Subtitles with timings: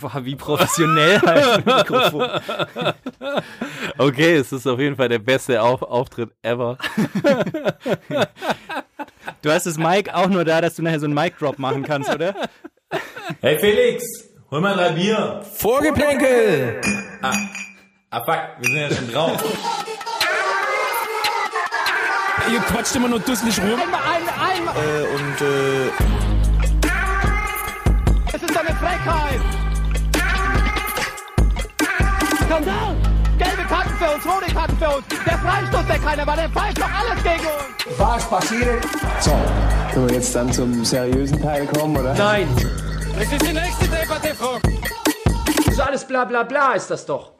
[0.00, 2.28] Boah, wie professionell halt Mikrofon.
[3.98, 6.76] Okay, es ist auf jeden Fall der beste Auf Auftritt ever.
[9.42, 12.12] Du hast das Mic auch nur da, dass du nachher so einen Mic-Drop machen kannst,
[12.12, 12.34] oder?
[13.40, 14.04] Hey Felix,
[14.50, 15.42] hol mal drei Bier.
[15.54, 16.80] Vorgeplänkel!
[17.22, 19.44] Ah fuck, wir sind ja schon drauf.
[22.52, 23.78] Ihr quatscht immer nur dusselig rum.
[23.78, 25.88] Äh, und äh,
[28.32, 29.65] Es ist eine Frechheit!
[32.56, 32.96] Skandal!
[33.36, 35.06] Gelbe Karten für uns, rote Karten für uns.
[35.08, 37.98] Der Freistoß, der keiner war, der pfeift doch alles gegen uns.
[37.98, 38.82] Was passiert?
[39.20, 39.32] So,
[39.92, 42.14] können wir jetzt dann zum seriösen Teil kommen, oder?
[42.14, 42.48] Nein!
[43.14, 44.58] Das ist die nächste Debatte, Frau.
[45.70, 47.34] So alles bla bla bla ist das doch.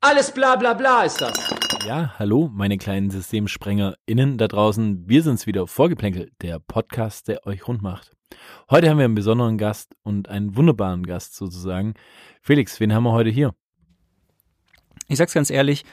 [0.00, 1.38] Alles bla bla bla ist das.
[1.86, 5.08] Ja, hallo, meine kleinen SystemsprengerInnen da draußen.
[5.08, 8.10] Wir sind's wieder, Vorgeplänkel, der Podcast, der euch rund macht.
[8.70, 11.94] Heute haben wir einen besonderen Gast und einen wunderbaren Gast sozusagen.
[12.42, 13.54] Felix, wen haben wir heute hier?
[15.10, 15.84] Ich sag's ganz ehrlich,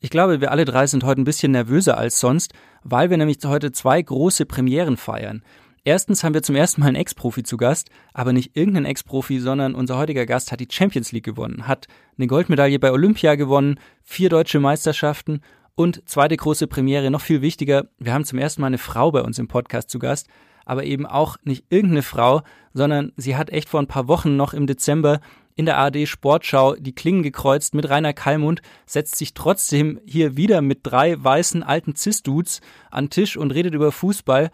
[0.00, 3.36] ich glaube, wir alle drei sind heute ein bisschen nervöser als sonst, weil wir nämlich
[3.44, 5.44] heute zwei große Premieren feiern.
[5.84, 9.74] Erstens haben wir zum ersten Mal einen Ex-Profi zu Gast, aber nicht irgendeinen Ex-Profi, sondern
[9.74, 14.30] unser heutiger Gast hat die Champions League gewonnen, hat eine Goldmedaille bei Olympia gewonnen, vier
[14.30, 15.42] deutsche Meisterschaften
[15.74, 19.20] und zweite große Premiere, noch viel wichtiger, wir haben zum ersten Mal eine Frau bei
[19.20, 20.28] uns im Podcast zu Gast,
[20.64, 22.40] aber eben auch nicht irgendeine Frau,
[22.72, 25.20] sondern sie hat echt vor ein paar Wochen noch im Dezember
[25.54, 30.62] in der ARD Sportschau die Klingen gekreuzt mit Rainer Kallmund, setzt sich trotzdem hier wieder
[30.62, 34.50] mit drei weißen alten Cis-Dudes an Tisch und redet über Fußball.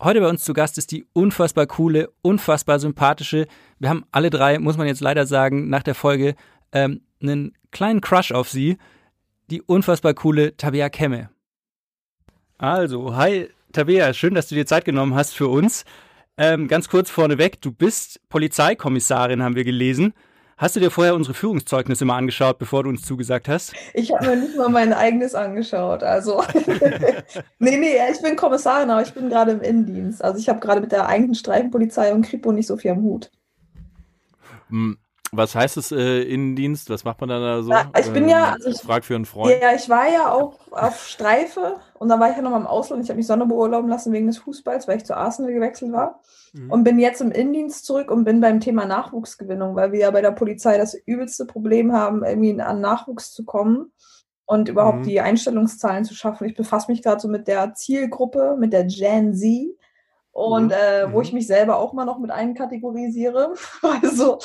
[0.00, 3.46] Heute bei uns zu Gast ist die unfassbar coole, unfassbar sympathische.
[3.78, 6.36] Wir haben alle drei, muss man jetzt leider sagen, nach der Folge
[6.72, 8.78] ähm, einen kleinen Crush auf sie.
[9.50, 11.30] Die unfassbar coole Tabea Kemme.
[12.58, 15.84] Also, hi Tabea, schön, dass du dir Zeit genommen hast für uns.
[16.36, 20.14] Ähm, ganz kurz vorneweg, du bist Polizeikommissarin, haben wir gelesen.
[20.58, 23.74] Hast du dir vorher unsere Führungszeugnisse mal angeschaut, bevor du uns zugesagt hast?
[23.94, 26.02] Ich habe mir nicht mal mein eigenes angeschaut.
[26.02, 26.42] Also,
[27.60, 30.22] nee, nee, ich bin Kommissarin, aber ich bin gerade im Innendienst.
[30.22, 33.30] Also, ich habe gerade mit der eigenen Streifenpolizei und Kripo nicht so viel am Hut.
[34.70, 34.98] Hm,
[35.32, 36.88] Was heißt es äh, Innendienst?
[36.90, 37.70] Was macht man dann da so?
[37.70, 39.54] Ja, ich bin ja- also ich- Frag für einen Freund.
[39.60, 43.02] Ja, ich war ja auch auf Streife und dann war ich ja nochmal im Ausland.
[43.04, 46.20] Ich habe mich Sonderbeurlauben lassen wegen des Fußballs, weil ich zu Arsenal gewechselt war.
[46.70, 50.22] Und bin jetzt im Innendienst zurück und bin beim Thema Nachwuchsgewinnung, weil wir ja bei
[50.22, 53.92] der Polizei das übelste Problem haben, irgendwie an Nachwuchs zu kommen
[54.46, 55.02] und überhaupt Mhm.
[55.04, 56.46] die Einstellungszahlen zu schaffen.
[56.46, 59.76] Ich befasse mich gerade so mit der Zielgruppe, mit der Gen Z.
[60.32, 60.70] Und Mhm.
[60.72, 61.22] äh, wo Mhm.
[61.22, 63.52] ich mich selber auch mal noch mit einkategorisiere.
[64.02, 64.38] Also,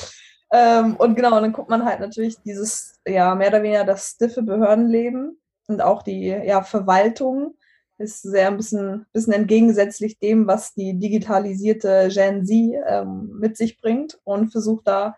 [0.54, 4.12] ähm, und genau, und dann guckt man halt natürlich dieses, ja, mehr oder weniger das
[4.12, 7.56] stiffe Behördenleben und auch die ja, Verwaltung
[7.98, 13.82] ist sehr ein bisschen, bisschen entgegensätzlich dem, was die digitalisierte Gen Z ähm, mit sich
[13.82, 15.18] bringt und versuche da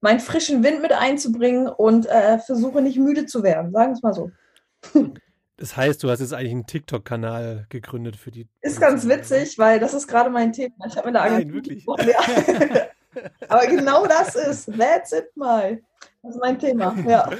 [0.00, 4.02] meinen frischen Wind mit einzubringen und äh, versuche nicht müde zu werden, sagen wir es
[4.02, 4.30] mal so.
[5.56, 8.48] Das heißt, du hast jetzt eigentlich einen TikTok-Kanal gegründet für die.
[8.60, 10.74] Ist ganz witzig, weil das ist gerade mein Thema.
[10.86, 11.86] Ich habe mit der Nein, wirklich?
[11.86, 12.88] Ja.
[13.48, 15.80] Aber genau das ist, that's it mal.
[16.22, 17.30] Das ist mein Thema, ja.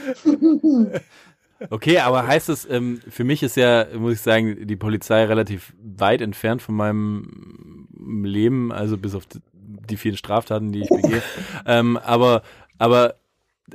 [1.71, 5.73] Okay, aber heißt es, ähm, für mich ist ja, muss ich sagen, die Polizei relativ
[5.83, 7.89] weit entfernt von meinem
[8.25, 11.23] Leben, also bis auf die, vielen Straftaten, die ich begehe.
[11.67, 12.43] ähm, aber,
[12.79, 13.15] aber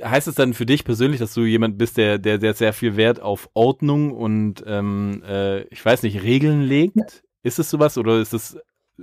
[0.02, 2.96] heißt es dann für dich persönlich, dass du jemand bist, der, der, der sehr viel
[2.96, 7.24] Wert auf Ordnung und, ähm, äh, ich weiß nicht, Regeln legt?
[7.42, 8.58] Ist es sowas oder ist es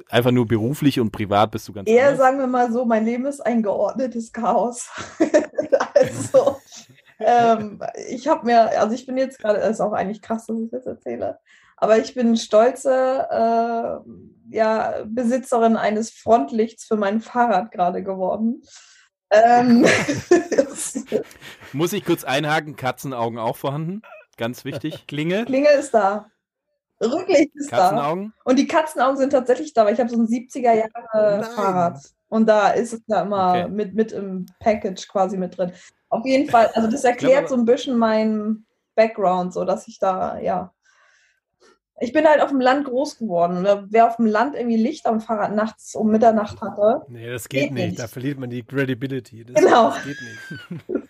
[0.10, 2.20] einfach nur beruflich und privat bist du ganz Eher anders?
[2.20, 4.90] sagen wir mal so, mein Leben ist ein geordnetes Chaos.
[5.94, 6.58] also,
[7.20, 10.60] ähm, ich habe mir, also ich bin jetzt gerade, das ist auch eigentlich krass, dass
[10.60, 11.40] ich das erzähle,
[11.78, 18.64] aber ich bin stolze äh, ja, Besitzerin eines Frontlichts für mein Fahrrad gerade geworden.
[19.30, 19.86] Ähm,
[21.74, 24.02] Muss ich kurz einhaken, Katzenaugen auch vorhanden?
[24.38, 25.06] Ganz wichtig.
[25.08, 25.46] Klinge?
[25.46, 26.30] Klingel ist da.
[27.02, 27.78] Rücklicht ist da.
[27.78, 28.34] Katzenaugen?
[28.44, 31.44] Und die Katzenaugen sind tatsächlich da, weil ich habe so ein 70er Jahre Nein.
[31.44, 32.00] Fahrrad.
[32.30, 33.68] Und da ist es ja immer Okay.
[33.70, 35.72] mit, mit im Package quasi mit drin.
[36.10, 40.38] Auf jeden Fall, also das erklärt so ein bisschen meinen Background, so dass ich da,
[40.40, 40.74] ja.
[42.00, 43.66] Ich bin halt auf dem Land groß geworden.
[43.90, 47.64] Wer auf dem Land irgendwie Licht am Fahrrad nachts um Mitternacht hatte, Nee, das geht,
[47.64, 47.86] Geht nicht.
[47.88, 48.00] nicht.
[48.00, 49.46] Da verliert man die Credibility.
[49.46, 49.90] Das, Genau.
[49.90, 51.04] Das geht nicht.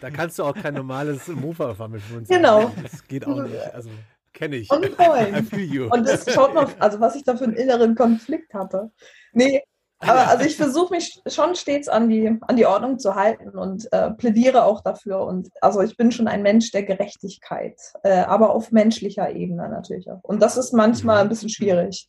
[0.00, 2.36] Da kannst du auch kein normales Mofa fahren mit 25.
[2.36, 2.72] Genau.
[2.82, 3.74] Das geht auch nicht.
[3.74, 3.90] Also,
[4.32, 4.70] kenne ich.
[4.70, 4.84] und
[5.52, 5.88] you.
[5.90, 8.90] Und das schaut man, also was ich da für einen inneren Konflikt hatte.
[9.32, 9.62] Nee,
[10.00, 13.92] aber also ich versuche mich schon stets an die, an die Ordnung zu halten und
[13.92, 15.22] äh, plädiere auch dafür.
[15.22, 20.08] Und also ich bin schon ein Mensch der Gerechtigkeit, äh, aber auf menschlicher Ebene natürlich
[20.10, 20.22] auch.
[20.22, 22.08] Und das ist manchmal ein bisschen schwierig.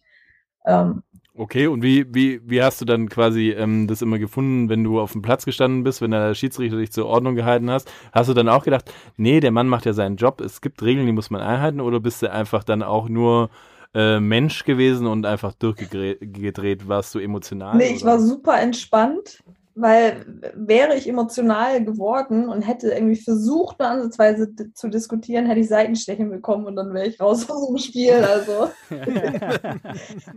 [0.68, 1.02] Ähm,
[1.36, 5.00] Okay, und wie, wie, wie hast du dann quasi ähm, das immer gefunden, wenn du
[5.00, 7.90] auf dem Platz gestanden bist, wenn der Schiedsrichter dich zur Ordnung gehalten hast?
[8.12, 11.06] Hast du dann auch gedacht, nee, der Mann macht ja seinen Job, es gibt Regeln,
[11.06, 13.50] die muss man einhalten, oder bist du einfach dann auch nur
[13.94, 16.88] äh, Mensch gewesen und einfach durchgedreht?
[16.88, 17.78] Warst du emotional?
[17.78, 18.14] Nee, ich oder?
[18.14, 19.42] war super entspannt,
[19.82, 25.70] weil wäre ich emotional geworden und hätte irgendwie versucht, eine Ansatzweise zu diskutieren, hätte ich
[25.70, 28.24] Seitenstechen bekommen und dann wäre ich raus aus dem Spiel.
[28.24, 28.70] Also.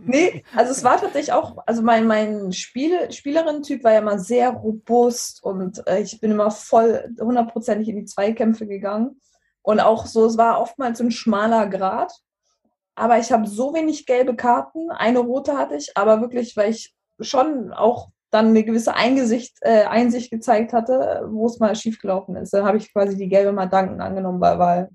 [0.05, 4.49] nee, also es war tatsächlich auch, also mein, mein Spiel, Spielerin-Typ war ja immer sehr
[4.49, 9.19] robust und äh, ich bin immer voll hundertprozentig in die Zweikämpfe gegangen.
[9.61, 12.13] Und auch so, es war oftmals ein schmaler Grat.
[12.95, 16.93] Aber ich habe so wenig gelbe Karten, eine rote hatte ich, aber wirklich, weil ich
[17.19, 22.53] schon auch dann eine gewisse Eingesicht, äh, Einsicht gezeigt hatte, wo es mal schiefgelaufen ist.
[22.53, 24.89] Dann habe ich quasi die gelbe mal dankend angenommen, weil, weil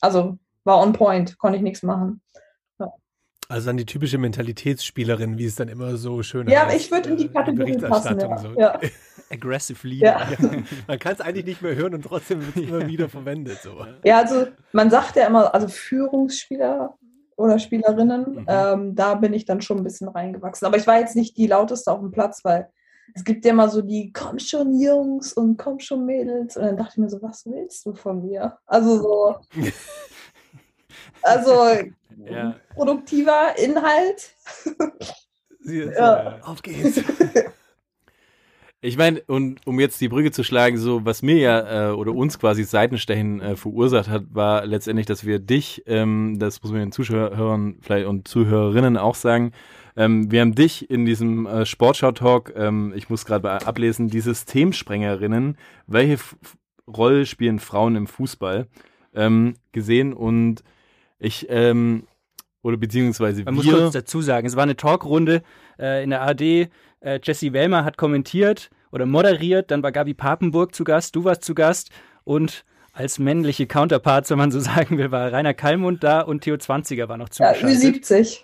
[0.00, 2.20] also war on point, konnte ich nichts machen.
[3.48, 7.10] Also dann die typische Mentalitätsspielerin, wie es dann immer so schön Ja, heißt, ich würde
[7.10, 8.18] in die äh, Kategorie passen.
[8.18, 8.38] Ja.
[8.38, 8.48] so.
[8.58, 8.80] Ja.
[9.30, 10.06] Aggressive Leader.
[10.06, 10.48] Ja.
[10.88, 13.58] Man kann es eigentlich nicht mehr hören und trotzdem wird es immer wieder verwendet.
[13.62, 13.86] So.
[14.04, 16.94] ja, also man sagt ja immer, also Führungsspieler
[17.36, 18.46] oder Spielerinnen, Mhm.
[18.48, 20.66] ähm, da bin ich dann schon ein bisschen reingewachsen.
[20.66, 22.70] Aber ich war jetzt nicht die lauteste auf dem Platz, weil
[23.14, 26.56] es gibt ja immer so die, komm schon Jungs und komm schon Mädels.
[26.56, 28.58] Und dann dachte ich mir so, was willst du von mir?
[28.66, 29.36] Also so,
[31.22, 31.66] also
[32.30, 32.56] Ja.
[32.74, 34.34] produktiver Inhalt.
[35.60, 36.38] Sie ist, Ja.
[36.38, 37.02] äh, auf geht's.
[38.84, 42.12] Ich meine, und um jetzt die Brücke zu schlagen, so was mir ja äh, oder
[42.12, 46.80] uns quasi Seitenstechen äh, verursacht hat, war letztendlich, dass wir dich, ähm, das muss man
[46.80, 49.52] den Zuschauern vielleicht und Zuhörerinnen auch sagen,
[49.96, 55.56] ähm, wir haben dich in diesem äh, Sportschau-Talk, ähm, ich muss gerade ablesen, die Systemsprengerinnen,
[55.86, 56.36] welche F
[56.86, 58.66] Rolle spielen Frauen im Fußball,
[59.14, 60.64] ähm, gesehen und
[61.18, 62.04] ich, ähm,
[62.62, 65.42] oder beziehungsweise Man muss wir, kurz dazu sagen, es war eine Talkrunde
[65.78, 66.40] äh, in der ARD.
[66.40, 66.68] Äh,
[67.22, 71.54] Jesse Wellmer hat kommentiert oder moderiert, dann war Gabi Papenburg zu Gast, du warst zu
[71.54, 71.90] Gast
[72.24, 76.56] und als männliche Counterparts, wenn man so sagen will, war Rainer Kallmund da und Theo
[76.56, 78.04] Zwanziger war noch Ja, zugeschaltet.
[78.04, 78.40] Ü70.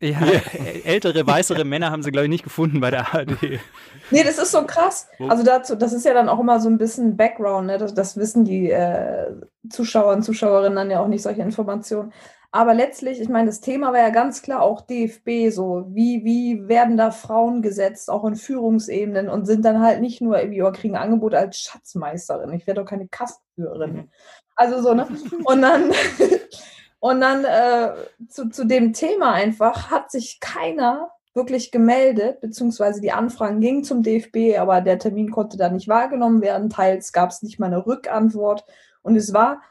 [0.00, 3.60] Ja, äl- ältere, weißere Männer haben sie, glaube ich, nicht gefunden bei der ARD.
[4.10, 5.08] Nee, das ist so krass.
[5.28, 7.76] Also dazu, das ist ja dann auch immer so ein bisschen Background, ne?
[7.78, 9.26] Das, das wissen die äh,
[9.68, 12.12] Zuschauer und Zuschauerinnen dann ja auch nicht solche Informationen.
[12.52, 15.84] Aber letztlich, ich meine, das Thema war ja ganz klar auch DFB so.
[15.90, 20.38] Wie, wie werden da Frauen gesetzt, auch in Führungsebenen und sind dann halt nicht nur
[20.40, 22.52] irgendwie, oh, kriegen Angebot als Schatzmeisterin.
[22.54, 24.10] Ich werde doch keine Kassenführerin.
[24.56, 25.06] Also so, ne?
[25.44, 25.92] Und dann,
[27.00, 27.94] und dann äh,
[28.28, 34.02] zu, zu dem Thema einfach hat sich keiner wirklich gemeldet, beziehungsweise die Anfragen gingen zum
[34.02, 36.70] DFB, aber der Termin konnte da nicht wahrgenommen werden.
[36.70, 38.64] Teils gab es nicht mal eine Rückantwort.
[39.02, 39.62] Und es war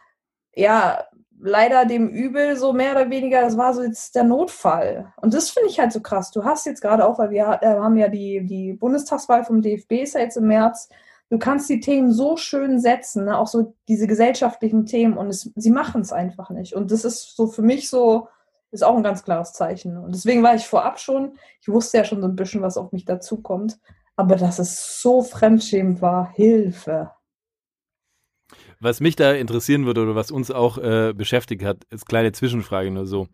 [0.56, 1.06] ja
[1.40, 5.14] leider dem Übel so mehr oder weniger, das war so jetzt der Notfall.
[5.18, 6.32] Und das finde ich halt so krass.
[6.32, 9.92] Du hast jetzt gerade auch, weil wir äh, haben ja die, die Bundestagswahl vom DFB
[10.04, 10.90] ist ja jetzt im März.
[11.30, 13.38] Du kannst die Themen so schön setzen, ne?
[13.38, 16.74] auch so diese gesellschaftlichen Themen und es, sie machen es einfach nicht.
[16.74, 18.28] Und das ist so für mich so,
[18.72, 19.98] ist auch ein ganz klares Zeichen.
[19.98, 22.92] Und deswegen war ich vorab schon, ich wusste ja schon so ein bisschen, was auf
[22.92, 23.80] mich dazukommt,
[24.16, 27.12] aber dass es so fremdschämend war, Hilfe.
[28.80, 32.92] Was mich da interessieren würde oder was uns auch äh, beschäftigt hat, ist kleine Zwischenfrage
[32.92, 33.28] nur so.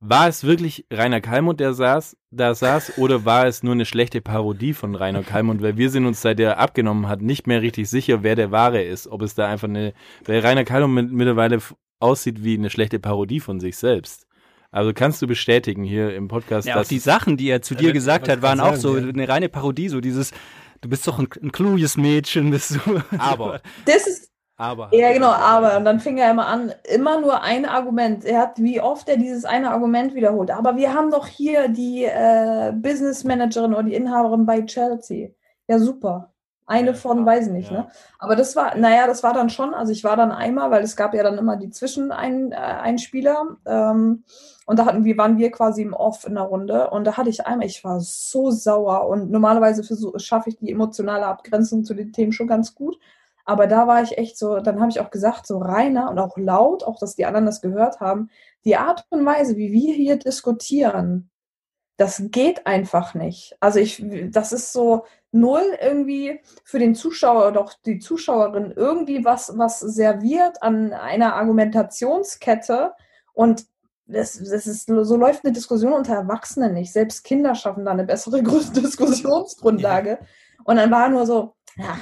[0.00, 4.20] War es wirklich Rainer Kallmund, der saß, da saß, oder war es nur eine schlechte
[4.20, 5.60] Parodie von Rainer Kallmund?
[5.60, 8.80] Weil wir sind uns, seit er abgenommen hat, nicht mehr richtig sicher, wer der Wahre
[8.82, 9.08] ist.
[9.08, 9.94] Ob es da einfach eine,
[10.24, 11.58] weil Rainer Kallmund mit, mittlerweile
[11.98, 14.24] aussieht wie eine schlechte Parodie von sich selbst.
[14.70, 17.74] Also kannst du bestätigen hier im Podcast, Ja, auch dass die Sachen, die er zu
[17.74, 19.12] dir das- gesagt hat, waren auch so sagen, ja.
[19.14, 20.30] eine reine Parodie, so dieses,
[20.82, 23.02] du bist doch ein, ein kluges Mädchen, bist du.
[23.18, 24.27] aber, Das ist,
[24.58, 24.88] aber.
[24.92, 28.24] ja genau, aber, und dann fing er immer an, immer nur ein Argument.
[28.24, 30.50] Er hat, wie oft er dieses eine Argument wiederholt.
[30.50, 35.30] Aber wir haben doch hier die äh, Business Managerin oder die Inhaberin bei Chelsea.
[35.68, 36.32] Ja, super.
[36.66, 37.78] Eine von, weiß ich nicht, ja.
[37.78, 37.88] ne?
[38.18, 40.96] Aber das war, naja, das war dann schon, also ich war dann einmal, weil es
[40.96, 43.56] gab ja dann immer die Zwischeneinspieler.
[43.64, 44.24] Ähm,
[44.66, 46.90] und da hatten wir, waren wir quasi im Off in der Runde.
[46.90, 49.06] Und da hatte ich einmal, ich war so sauer.
[49.08, 49.82] Und normalerweise
[50.18, 52.98] schaffe ich die emotionale Abgrenzung zu den Themen schon ganz gut.
[53.48, 56.36] Aber da war ich echt so, dann habe ich auch gesagt, so Rainer und auch
[56.36, 58.28] laut, auch dass die anderen das gehört haben,
[58.66, 61.30] die Art und Weise, wie wir hier diskutieren,
[61.96, 63.56] das geht einfach nicht.
[63.58, 69.24] Also ich, das ist so null irgendwie für den Zuschauer oder auch die Zuschauerin irgendwie
[69.24, 72.92] was, was serviert an einer Argumentationskette
[73.32, 73.64] und
[74.04, 76.92] das, das ist, so läuft eine Diskussion unter Erwachsenen nicht.
[76.92, 80.18] Selbst Kinder schaffen da eine bessere Diskussionsgrundlage.
[80.64, 81.96] Und dann war nur so, ja,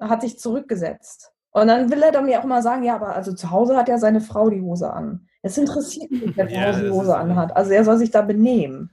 [0.00, 1.32] hat sich zurückgesetzt.
[1.50, 3.88] Und dann will er dann mir auch mal sagen, ja, aber also zu Hause hat
[3.88, 5.26] ja seine Frau die Hose an.
[5.42, 7.56] Es interessiert mich, wer zu Ja, Hause die das Hose ist- anhat.
[7.56, 8.90] Also er soll sich da benehmen.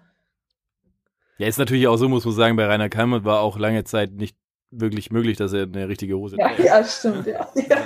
[1.38, 4.14] Ja, ist natürlich auch so, muss man sagen, bei Rainer Kalmund war auch lange Zeit
[4.14, 4.38] nicht
[4.72, 6.64] wirklich möglich, dass er eine richtige Hose Ja, trägt.
[6.64, 7.48] ja, stimmt, ja.
[7.56, 7.78] ja.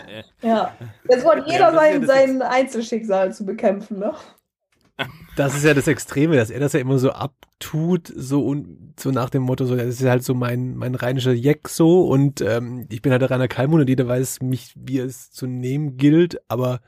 [0.41, 0.71] ja.
[1.09, 4.13] Jetzt wollte Ja, jeder das ja sein, das sein Einzelschicksal zu bekämpfen, ne?
[5.35, 9.11] Das ist ja das Extreme, dass er das ja immer so abtut, so, un, so
[9.11, 12.85] nach dem Motto, so, das ist halt so mein, mein rheinischer Jeck so und ähm,
[12.89, 16.41] ich bin halt der Rainer Kalmund und jeder weiß mich, wie es zu nehmen gilt,
[16.49, 16.81] aber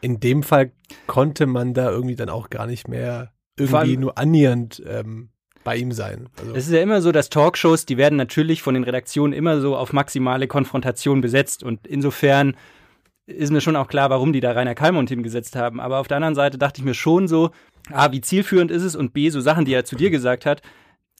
[0.00, 0.72] in dem Fall
[1.06, 5.30] konnte man da irgendwie dann auch gar nicht mehr irgendwie allem- nur annähernd ähm,
[5.64, 6.28] bei ihm sein.
[6.38, 9.60] Also, Es ist ja immer so, dass Talkshows, die werden natürlich von den Redaktionen immer
[9.60, 11.62] so auf maximale Konfrontation besetzt.
[11.62, 12.56] Und insofern
[13.28, 15.80] ist mir schon auch klar, warum die da Rainer Kalmund hingesetzt haben.
[15.80, 17.50] Aber auf der anderen Seite dachte ich mir schon so,
[17.92, 20.62] A, wie zielführend ist es und B, so Sachen, die er zu dir gesagt hat,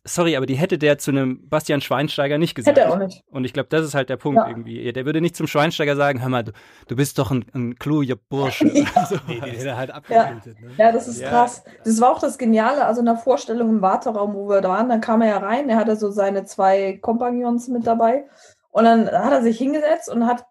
[0.04, 2.78] sorry, aber die hätte der zu einem Bastian Schweinsteiger nicht gesagt.
[2.78, 3.22] Hätte er auch nicht.
[3.30, 4.48] Und ich glaube, das ist halt der Punkt Ja.
[4.48, 4.90] irgendwie.
[4.92, 6.52] Der würde nicht zum Schweinsteiger sagen, hör mal, du,
[6.88, 8.72] du bist doch ein, ein kluger Bursche.
[8.94, 9.96] Also, nee, den hätte er halt Ja.
[9.96, 10.60] abgetötet.
[10.62, 10.74] Ne?
[10.78, 11.28] Ja, das ist Ja.
[11.28, 11.62] krass.
[11.84, 14.88] Das war auch das Geniale, also in der Vorstellung im Warteraum, wo wir da waren,
[14.88, 18.24] dann kam er ja rein, er hatte so seine zwei Kompagnons mit dabei
[18.70, 20.46] und dann hat er sich hingesetzt und hat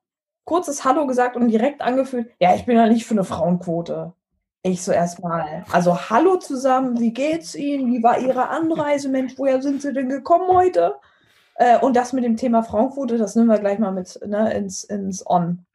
[0.48, 4.14] kurzes Hallo gesagt und direkt angefühlt, ja, ich bin ja nicht für eine Frauenquote.
[4.64, 7.94] Ich so erstmal, also hallo zusammen, wie geht's Ihnen?
[7.94, 9.10] Wie war Ihre Anreise?
[9.10, 10.96] Mensch, woher sind Sie denn gekommen heute?
[11.56, 14.84] Äh, und das mit dem Thema Frauenquote, das nehmen wir gleich mal mit ne, ins,
[14.84, 15.66] ins On.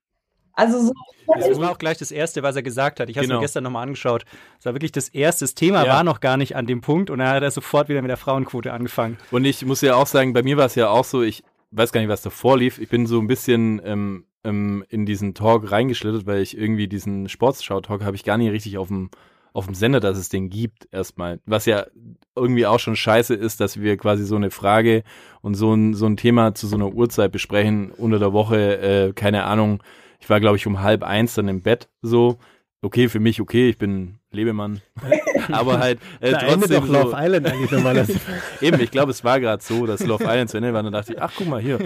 [0.54, 0.92] Also so,
[1.38, 3.08] Das war auch gleich das Erste, was er gesagt hat.
[3.08, 3.40] Ich habe es Genau.
[3.40, 4.24] mir gestern nochmal angeschaut.
[4.56, 5.44] Das war wirklich das Erste.
[5.44, 5.94] Das Thema Ja.
[5.94, 8.16] war noch gar nicht an dem Punkt und dann hat er sofort wieder mit der
[8.18, 9.16] Frauenquote angefangen.
[9.30, 11.92] Und ich muss ja auch sagen, bei mir war es ja auch so, ich weiß
[11.92, 12.78] gar nicht, was davor lief.
[12.78, 17.28] Ich bin so ein bisschen ähm, ähm, in diesen Talk reingeschlittert, weil ich irgendwie diesen
[17.28, 19.10] Sportschau-Talk habe ich gar nicht richtig auf dem
[19.52, 21.40] auf dem Sender, dass es den gibt, erstmal.
[21.44, 21.86] Was ja
[22.34, 25.02] irgendwie auch schon scheiße ist, dass wir quasi so eine Frage
[25.42, 29.12] und so ein, so ein Thema zu so einer Uhrzeit besprechen unter der Woche, äh,
[29.12, 29.82] keine Ahnung.
[30.20, 32.38] Ich war, glaube ich, um halb eins dann im Bett so.
[32.84, 34.80] Okay, für mich okay, ich bin Lebemann.
[35.52, 38.20] Aber halt äh, Da endet trotzdem doch Love so, Island eigentlich normalerweise.
[38.60, 40.82] Eben, ich glaube, es war gerade so, dass Love Island zu Ende war.
[40.82, 41.78] Dann dachte ich, ach guck mal hier,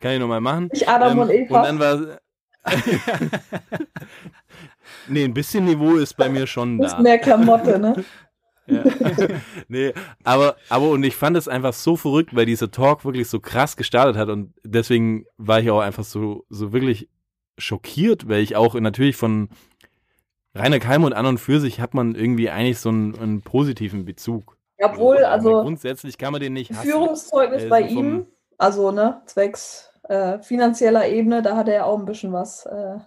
[0.00, 0.68] kann ich nochmal machen.
[0.72, 1.68] ich Adam und Eva.
[1.68, 2.18] Ähm, und dann war
[5.08, 7.02] Nee, ein bisschen Niveau ist bei mir schon das ist da.
[7.02, 8.04] mehr Klamotte, ne?
[8.66, 8.82] Ja.
[9.68, 9.92] nee,
[10.22, 13.76] aber, aber und ich fand es einfach so verrückt, weil dieser Talk wirklich so krass
[13.76, 17.10] gestartet hat und deswegen war ich auch einfach so, so wirklich
[17.58, 19.50] schockiert, weil ich auch natürlich von
[20.54, 24.04] Rainer Keim und an und für sich hat man irgendwie eigentlich so einen, einen positiven
[24.04, 24.56] Bezug.
[24.82, 26.82] Obwohl, also grundsätzlich kann man den nicht hassen.
[26.88, 28.26] Führungszeugnis Äh, bei so vom- ihm,
[28.58, 32.66] also ne, zwecks äh, finanzieller Ebene, da hat er ja auch ein bisschen was.
[32.66, 32.98] Äh,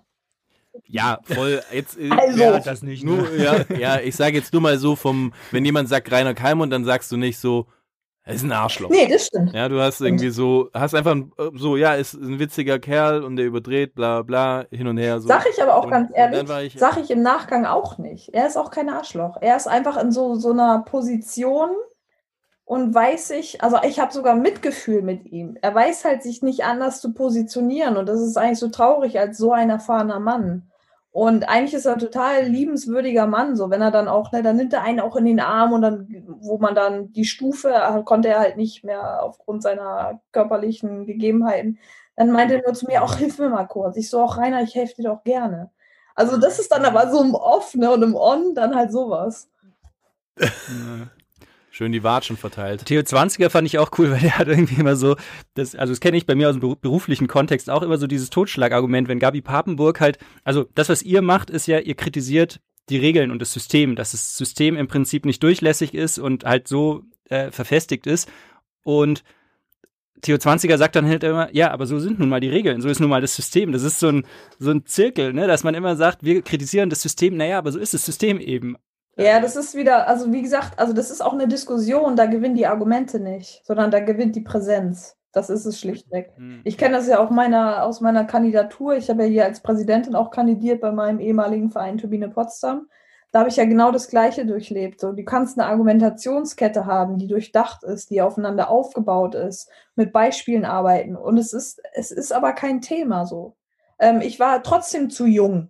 [0.86, 1.62] Ja, voll.
[1.72, 2.40] Jetzt, äh, Also.
[2.40, 3.04] ja, Das nicht.
[3.04, 6.68] nur, ja, ja, ich sage jetzt nur mal so vom, wenn jemand sagt Rainer Keim
[6.70, 7.68] dann sagst du nicht so,
[8.36, 8.90] ist ein Arschloch.
[8.90, 9.54] nee, das stimmt.
[9.54, 13.36] Ja, du hast irgendwie so, hast einfach ein- so, ja, ist ein witziger Kerl und
[13.38, 15.20] der überdreht, bla bla, hin und her.
[15.20, 15.28] So.
[15.28, 17.98] Sag ich aber auch Und- ganz ehrlich, dann war ich- sag ich im Nachgang auch
[17.98, 18.30] nicht.
[18.34, 19.38] Er ist auch kein Arschloch.
[19.42, 21.70] Er ist einfach in so, so einer Position
[22.66, 25.58] und weiß sich, also ich habe sogar Mitgefühl mit ihm.
[25.62, 29.38] Er weiß halt, sich nicht anders zu positionieren und das ist eigentlich so traurig als
[29.38, 30.67] so ein erfahrener Mann.
[31.18, 34.56] Und eigentlich ist er ein total liebenswürdiger Mann, so wenn er dann auch, ne, dann
[34.56, 38.04] nimmt er einen auch in den Arm und dann, wo man dann die Stufe, äh,
[38.04, 41.80] konnte er halt nicht mehr aufgrund seiner körperlichen Gegebenheiten,
[42.18, 43.98] dann meinte er nur zu mir, auch hilf mir mal kurz.
[43.98, 45.72] Ich so, auch Rainer, ich helfe dir doch gerne.
[46.14, 49.50] Also das ist dann aber so im Off, ne, und im On dann halt sowas.
[51.78, 52.88] Schön die Watschen verteilt.
[52.88, 55.16] Theo 20er fand ich auch cool, weil der hat irgendwie immer so,
[55.54, 58.08] das, also das kenne ich bei mir aus dem beru- beruflichen Kontext auch immer so
[58.08, 62.62] dieses Totschlagargument, wenn Gabi Papenburg halt, also das, was ihr macht, ist ja, ihr kritisiert
[62.90, 66.68] die Regeln und das System, dass das System im Prinzip nicht durchlässig ist und halt
[66.68, 68.28] so äh, verfestigt ist.
[68.82, 69.24] Und
[70.24, 72.90] Theo 20er sagt dann halt immer, ja, aber so sind nun mal die Regeln, so
[72.90, 73.72] ist nun mal das System.
[73.72, 74.26] Das ist so ein,
[74.58, 77.78] so ein Zirkel, ne, dass man immer sagt, wir kritisieren das System, naja, aber so
[77.78, 78.78] ist das System eben.
[79.18, 82.56] Ja, das ist wieder, also wie gesagt, also das ist auch eine Diskussion, da gewinnen
[82.56, 85.18] die Argumente nicht, sondern da gewinnt die Präsenz.
[85.32, 86.32] Das ist es schlichtweg.
[86.64, 88.96] Ich kenne das ja auch meiner, aus meiner Kandidatur.
[88.96, 92.88] Ich habe ja hier als Präsidentin auch kandidiert bei meinem ehemaligen Verein Turbine Potsdam.
[93.32, 95.00] Da habe ich ja genau das Gleiche durchlebt.
[95.00, 100.66] So, du kannst eine Argumentationskette haben, die durchdacht ist, die aufeinander aufgebaut ist, mit Beispielen
[100.66, 101.16] arbeiten.
[101.16, 103.56] Und es ist, es ist aber kein Thema so.
[104.00, 105.70] Ähm, ich war trotzdem zu jung.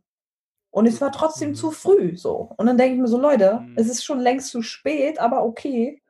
[0.78, 2.52] Und es war trotzdem zu früh so.
[2.56, 3.74] Und dann denke ich mir so, Leute, Mhm.
[3.78, 6.04] es ist schon längst zu spät, aber okay.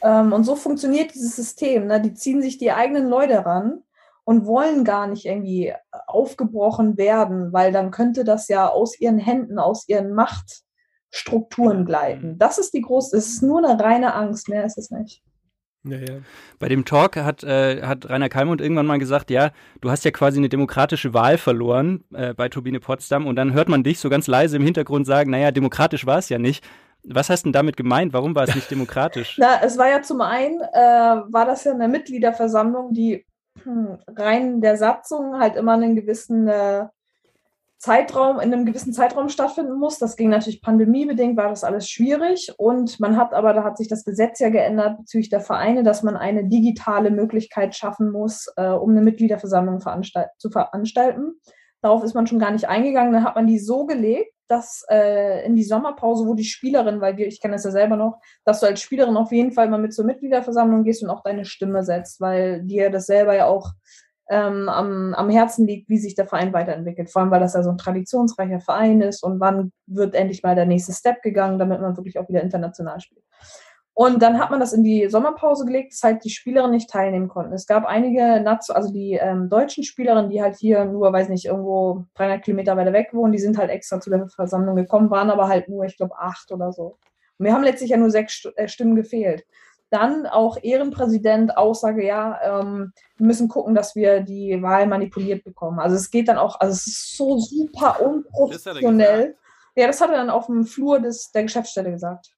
[0.00, 1.88] Ähm, und so funktioniert dieses System.
[1.88, 2.00] Ne?
[2.00, 3.82] Die ziehen sich die eigenen Leute ran
[4.22, 5.74] und wollen gar nicht irgendwie
[6.06, 12.38] aufgebrochen werden, weil dann könnte das ja aus ihren Händen, aus ihren Machtstrukturen gleiten.
[12.38, 15.20] Das ist die große, es ist nur eine reine Angst, mehr ist es nicht.
[15.84, 16.14] Ja, ja.
[16.60, 20.12] Bei dem Talk hat, äh, hat Rainer Kalmund irgendwann mal gesagt, ja, du hast ja
[20.12, 24.08] quasi eine demokratische Wahl verloren äh, bei Turbine Potsdam und dann hört man dich so
[24.08, 26.64] ganz leise im Hintergrund sagen, naja, demokratisch war es ja nicht.
[27.04, 28.12] Was hast du denn damit gemeint?
[28.12, 29.36] Warum war es nicht demokratisch?
[29.38, 33.26] Na, es war ja zum einen, äh, war das ja eine Mitgliederversammlung, die
[33.64, 36.86] hm, rein der Satzung halt immer einen gewissen äh,
[37.82, 39.98] Zeitraum, in einem gewissen Zeitraum stattfinden muss.
[39.98, 42.54] Das ging natürlich pandemiebedingt, war das alles schwierig.
[42.56, 46.04] Und man hat aber, da hat sich das Gesetz ja geändert bezüglich der Vereine, dass
[46.04, 51.40] man eine digitale Möglichkeit schaffen muss, äh, um eine Mitgliederversammlung veranstalt zu veranstalten.
[51.80, 53.12] Darauf ist man schon gar nicht eingegangen.
[53.12, 57.16] Dann hat man die so gelegt, dass äh, in die Sommerpause, wo die Spielerin, weil
[57.16, 59.80] wir, ich kenne das ja selber noch, dass du als Spielerin auf jeden Fall mal
[59.80, 63.72] mit zur Mitgliederversammlung gehst und auch deine Stimme setzt, weil dir das selber ja auch
[64.28, 67.10] ähm, am, am Herzen liegt, wie sich der Verein weiterentwickelt.
[67.10, 70.54] Vor allem, weil das ja so ein traditionsreicher Verein ist und wann wird endlich mal
[70.54, 73.24] der nächste Step gegangen, damit man wirklich auch wieder international spielt.
[73.94, 77.28] Und dann hat man das in die Sommerpause gelegt, dass halt die Spielerinnen nicht teilnehmen
[77.28, 77.52] konnten.
[77.52, 81.44] Es gab einige, Nazo also die ähm, deutschen Spielerinnen, die halt hier nur, weiß nicht,
[81.44, 85.30] irgendwo 300 Kilometer weiter weg wohnen, die sind halt extra zu der Versammlung gekommen, waren
[85.30, 86.96] aber halt nur, ich glaube, acht oder so.
[87.38, 89.44] Und wir haben letztlich ja nur sechs äh, Stimmen gefehlt.
[89.92, 95.78] Dann auch Ehrenpräsident, Aussage, ja, ähm, wir müssen gucken, dass wir die Wahl manipuliert bekommen.
[95.78, 99.36] Also es geht dann auch, also es ist so super unprofessionell.
[99.76, 102.32] Ja, das hat er dann auf dem Flur des, der Geschäftsstelle gesagt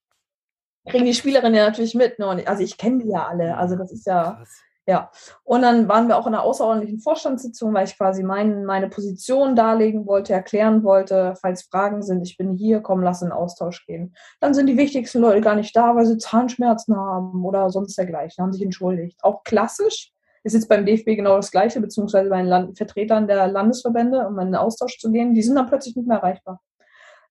[0.87, 2.19] kriegen die Spielerinnen ja natürlich mit.
[2.19, 2.45] Ne?
[2.47, 3.57] Also ich kenne die ja alle.
[3.57, 4.63] Also das ist ja, Krass.
[4.87, 5.11] Ja.
[5.45, 9.57] Und dann waren wir auch in einer außerordentlichen Vorstandssitzung, weil ich quasi mein, meine Position
[9.57, 14.15] darlegen wollte, erklären wollte, falls Fragen sind, ich bin hier, komm, lass in Austausch gehen.
[14.41, 18.43] Dann sind die wichtigsten Leute gar nicht da, weil sie Zahnschmerzen haben oder sonst dergleichen,
[18.43, 19.19] haben sich entschuldigt.
[19.23, 20.13] Auch klassisch
[20.43, 24.39] ist jetzt beim DFB genau das Gleiche, beziehungsweise bei den Land Vertretern der Landesverbände, um
[24.39, 26.61] in den Austausch zu gehen, die sind dann plötzlich nicht mehr erreichbar.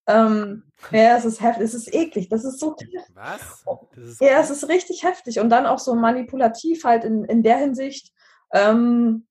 [0.08, 2.76] Ähm, ja, es ist heftig, es ist eklig, das ist so.
[3.14, 3.64] Was?
[3.96, 7.58] Ist ja, es ist richtig heftig und dann auch so manipulativ halt in, in der
[7.58, 8.12] Hinsicht.
[8.54, 9.26] Ähm,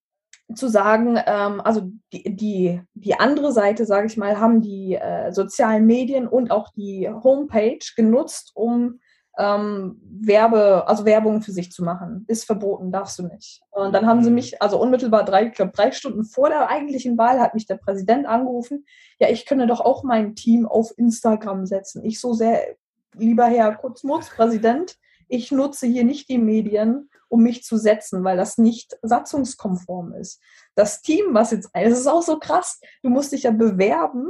[0.54, 5.32] zu sagen, ähm, also die, die, die andere Seite, sage ich mal, haben die äh,
[5.32, 9.00] sozialen Medien und auch die Homepage genutzt, um
[9.38, 12.24] ähm, Werbe, also Werbung für sich zu machen.
[12.28, 13.62] Ist verboten, darfst du nicht.
[13.70, 14.36] Und dann haben sie mhm.
[14.36, 17.76] mich, also unmittelbar drei, ich glaube, drei Stunden vor der eigentlichen Wahl hat mich der
[17.76, 18.84] Präsident angerufen.
[19.18, 22.04] Ja, ich könne doch auch mein Team auf Instagram setzen.
[22.04, 22.76] Ich so sehr,
[23.14, 24.96] lieber Herr Kurzmutz, Präsident,
[25.28, 30.42] ich nutze hier nicht die Medien, um mich zu setzen, weil das nicht satzungskonform ist.
[30.74, 34.28] Das Team, was jetzt, es ist auch so krass, du musst dich ja bewerben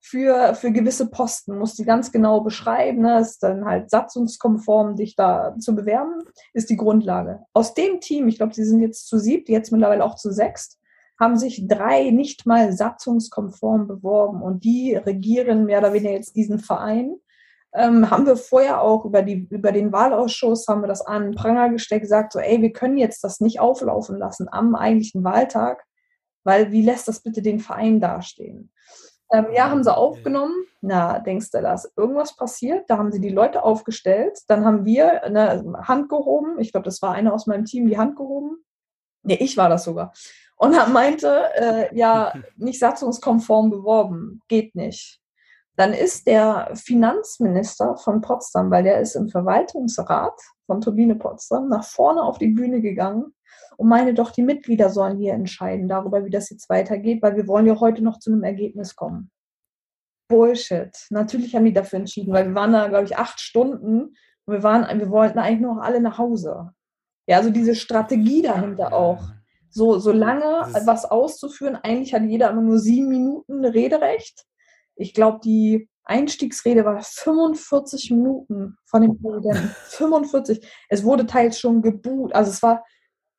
[0.00, 5.16] für, für gewisse Posten, muss die ganz genau beschreiben, ne, ist dann halt satzungskonform, dich
[5.16, 6.22] da zu bewerben,
[6.54, 7.40] ist die Grundlage.
[7.52, 10.78] Aus dem Team, ich glaube, sie sind jetzt zu siebt, jetzt mittlerweile auch zu sechst,
[11.20, 16.60] haben sich drei nicht mal satzungskonform beworben und die regieren mehr oder weniger jetzt diesen
[16.60, 17.16] Verein.
[17.74, 21.68] Ähm, haben wir vorher auch über, die, über den Wahlausschuss, haben wir das an Pranger
[21.70, 25.84] gestellt, gesagt, so, ey, wir können jetzt das nicht auflaufen lassen am eigentlichen Wahltag,
[26.44, 28.72] weil wie lässt das bitte den Verein dastehen?
[29.30, 30.54] Ähm, ja, haben sie aufgenommen.
[30.80, 32.88] Na, denkst du, da ist irgendwas passiert?
[32.88, 34.38] Da haben sie die Leute aufgestellt.
[34.48, 36.58] Dann haben wir eine Hand gehoben.
[36.60, 38.64] Ich glaube, das war einer aus meinem Team, die Hand gehoben.
[39.22, 40.12] Nee, ich war das sogar.
[40.56, 44.40] Und er meinte, äh, ja, nicht satzungskonform beworben.
[44.48, 45.20] Geht nicht.
[45.76, 51.84] Dann ist der Finanzminister von Potsdam, weil der ist im Verwaltungsrat von Turbine Potsdam, nach
[51.84, 53.32] vorne auf die Bühne gegangen
[53.78, 57.46] und meine doch, die Mitglieder sollen hier entscheiden darüber, wie das jetzt weitergeht, weil wir
[57.46, 59.30] wollen ja heute noch zu einem Ergebnis kommen.
[60.28, 60.90] Bullshit.
[61.10, 64.62] Natürlich haben die dafür entschieden, weil wir waren da, glaube ich, acht Stunden und wir,
[64.64, 66.70] waren, wir wollten eigentlich noch alle nach Hause.
[67.28, 69.22] Ja, also diese Strategie dahinter auch.
[69.70, 70.44] So, so lange
[70.84, 74.44] was auszuführen, eigentlich hat jeder immer nur sieben Minuten Rederecht.
[74.96, 79.68] Ich glaube, die Einstiegsrede war 45 Minuten von dem Präsidenten.
[79.84, 80.66] 45.
[80.88, 82.34] Es wurde teils schon gebuht.
[82.34, 82.82] Also es war,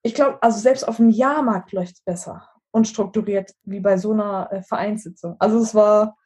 [0.01, 4.13] ich glaube, also selbst auf dem Jahrmarkt läuft es besser und strukturiert wie bei so
[4.13, 5.35] einer äh, Vereinssitzung.
[5.39, 6.17] Also es war,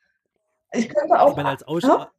[0.72, 1.32] ich könnte auch.
[1.32, 2.12] Ich meine, als, Aus ja?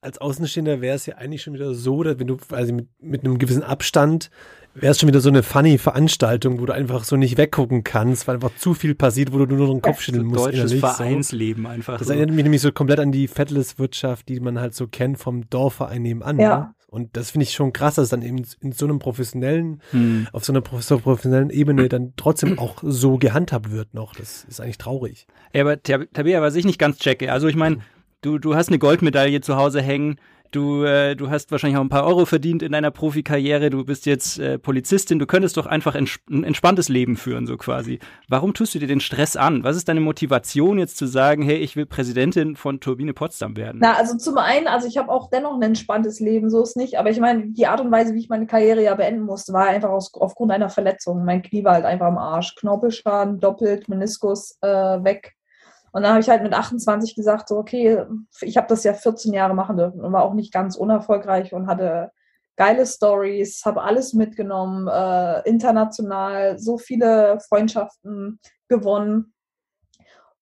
[0.00, 3.24] als Außenstehender wäre es ja eigentlich schon wieder so, dass wenn du also mit, mit
[3.24, 4.30] einem gewissen Abstand
[4.74, 8.26] wäre es schon wieder so eine funny Veranstaltung, wo du einfach so nicht weggucken kannst,
[8.26, 10.46] weil einfach zu viel passiert, wo du nur noch den Kopf schütteln musst.
[10.46, 11.68] Deutsches Vereinsleben so.
[11.68, 11.98] einfach.
[11.98, 12.12] Das so.
[12.12, 16.02] erinnert mich nämlich so komplett an die Fettless-Wirtschaft, die man halt so kennt vom Dorfverein
[16.02, 16.38] nebenan.
[16.38, 16.58] Ja.
[16.58, 16.74] Ne?
[16.94, 20.28] Und das finde ich schon krass, dass dann eben in so einem professionellen, hm.
[20.30, 24.14] auf so einer professionellen Ebene dann trotzdem auch so gehandhabt wird noch.
[24.14, 25.26] Das ist eigentlich traurig.
[25.52, 27.78] Ja, aber Tabea, was ich nicht ganz checke, also ich meine,
[28.20, 30.20] du, du hast eine Goldmedaille zu Hause hängen,
[30.54, 33.70] Du, äh, du hast wahrscheinlich auch ein paar Euro verdient in deiner Profikarriere.
[33.70, 35.18] Du bist jetzt äh, Polizistin.
[35.18, 37.98] Du könntest doch einfach ents ein entspanntes Leben führen, so quasi.
[38.28, 39.64] Warum tust du dir den Stress an?
[39.64, 43.80] Was ist deine Motivation jetzt zu sagen, hey, ich will Präsidentin von Turbine Potsdam werden?
[43.82, 47.00] Na, also zum einen, also ich habe auch dennoch ein entspanntes Leben, so ist nicht.
[47.00, 49.66] Aber ich meine, die Art und Weise, wie ich meine Karriere ja beenden musste, war
[49.66, 51.24] einfach aus, aufgrund einer Verletzung.
[51.24, 52.54] Mein Knie war halt einfach am Arsch.
[52.54, 55.34] Knorpelschaden, doppelt, Meniskus äh, weg.
[55.94, 58.04] Und dann habe ich halt mit 28 gesagt, so, okay,
[58.40, 61.68] ich habe das ja 14 Jahre machen dürfen und war auch nicht ganz unerfolgreich und
[61.68, 62.10] hatte
[62.56, 69.34] geile Stories, habe alles mitgenommen, äh, international, so viele Freundschaften gewonnen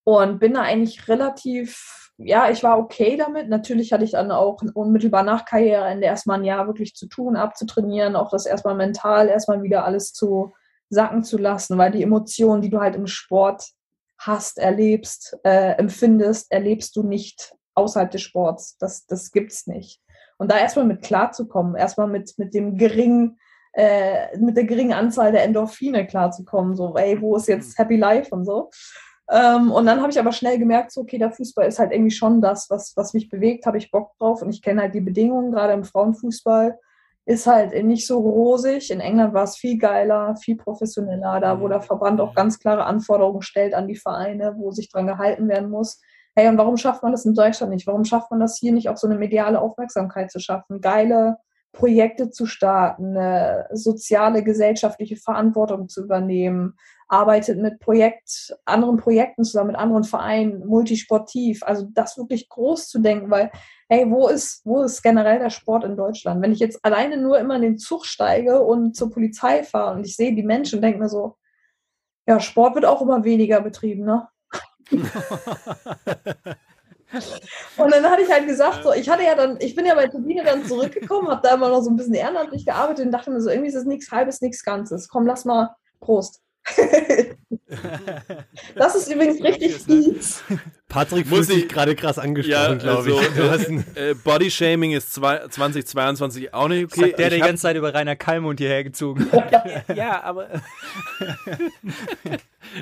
[0.05, 3.51] und bin da eigentlich relativ, ja, ich war okay damit.
[3.51, 8.17] Natürlich hatte ich dann auch unmittelbar nach Karriereende erstmal ein Jahr wirklich zu tun, abzutrainieren,
[8.17, 10.55] auch das erstmal mental erstmal wieder alles zu
[10.89, 13.67] sacken zu lassen, weil die Emotionen, die du halt im Sport
[14.27, 18.77] hast, erlebst, äh, empfindest, erlebst du nicht außerhalb des Sports.
[18.79, 20.01] Das, das gibt's nicht.
[20.39, 23.39] Und da erstmal mit klarzukommen, erstmal mit, mit dem geringen,
[23.73, 28.35] äh, mit der geringen Anzahl der Endorphine klarzukommen, so, ey, wo ist jetzt Happy Life
[28.35, 28.71] und so.
[29.31, 32.11] Ähm, und dann habe ich aber schnell gemerkt, so, okay, der Fußball ist halt irgendwie
[32.11, 35.01] schon das, was, was mich bewegt, habe ich Bock drauf und ich kenne halt die
[35.01, 36.79] Bedingungen, gerade im Frauenfußball
[37.25, 38.91] ist halt nicht so rosig.
[38.91, 42.85] In England war es viel geiler, viel professioneller, da wo der Verband auch ganz klare
[42.85, 46.01] Anforderungen stellt an die Vereine, wo sich dran gehalten werden muss.
[46.35, 47.87] Hey, und warum schafft man das in Deutschland nicht?
[47.87, 51.37] Warum schafft man das hier nicht, auch so eine mediale Aufmerksamkeit zu schaffen, geile
[51.73, 56.77] Projekte zu starten, eine soziale, gesellschaftliche Verantwortung zu übernehmen,
[57.13, 61.63] arbeitet mit Projekt, anderen Projekten zusammen, mit anderen Vereinen, multisportiv.
[61.63, 63.51] Also das wirklich groß zu denken, weil,
[63.91, 66.41] hey, wo ist, wo ist generell der Sport in Deutschland?
[66.41, 70.07] Wenn ich jetzt alleine nur immer in den Zug steige und zur Polizei fahre und
[70.07, 71.37] ich sehe die Menschen und denke mir so,
[72.27, 74.29] ja, Sport wird auch immer weniger betrieben, ne?
[77.77, 80.07] Und dann hatte ich halt gesagt, so, ich hatte ja dann, ich bin ja bei
[80.07, 83.43] Turbine dann zurückgekommen, habe da immer noch so ein bisschen ehrenamtlich gearbeitet und dachte mir
[83.43, 85.09] so, irgendwie ist es nichts Halbes, nichts Ganzes.
[85.09, 86.42] Komm, lass mal Prost.
[88.77, 90.45] das ist übrigens richtig fies.
[90.89, 93.97] Patrick muss sich gerade krass angesprochen, ja, glaube also, ich.
[93.97, 97.01] Äh, Bodyshaming ist zwei, 2022 auch nicht okay.
[97.01, 99.29] Sagt der, der die ganze Zeit über Rainer Kalmund hierher gezogen
[99.95, 100.49] Ja, aber.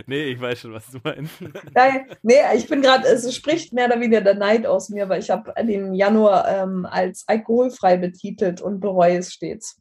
[0.07, 1.33] nee, ich weiß schon, was du meinst.
[1.75, 5.21] Nein, nee, ich bin gerade, es spricht mehr oder weniger der Neid aus mir, weil
[5.21, 9.81] ich habe den Januar ähm, als alkoholfrei betitelt und bereue es stets.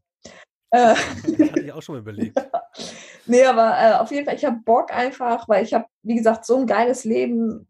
[0.72, 2.38] Äh, hatte ich auch schon mal überlegt.
[3.26, 6.46] nee, aber äh, auf jeden Fall, ich habe Bock einfach, weil ich habe, wie gesagt,
[6.46, 7.68] so ein geiles Leben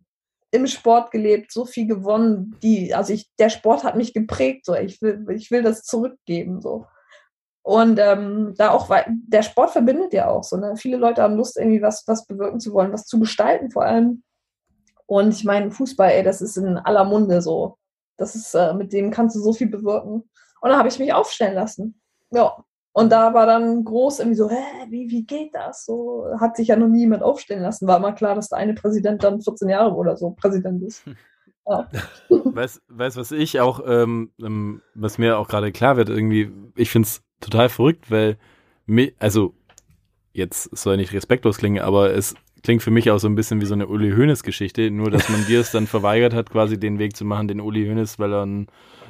[0.52, 4.74] im Sport gelebt, so viel gewonnen, die, also ich, der Sport hat mich geprägt, so
[4.74, 6.86] ich will, ich will das zurückgeben, so.
[7.62, 10.76] Und ähm, da auch, weil der Sport verbindet ja auch so, ne?
[10.76, 14.24] Viele Leute haben Lust, irgendwie was, was bewirken zu wollen, was zu gestalten vor allem.
[15.06, 17.78] Und ich meine, Fußball, ey, das ist in aller Munde so.
[18.18, 20.30] Das ist, äh, mit dem kannst du so viel bewirken.
[20.62, 22.02] Und da habe ich mich aufstellen lassen.
[22.32, 25.86] Ja, und da war dann groß irgendwie so, hä, wie, wie geht das?
[25.86, 27.88] So hat sich ja noch niemand aufstellen lassen.
[27.88, 31.04] War immer klar, dass der eine Präsident dann 14 Jahre oder so Präsident ist.
[31.67, 31.88] Ja.
[32.30, 36.89] Weißt du, was ich auch, ähm, ähm, was mir auch gerade klar wird, irgendwie, ich
[36.89, 38.39] finde es total verrückt, weil,
[39.19, 39.54] also,
[40.34, 43.65] jetzt soll nicht respektlos klingen, aber es klingt für mich auch so ein bisschen wie
[43.65, 47.15] so eine Uli Hoeneß-Geschichte, nur dass man dir es dann verweigert hat, quasi den Weg
[47.15, 48.67] zu machen, den Uli Hoeneß, weil er ein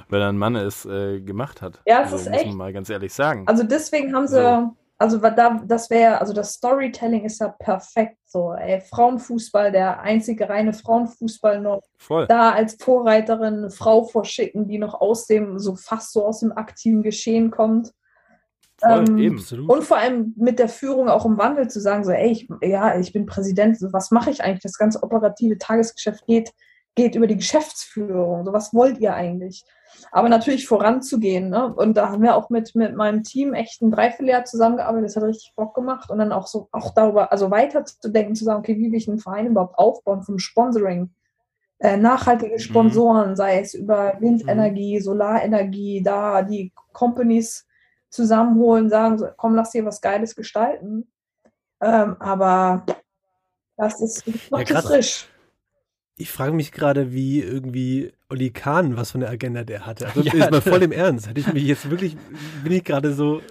[0.10, 1.82] weil er ein Mann ist, äh, gemacht hat.
[1.86, 3.48] Ja, das also, ist muss man mal ganz ehrlich sagen.
[3.48, 4.76] Also deswegen haben sie, so.
[4.98, 8.54] also da, das wäre, also das Storytelling ist ja perfekt so.
[8.54, 11.82] Ey, Frauenfußball, der einzige reine Frauenfußball noch.
[11.98, 12.28] Voll.
[12.28, 16.52] Da als Vorreiterin eine Frau vorschicken, die noch aus dem, so fast so aus dem
[16.52, 17.94] aktiven Geschehen kommt.
[18.80, 19.68] Voll, ähm, eben.
[19.68, 22.98] Und vor allem mit der Führung auch im Wandel zu sagen, so, ey, ich, ja,
[22.98, 24.64] ich bin Präsident, so, was mache ich eigentlich?
[24.64, 26.54] Das ganze operative Tagesgeschäft geht,
[26.96, 28.46] geht über die Geschäftsführung.
[28.46, 29.66] So, was wollt ihr eigentlich?
[30.12, 31.50] Aber natürlich voranzugehen.
[31.50, 31.74] Ne?
[31.74, 35.10] Und da haben wir auch mit, mit meinem Team echt ein Dreivierteljahr zusammengearbeitet.
[35.10, 36.10] Das hat richtig Bock gemacht.
[36.10, 39.08] Und dann auch so, auch darüber, also weiter zu zu sagen, okay, wie will ich
[39.08, 41.10] einen Verein überhaupt aufbauen vom Sponsoring?
[41.80, 42.60] Äh, nachhaltige mhm.
[42.60, 43.36] Sponsoren, mhm.
[43.36, 45.04] sei es über Windenergie, mhm.
[45.04, 47.66] Solarenergie, da die Companies
[48.10, 51.08] zusammenholen, sagen, so, komm, lass dir was Geiles gestalten.
[51.82, 52.86] Ähm, aber
[53.78, 55.30] das ist noch ja, frisch.
[56.18, 60.08] Ich frage mich gerade, wie irgendwie Oli Kahn, was von der Agenda der hatte.
[60.08, 61.28] Also ja, ist mal voll im Ernst.
[61.28, 62.16] Hätte ich mich jetzt wirklich,
[62.64, 63.42] bin ich gerade so,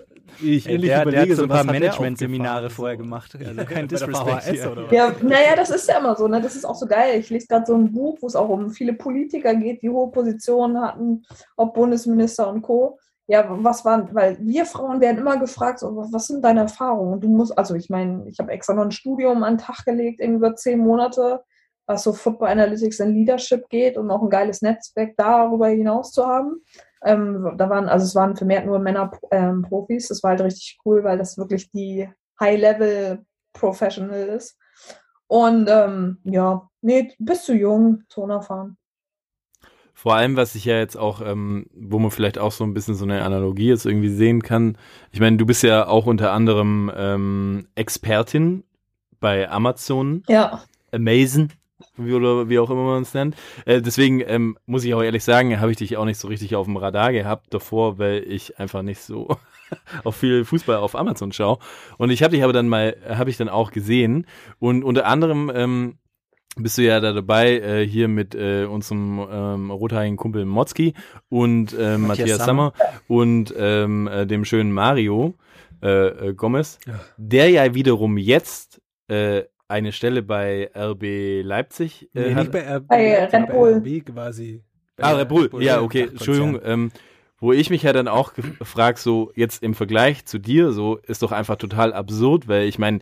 [0.40, 3.36] ich ähnlich der, überlege, der hat so ein paar Management-Seminare vorher gemacht.
[3.44, 6.28] Also kein Disrespect Ja, naja, das ist ja immer so.
[6.28, 6.40] Ne?
[6.40, 7.18] Das ist auch so geil.
[7.18, 10.12] Ich lese gerade so ein Buch, wo es auch um viele Politiker geht, die hohe
[10.12, 11.24] Positionen hatten,
[11.56, 12.98] ob Bundesminister und Co.
[13.26, 17.14] Ja, was waren, weil wir Frauen werden immer gefragt, so, was sind deine Erfahrungen?
[17.14, 19.84] Und du musst, also ich meine, ich habe extra noch ein Studium an den Tag
[19.84, 21.42] gelegt, über zehn Monate
[21.88, 26.26] was so Football Analytics and Leadership geht und auch ein geiles Netzwerk darüber hinaus zu
[26.26, 26.62] haben.
[27.02, 30.04] Ähm, da waren, also es waren vermehrt nur Männer-Profis.
[30.04, 34.56] Ähm, das war halt richtig cool, weil das wirklich die High-Level-Professional ist.
[35.28, 38.76] Und ähm, ja, nee, bist du jung, zu unerfahren.
[39.94, 42.94] Vor allem, was ich ja jetzt auch, ähm, wo man vielleicht auch so ein bisschen
[42.94, 44.76] so eine Analogie jetzt irgendwie sehen kann.
[45.10, 48.62] Ich meine, du bist ja auch unter anderem ähm, Expertin
[49.20, 50.22] bei Amazon.
[50.28, 50.62] Ja.
[50.92, 51.48] Amazon.
[51.98, 53.36] Wie, oder wie auch immer man es nennt.
[53.66, 56.56] Äh, deswegen ähm, muss ich auch ehrlich sagen, habe ich dich auch nicht so richtig
[56.56, 59.36] auf dem Radar gehabt davor, weil ich einfach nicht so
[60.04, 61.58] auf viel Fußball auf Amazon schaue.
[61.98, 64.26] Und ich habe dich aber dann mal, habe ich dann auch gesehen.
[64.58, 65.98] Und unter anderem ähm,
[66.56, 70.94] bist du ja da dabei, äh, hier mit äh, unserem ähm, rothaarigen Kumpel Motzki
[71.28, 72.72] und äh, Matthias, Sammer
[73.06, 75.34] und ähm, äh, dem schönen Mario
[75.82, 76.98] äh, äh, Gomez, Ja.
[77.16, 82.42] der ja wiederum jetzt äh, eine Stelle bei RB Leipzig äh, Nee, hat.
[82.44, 83.74] nicht bei, RB, Bei Red Bull.
[83.84, 84.62] RB quasi.
[84.96, 86.08] Bei Ah, Red Bull, ja, ja, okay.
[86.10, 86.58] Entschuldigung.
[86.64, 86.90] Ähm,
[87.40, 91.22] wo ich mich ja dann auch gefragt, so jetzt im Vergleich zu dir, so ist
[91.22, 92.98] doch einfach total absurd, weil ich meine,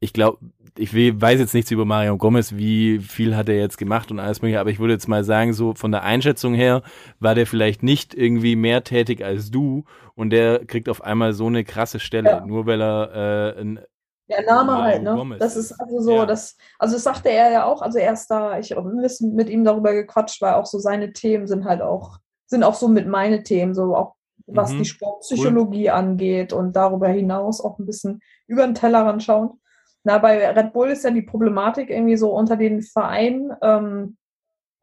[0.00, 0.38] ich glaube,
[0.76, 4.42] ich weiß jetzt nichts über Mario Gomez, wie viel hat er jetzt gemacht und alles
[4.42, 6.82] mögliche, aber ich würde jetzt mal sagen, so von der Einschätzung her
[7.20, 9.84] war der vielleicht nicht irgendwie mehr tätig als du
[10.16, 12.46] und der kriegt auf einmal so eine krasse Stelle, Ja.
[12.46, 13.80] nur weil er äh, ein
[14.28, 15.14] Der Name halt, ne?
[15.14, 15.72] Gomez Das ist.
[15.80, 16.26] also so, Ja.
[16.26, 19.34] das, also das sagte er ja auch, also er ist da, ich habe ein bisschen
[19.34, 22.88] mit ihm darüber gequatscht, weil auch so seine Themen sind halt auch, sind auch so
[22.88, 24.14] mit meine Themen, so auch
[24.46, 24.78] was Mhm.
[24.78, 29.60] die Sportpsychologie angeht und darüber hinaus auch ein bisschen über den Tellerrand schauen.
[30.04, 34.16] Na, bei Red Bull ist ja die Problematik irgendwie so unter den Vereinen, ähm,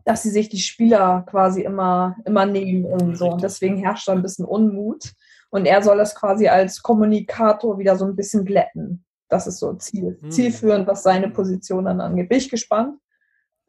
[0.05, 3.31] dass sie sich die Spieler quasi immer, immer nehmen und so.
[3.31, 5.11] Und deswegen herrscht da ein bisschen Unmut.
[5.49, 9.03] Und er soll das quasi als Kommunikator wieder so ein bisschen glätten.
[9.29, 10.31] Das ist so Ziel, Hm.
[10.31, 12.29] zielführend, was seine Position dann angeht.
[12.29, 12.99] Bin ich gespannt.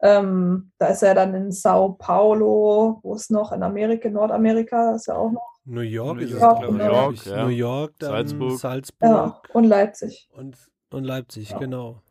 [0.03, 3.51] Ähm, da ist er dann in Sao Paulo, wo ist noch?
[3.51, 5.47] In Amerika, Nordamerika ist er auch noch.
[5.65, 6.85] New York New ist es, York, glaube New ich.
[6.87, 7.43] York, ja.
[7.43, 8.59] New York, dann Salzburg.
[8.59, 10.27] Salzburg, Ja, und Leipzig.
[10.33, 10.57] und,
[10.89, 11.59] und Leipzig, Ja.
[11.59, 12.01] genau.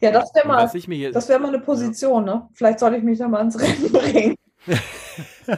[0.00, 0.68] Ja, das wäre mal,
[1.12, 2.48] das wäre mal eine Position, ne?
[2.54, 4.34] Vielleicht sollte ich mich da mal ins Rennen bringen.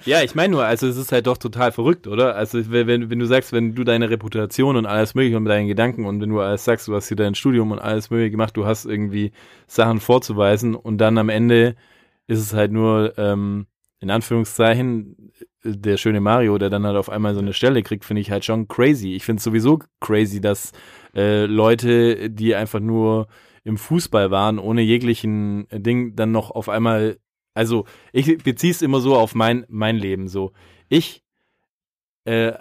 [0.05, 2.37] Ja, ich meine nur, also es ist halt doch total verrückt, oder?
[2.37, 6.05] Also wenn, wenn du sagst, wenn du deine Reputation und alles mögliche und deinen Gedanken
[6.05, 8.67] und wenn du alles sagst, du hast hier dein Studium und alles mögliche gemacht, du
[8.67, 9.33] hast irgendwie
[9.67, 11.77] Sachen vorzuweisen und dann am Ende
[12.27, 13.67] ist es halt nur, ähm,
[14.01, 15.33] in Anführungszeichen,
[15.65, 18.45] der schöne Mario, der dann halt auf einmal so eine Stelle kriegt, finde ich halt
[18.45, 19.15] schon crazy.
[19.15, 20.73] Ich finde es sowieso crazy, dass
[21.15, 23.29] äh, Leute, die einfach nur
[23.65, 27.19] im Fußball waren, ohne jeglichen Ding, dann noch auf einmal
[27.55, 30.53] also ich beziehe es immer so auf mein, mein Leben so.
[30.89, 31.22] Ich
[32.25, 32.53] äh,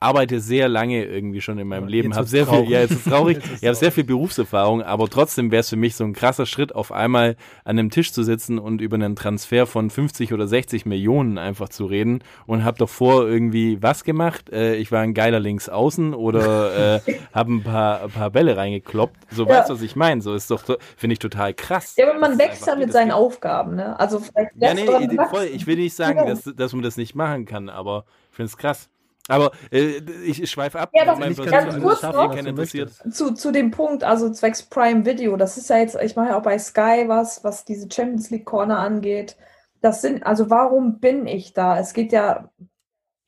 [0.00, 2.70] arbeite sehr lange irgendwie schon in meinem Ja, Leben, habe sehr viel, traurig.
[2.70, 5.94] ja, jetzt ist traurig, ich habe sehr viel Berufserfahrung, aber trotzdem wäre es für mich
[5.94, 9.66] so ein krasser Schritt, auf einmal an einem Tisch zu sitzen und über einen Transfer
[9.66, 14.50] von 50 oder 60 Millionen einfach zu reden und habe davor irgendwie was gemacht.
[14.50, 17.00] Äh, ich war ein geiler Linksaußen oder äh,
[17.32, 19.16] habe ein paar, ein paar Bälle reingekloppt.
[19.30, 19.50] So Ja.
[19.50, 20.20] weißt du, was ich meine?
[20.20, 20.64] So ist doch,
[20.96, 21.94] finde ich total krass.
[21.96, 23.98] Ja, aber man wächst ja mit seinen geht- Aufgaben, ne?
[24.00, 24.84] Also vielleicht ja, nee,
[25.30, 25.48] voll.
[25.54, 28.56] Ich will nicht sagen, dass, dass man das nicht machen kann, aber ich finde es
[28.56, 28.90] krass.
[29.28, 30.90] Aber äh, ich schweife ab.
[30.94, 32.30] Ja, Mein Ich ganz kurz noch.
[33.10, 36.38] zu, zu dem Punkt, also zwecks Prime Video, das ist ja jetzt, ich mache ja
[36.38, 39.36] auch bei Sky was, was diese Champions League Corner angeht.
[39.80, 41.78] Das sind, also warum bin ich da?
[41.78, 42.50] Es geht ja,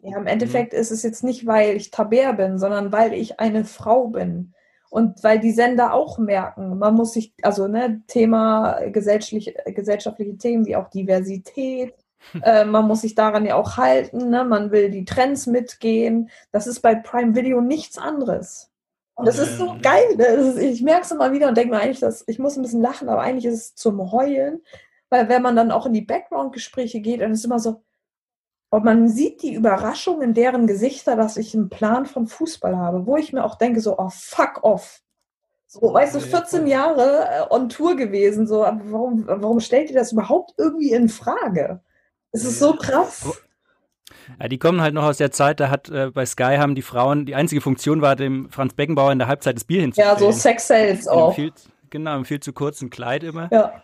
[0.01, 3.65] ja, im Endeffekt ist es jetzt nicht, weil ich Tabär bin, sondern weil ich eine
[3.65, 4.55] Frau bin.
[4.91, 10.65] Und weil die Sender auch merken, man muss sich, also ne, Thema gesellschaftliche, gesellschaftliche Themen
[10.65, 11.95] wie auch Diversität,
[12.43, 14.45] äh, man muss sich daran ja auch halten, ne?
[14.45, 16.31] man will die Trends mitgehen.
[16.53, 18.71] Das ist bei Prime Video nichts anderes.
[19.15, 20.13] Und das ist so geil.
[20.19, 22.83] Ist, ich merke es immer wieder und denke mir eigentlich, dass ich muss ein bisschen
[22.83, 24.63] lachen, aber eigentlich ist es zum Heulen,
[25.11, 27.83] weil wenn man dann auch in die Background-Gespräche geht, dann ist es immer so,
[28.71, 33.07] und man sieht die Überraschung in deren Gesichter, dass ich einen Plan von Fußball habe,
[33.07, 35.03] wo ich mir auch denke, so, oh, fuck off.
[35.67, 40.13] So, weißt du, 14 Jahre äh, on Tour gewesen, so, warum, warum stellt ihr das
[40.13, 41.83] überhaupt irgendwie in Frage?
[42.33, 43.27] Es ist so krass.
[44.41, 46.83] Ja, die kommen halt noch aus der Zeit, da hat äh, bei Sky haben die
[46.83, 50.15] Frauen, die einzige Funktion war, dem Franz Beckenbauer in der Halbzeit das Bier hinzustellen.
[50.15, 51.35] Ja, so Sex Sales auch.
[51.35, 51.53] Viel,
[51.91, 53.49] genau, im viel zu kurzen Kleid immer.
[53.53, 53.83] Ja.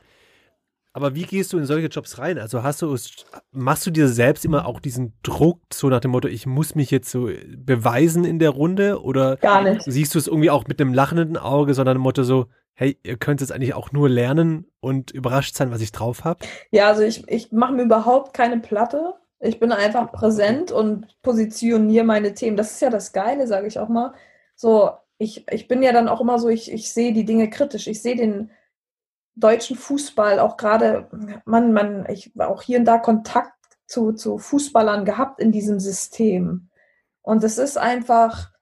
[0.96, 2.38] Aber wie gehst du in solche Jobs rein?
[2.38, 6.12] Also hast du es, machst du dir selbst immer auch diesen Druck, so nach dem
[6.12, 9.02] Motto, ich muss mich jetzt so beweisen in der Runde?
[9.02, 9.82] Oder Gar nicht.
[9.82, 13.16] siehst du es irgendwie auch mit einem lachenden Auge, sondern dem Motto so, hey, ihr
[13.16, 16.44] könnt jetzt eigentlich auch nur lernen und überrascht sein, was ich drauf habe?
[16.70, 19.14] Ja, also ich, ich mache mir überhaupt keine Platte.
[19.40, 22.56] Ich bin einfach präsent und positioniere meine Themen.
[22.56, 24.14] Das ist ja das Geile, sage ich auch mal.
[24.56, 27.86] So, ich, ich bin ja dann auch immer so, ich, ich sehe die Dinge kritisch.
[27.86, 28.50] Ich sehe den
[29.36, 31.08] deutschen Fußball auch gerade,
[31.44, 33.52] man, man, ich war auch hier und da Kontakt
[33.86, 36.70] zu, zu Fußballern gehabt in diesem System.
[37.22, 38.53] Und es ist einfach,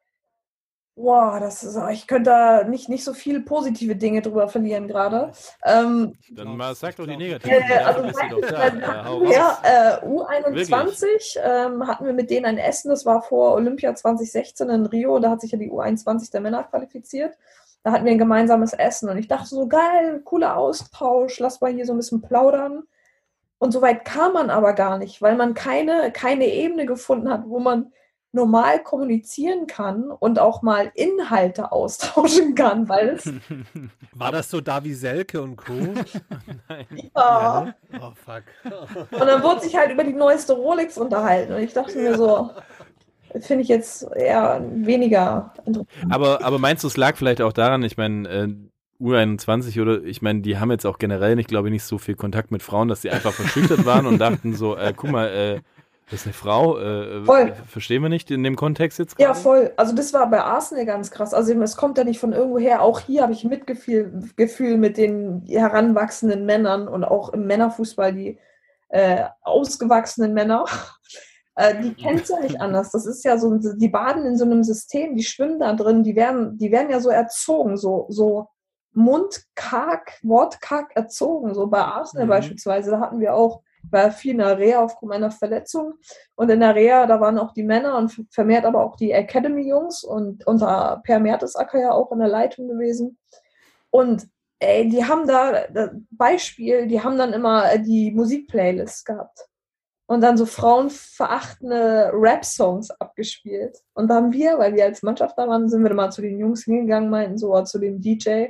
[0.94, 5.32] boah, das ist, ich könnte da nicht, nicht so viele positive Dinge drüber verlieren gerade.
[5.64, 7.62] Ähm, Dann mal sag doch die negativen.
[7.62, 8.02] äh, also
[9.08, 9.34] raus.
[9.34, 14.68] ja, äh, U21 ähm, hatten wir mit denen ein Essen, das war vor Olympia 2016
[14.68, 17.36] in Rio, da hat sich ja die U21 der Männer qualifiziert.
[17.84, 21.72] Da hatten wir ein gemeinsames Essen und ich dachte so, geil, cooler Austausch, lass mal
[21.72, 22.84] hier so ein bisschen plaudern.
[23.58, 27.42] Und so weit kam man aber gar nicht, weil man keine, keine Ebene gefunden hat,
[27.46, 27.92] wo man
[28.32, 33.30] normal kommunizieren kann und auch mal Inhalte austauschen kann, weil es.
[34.12, 35.72] War das so Davi Selke und Co?
[36.68, 36.86] Nein.
[37.14, 37.64] Ja.
[37.64, 37.74] ne?
[38.00, 38.42] Oh fuck.
[39.10, 41.52] Und dann wurde sich halt über die neueste Rolex unterhalten.
[41.52, 42.50] Und ich dachte mir so,
[43.40, 45.88] finde ich jetzt eher weniger interessant.
[46.10, 48.48] Aber, aber meinst du, es lag vielleicht auch daran, ich meine, äh,
[49.00, 52.14] U21 oder ich meine, die haben jetzt auch generell nicht, glaube ich, nicht so viel
[52.14, 55.60] Kontakt mit Frauen, dass sie einfach verschüchtert waren und dachten so, äh, guck mal, äh,
[56.10, 57.54] das ist eine Frau, äh, Voll.
[57.68, 59.40] verstehen wir nicht in dem Kontext jetzt Ja, gerade?
[59.40, 59.72] voll.
[59.76, 61.32] Also das war bei Arsenal ganz krass.
[61.32, 62.82] Also es kommt ja nicht von irgendwoher.
[62.82, 68.38] Auch hier habe ich Mitgefühl Gefühl mit den heranwachsenden Männern und auch im Männerfußball die
[68.90, 70.64] äh, ausgewachsenen Männer.
[71.54, 72.92] Äh, die kennen es ja nicht anders.
[72.92, 76.16] Das ist ja so, die baden in so einem System, die schwimmen da drin, die
[76.16, 78.48] werden, die werden ja so erzogen, so, so
[78.94, 81.52] mundkarg, wortkarg erzogen.
[81.54, 82.30] So bei Arsenal Mhm.
[82.30, 83.60] beispielsweise, da hatten wir auch,
[83.92, 85.94] war viel in der Reha aufgrund meiner Verletzung.
[86.34, 90.04] Und in der Reha, da waren auch die Männer und vermehrt aber auch die Academy-Jungs
[90.04, 93.18] und unter Per Mertesacker ja auch in der Leitung gewesen.
[93.90, 94.26] Und
[94.58, 95.66] ey, die haben da,
[96.10, 99.46] Beispiel, die haben dann immer äh, die Musikplaylists gehabt.
[100.06, 103.78] Und dann so frauenverachtende Rap-Songs abgespielt.
[103.94, 106.22] Und da haben wir, weil wir als Mannschaft da waren, sind wir dann mal zu
[106.22, 108.48] den Jungs hingegangen, meinten so, zu dem DJ,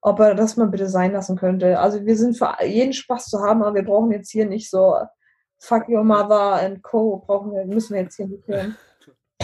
[0.00, 1.78] ob er das mal bitte sein lassen könnte.
[1.78, 4.96] Also wir sind für jeden Spaß zu haben, aber wir brauchen jetzt hier nicht so
[5.60, 7.22] Fuck Your Mother and Co.
[7.26, 8.76] brauchen wir, müssen wir jetzt hier nicht hören.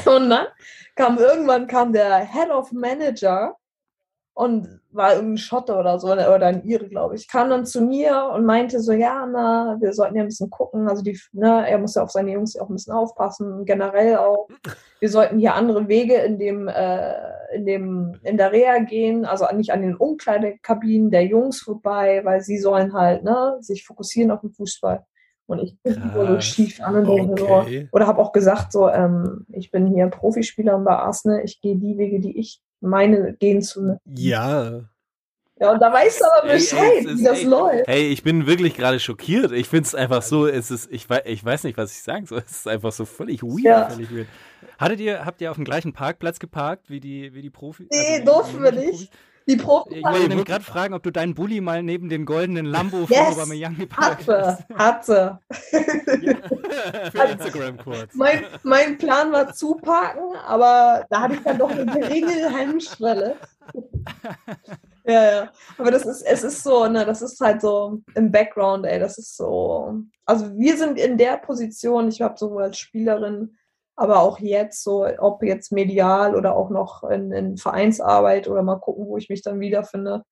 [0.06, 0.46] Und dann
[0.96, 3.56] kam irgendwann kam der Head of Manager
[4.34, 8.30] und war irgendein Schotte oder so oder ein Ire, glaube ich, kam dann zu mir
[8.34, 11.78] und meinte so, ja, na, wir sollten ja ein bisschen gucken, also die, ne, er
[11.78, 14.48] muss ja auf seine Jungs auch ein bisschen aufpassen, generell auch.
[14.98, 17.14] Wir sollten hier andere Wege in dem, äh,
[17.54, 22.40] in dem, in der Reha gehen, also nicht an den Umkleidekabinen der Jungs vorbei, weil
[22.40, 25.04] sie sollen halt, ne, sich fokussieren auf den Fußball.
[25.46, 26.44] Und ich bin so Krass.
[26.46, 27.88] schief an und denke so, Okay.
[27.92, 31.98] oder habe auch gesagt, so, ähm, ich bin hier Profispieler bei Arsenal, ich gehe die
[31.98, 33.98] Wege, die ich meine, gehen zu.
[34.06, 34.80] Ja.
[35.60, 37.86] Ja, und da weißt du aber Ey, ey, Bescheid, wie das echt- läuft.
[37.86, 39.52] Hey, ich bin wirklich gerade schockiert.
[39.52, 42.42] Ich finde es einfach so, es ist, ich, ich weiß nicht, was ich sagen soll.
[42.44, 43.60] Es ist einfach so völlig weird.
[43.64, 43.88] Ja.
[43.90, 44.26] Völlig weird.
[44.78, 47.86] Hattet ihr, habt ihr auf dem gleichen Parkplatz geparkt wie die, wie die Profis?
[47.92, 48.90] Nee, Also durften wir nicht.
[48.90, 49.10] Profis?
[49.46, 52.64] Die Profis Ich wollte nämlich gerade fragen, ob du deinen Bulli mal neben den goldenen
[52.64, 53.36] Lambo von Yes!
[53.36, 54.64] Aubameyang geparkt hast.
[54.74, 55.38] hatte, hatte.
[57.12, 58.14] Für Instagram kurz.
[58.14, 63.36] Mein, mein Plan war zuparken, aber da hatte ich dann doch eine geringe Hemmschwelle.
[65.04, 65.52] ja, ja.
[65.76, 69.18] Aber das ist, es ist so, ne, das ist halt so im Background, ey, das
[69.18, 70.00] ist so.
[70.24, 73.56] Also wir sind in der Position, ich habe sowohl als Spielerin,
[73.96, 78.80] aber auch jetzt so, ob jetzt medial oder auch noch in, in Vereinsarbeit oder mal
[78.80, 80.24] gucken, wo ich mich dann wiederfinde.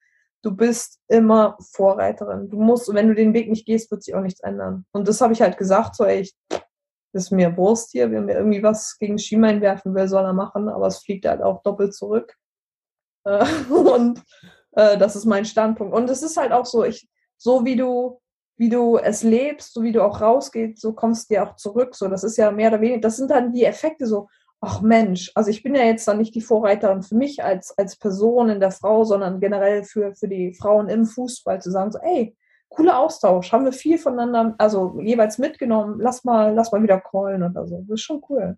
[0.43, 2.51] Du bist immer Vorreiterin.
[2.51, 4.85] Du musst, wenn du den Weg nicht gehst, wird sich auch nichts ändern.
[4.93, 6.35] Und das habe ich halt gesagt, so, ich
[7.13, 10.69] ist mir Wurst hier, wenn mir irgendwie was gegen Schienbein werfen will, soll er machen,
[10.69, 12.35] aber es fliegt halt auch doppelt zurück.
[13.25, 14.23] Äh, und
[14.73, 15.95] äh, das ist mein Standpunkt.
[15.95, 18.21] Und es ist halt auch so, ich, so wie du,
[18.63, 21.97] wie du es lebst, so wie du auch rausgehst, so kommst du dir auch zurück.
[21.97, 24.29] So, das ist ja mehr oder weniger, das sind dann die Effekte so,
[24.61, 27.97] ach Mensch, also ich bin ja jetzt dann nicht die Vorreiterin für mich als, als
[27.97, 31.99] Person in der Frau, sondern generell für, für die Frauen im Fußball zu sagen, so,
[32.05, 32.37] ey,
[32.69, 37.43] cooler Austausch, haben wir viel voneinander, also jeweils mitgenommen, lass mal, lass mal wieder callen
[37.43, 37.85] oder so.
[37.89, 38.57] Das ist schon cool.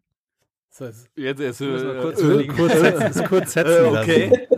[0.68, 3.96] So, jetzt Jetzt äh, wir kurz äh, kurz, setzen, kurz setzen lassen.
[3.96, 4.48] okay.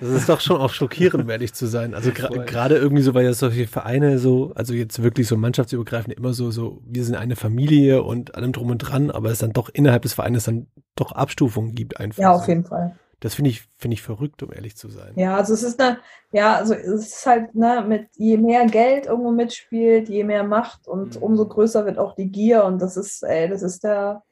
[0.00, 1.94] Das ist doch schon auch schockierend, um ehrlich zu sein.
[1.94, 6.32] Also gerade irgendwie so, weil ja solche Vereine so, also jetzt wirklich so mannschaftsübergreifend immer
[6.32, 9.68] so, so, wir sind eine Familie und allem drum und dran, aber es dann doch
[9.68, 12.22] innerhalb des Vereines dann doch Abstufungen gibt einfach.
[12.22, 12.96] Ja, auf jeden Fall.
[13.20, 15.12] Das finde ich, finde ich verrückt, um ehrlich zu sein.
[15.16, 15.98] Ja, also es ist eine,
[16.32, 20.88] ja, also es ist halt, ne, mit je mehr Geld irgendwo mitspielt, je mehr Macht
[20.88, 21.22] und Mhm.
[21.22, 24.22] umso größer wird auch die Gier und das ist, ey, das ist der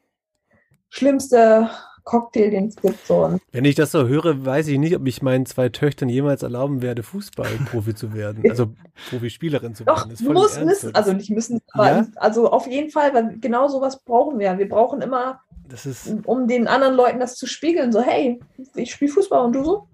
[0.88, 1.68] schlimmste
[2.08, 3.06] Cocktail, den es gibt.
[3.06, 3.24] So.
[3.26, 6.42] Und Wenn ich das so höre, weiß ich nicht, ob ich meinen zwei Töchtern jemals
[6.42, 8.42] erlauben werde, Fußballprofi zu werden.
[8.48, 8.72] Also
[9.10, 10.16] Profispielerin zu Doch, werden.
[10.16, 10.92] Voll muss, müssen, so.
[10.94, 12.06] also nicht müssen, aber Ja?
[12.16, 14.56] also auf jeden Fall, weil genau sowas brauchen wir.
[14.58, 18.40] Wir brauchen immer, Das ist, um den anderen Leuten das zu spiegeln, so, hey,
[18.74, 19.88] ich spiele Fußball und du so?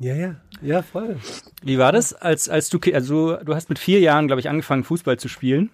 [0.00, 1.16] ja, ja, ja, voll.
[1.62, 4.82] Wie war das, als, als du, also du hast mit vier Jahren, glaube ich, angefangen,
[4.84, 5.70] Fußball zu spielen.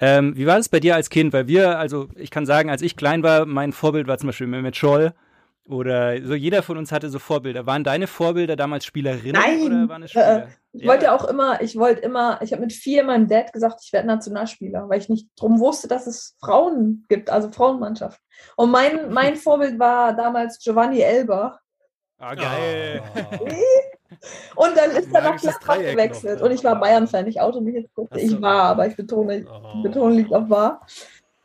[0.00, 1.32] Ähm, wie war das bei dir als Kind?
[1.32, 4.46] Weil wir, also ich kann sagen, als ich klein war, mein Vorbild war zum Beispiel
[4.46, 5.12] Mehmet Scholl
[5.68, 7.66] oder so jeder von uns hatte so Vorbilder.
[7.66, 10.48] Waren deine Vorbilder damals Spielerinnen Nein, oder waren es Spieler?
[10.72, 13.92] Ich wollte auch immer, ich wollte immer, ich habe mit vier meinem Dad gesagt, ich
[13.92, 18.20] werde Nationalspieler, weil ich nicht drum wusste, dass es Frauen gibt, also Frauenmannschaft.
[18.56, 21.60] Und mein, mein Vorbild war damals Giovanni Elber.
[22.18, 23.02] Ah, geil.
[24.56, 26.38] Und dann ist er nach Gladbach gewechselt.
[26.40, 27.26] noch, Und ich war Bayern-Fan.
[27.26, 28.10] Ich oute mich jetzt kurz.
[28.16, 29.82] Ich war, aber ich betone, Oh.
[29.82, 30.80] Betonung liegt auf wahr.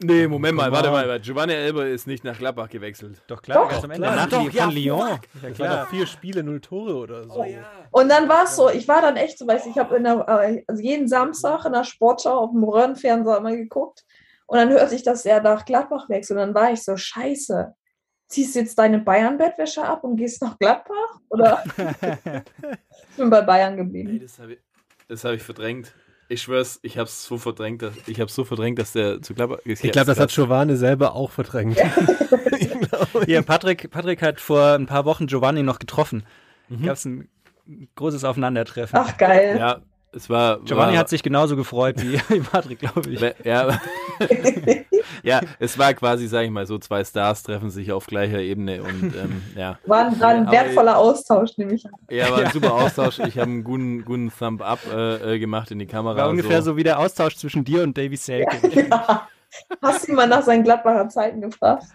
[0.03, 0.93] Nee, Moment mal, warte on.
[0.93, 1.19] mal.
[1.21, 3.21] Giovanni Elber ist nicht nach Gladbach gewechselt.
[3.27, 4.05] Doch klar, Doch, am Ende.
[4.05, 4.15] klar.
[4.17, 5.19] Nach Doch, von ja, Lyon.
[5.41, 5.83] Ja, klar.
[5.83, 7.45] doch vier Spiele, null Tore oder so.
[7.91, 10.63] Und dann war es so, ich war dann echt so, weißt du, ich habe äh,
[10.67, 14.03] also jeden Samstag in der Sportschau auf dem Röhrenfernseher immer geguckt.
[14.47, 16.37] Und dann hörte ich, dass er nach Gladbach wechselt.
[16.39, 17.73] Und dann war ich so, scheiße.
[18.27, 21.19] Ziehst du jetzt deine Bayern-Bettwäsche ab und gehst nach Gladbach?
[21.29, 21.63] Oder?
[23.09, 24.19] ich bin bei Bayern geblieben.
[24.19, 24.59] das habe ich,
[25.07, 25.93] das hab ich verdrängt.
[26.27, 29.59] Ich schwör's, ich hab's so verdrängt, dass, ich hab's so verdrängt, dass der zu Gladbach
[29.63, 31.77] Ich glaube, das hat Giovanni selber auch verdrängt.
[33.25, 36.25] Hier, Patrick, Patrick hat vor ein paar Wochen Giovanni noch getroffen.
[36.67, 36.83] Mhm.
[36.83, 37.29] Gab es ein
[37.93, 38.97] großes Aufeinandertreffen.
[38.99, 39.57] Ach, geil.
[39.59, 39.81] Ja,
[40.13, 40.61] es war.
[40.61, 43.19] Giovanni war, hat sich genauso gefreut wie, wie Patrick, glaube ich.
[43.43, 43.79] Ja,
[45.23, 48.83] ja, es war quasi, sag ich mal, so zwei Stars treffen sich auf gleicher Ebene
[48.83, 49.79] und ähm, ja.
[49.85, 51.93] War ein, war ein Aber- wertvoller Austausch, nehme ich an.
[52.09, 53.19] Ja, war ein super Austausch.
[53.19, 56.17] Ich habe einen guten, guten Thumb up äh, äh, gemacht in die Kamera.
[56.17, 58.57] War ungefähr so wie der Austausch zwischen dir und Davy Selke.
[58.89, 59.27] Ja.
[59.81, 61.85] Hast du ihn mal nach seinen Gladbacher Zeiten gefragt?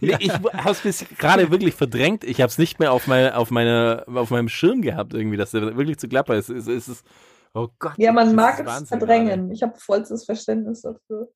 [0.00, 2.24] Nee, ich habe es bis gerade wirklich verdrängt.
[2.24, 5.52] Ich habe es nicht mehr auf, meine, auf, meine, auf meinem Schirm gehabt, irgendwie, dass
[5.52, 6.48] der wirklich zu Gladbach ist.
[6.48, 7.06] Es, es ist
[7.54, 7.94] oh Gott.
[7.96, 9.50] Ja, man mag es verdrängen.
[9.50, 11.28] Ich habe vollstes Verständnis dafür.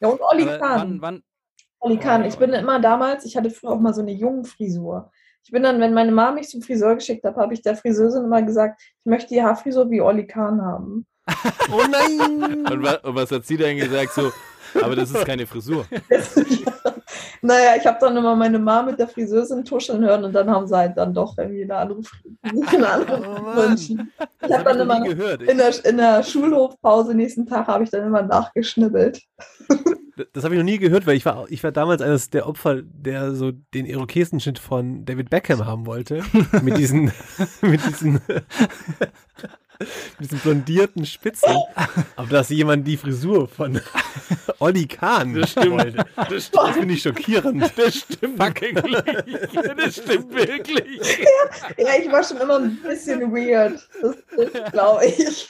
[0.00, 0.78] Ja, und Olli Aber Kahn.
[0.78, 1.22] wann, wann,
[1.80, 2.24] Olli Kahn.
[2.24, 5.10] Ich bin immer damals, ich hatte früher auch mal so eine Jungenfrisur.
[5.44, 8.24] Ich bin dann, wenn meine Mama mich zum Friseur geschickt hat, habe ich der Friseurin
[8.24, 11.06] immer gesagt, ich möchte die Haarfrisur wie Olli Kahn haben.
[11.72, 12.66] Oh nein!
[12.70, 14.12] Und, wa und was hat sie dann gesagt?
[14.12, 14.32] So,
[14.82, 15.86] aber das ist keine Frisur.
[17.42, 20.66] naja, ich habe dann immer meine Mama mit der Friseurin tuscheln hören und dann haben
[20.66, 22.00] sie halt dann doch irgendwie eine andere,
[22.92, 23.74] andere Oh.
[23.74, 23.96] Ich
[24.42, 25.42] habe hab dann immer gehört.
[25.42, 29.22] in der, in der Schulhofpause nächsten Tag habe ich dann immer nachgeschnibbelt.
[30.32, 32.80] Das habe ich noch nie gehört, weil ich war, ich war damals eines der Opfer,
[32.82, 36.22] der so den Irokesenschnitt von David Beckham haben wollte.
[36.62, 37.12] mit diesen,
[37.60, 38.18] mit diesen,
[39.78, 41.54] mit diesen blondierten Spitzen.
[42.16, 43.80] Aber dass jemand die Frisur von
[44.58, 45.70] Olli Kahn Das stimmt.
[45.72, 47.72] wollte, Das stimmt, das finde ich schockierend.
[47.76, 48.72] das stimmt wirklich.
[49.76, 51.18] Das stimmt wirklich.
[51.76, 53.86] Ja, ich war schon immer ein bisschen weird.
[54.02, 54.16] Das,
[54.52, 55.48] das glaube ich.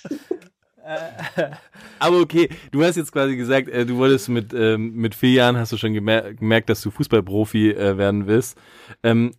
[1.99, 5.57] Aber okay, du hast jetzt quasi gesagt, äh, du wolltest mit, ähm, mit vier Jahren
[5.57, 8.57] hast du schon gemer gemerkt, dass du Fußballprofi äh, werden willst.
[9.03, 9.33] Ähm,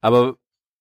[0.00, 0.36] aber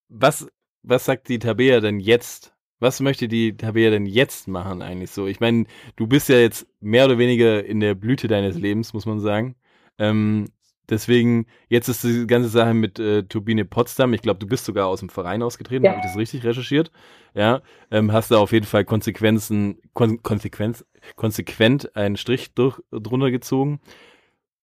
[0.07, 0.47] was,
[0.81, 2.52] was sagt die Tabea denn jetzt?
[2.83, 5.25] Was möchte die Tabea denn jetzt machen eigentlich so?
[5.25, 5.65] Ich meine,
[5.95, 9.55] du bist ja jetzt mehr oder weniger in der Blüte deines Lebens, muss man sagen.
[9.97, 10.49] Ähm,
[10.89, 14.13] deswegen, jetzt ist die ganze Sache mit äh, Turbine Potsdam.
[14.13, 15.91] Ich glaube, du bist sogar aus dem Verein ausgetreten, Ja.
[15.91, 16.91] habe ich das richtig recherchiert?
[17.33, 23.31] Ja, ähm, hast da auf jeden Fall Konsequenzen, Kon Konsequenz, konsequent einen Strich durch, drunter
[23.31, 23.79] gezogen.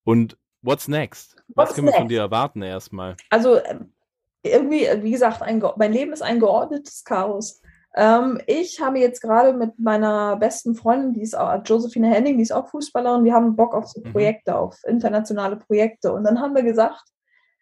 [0.05, 1.37] Und what's next?
[1.55, 2.11] Was What's können wir von next?
[2.13, 3.17] dir erwarten erstmal?
[3.31, 3.95] Also ähm,
[4.43, 7.63] irgendwie, äh, wie gesagt, ein, mein Leben ist ein geordnetes Chaos.
[7.97, 12.43] Ähm, ich habe jetzt gerade mit meiner besten Freundin, die ist auch, Josephine Henning, die
[12.43, 14.13] ist auch Fußballerin, wir haben Bock auf so Mhm.
[14.13, 16.13] Projekte, auf internationale Projekte.
[16.13, 17.03] Und dann haben wir gesagt,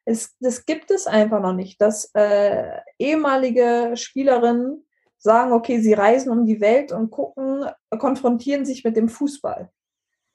[0.04, 4.86] es, das gibt es einfach noch nicht, dass äh, ehemalige Spielerinnen
[5.18, 7.66] sagen, okay, sie reisen um die Welt und gucken,
[7.98, 9.70] konfrontieren sich mit dem Fußball.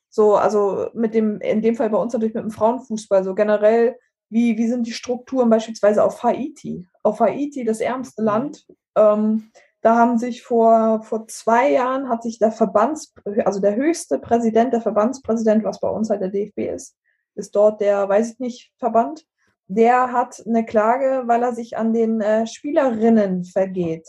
[0.10, 3.98] So, also mit dem, in dem Fall bei uns natürlich mit dem Frauenfußball, so generell,
[4.30, 6.86] wie, wie sind die Strukturen beispielsweise auf Haiti?
[7.02, 8.66] Auf Haiti, das ärmste Land,
[8.96, 9.52] ähm,
[9.84, 13.14] da haben sich vor, vor zwei Jahren hat sich der Verbands,
[13.44, 16.96] also der höchste Präsident, der Verbandspräsident, was bei uns halt der DFB ist,
[17.36, 19.26] ist dort der, weiß ich nicht, Verband,
[19.68, 24.08] der hat eine Klage, weil er sich an den äh, Spielerinnen vergeht.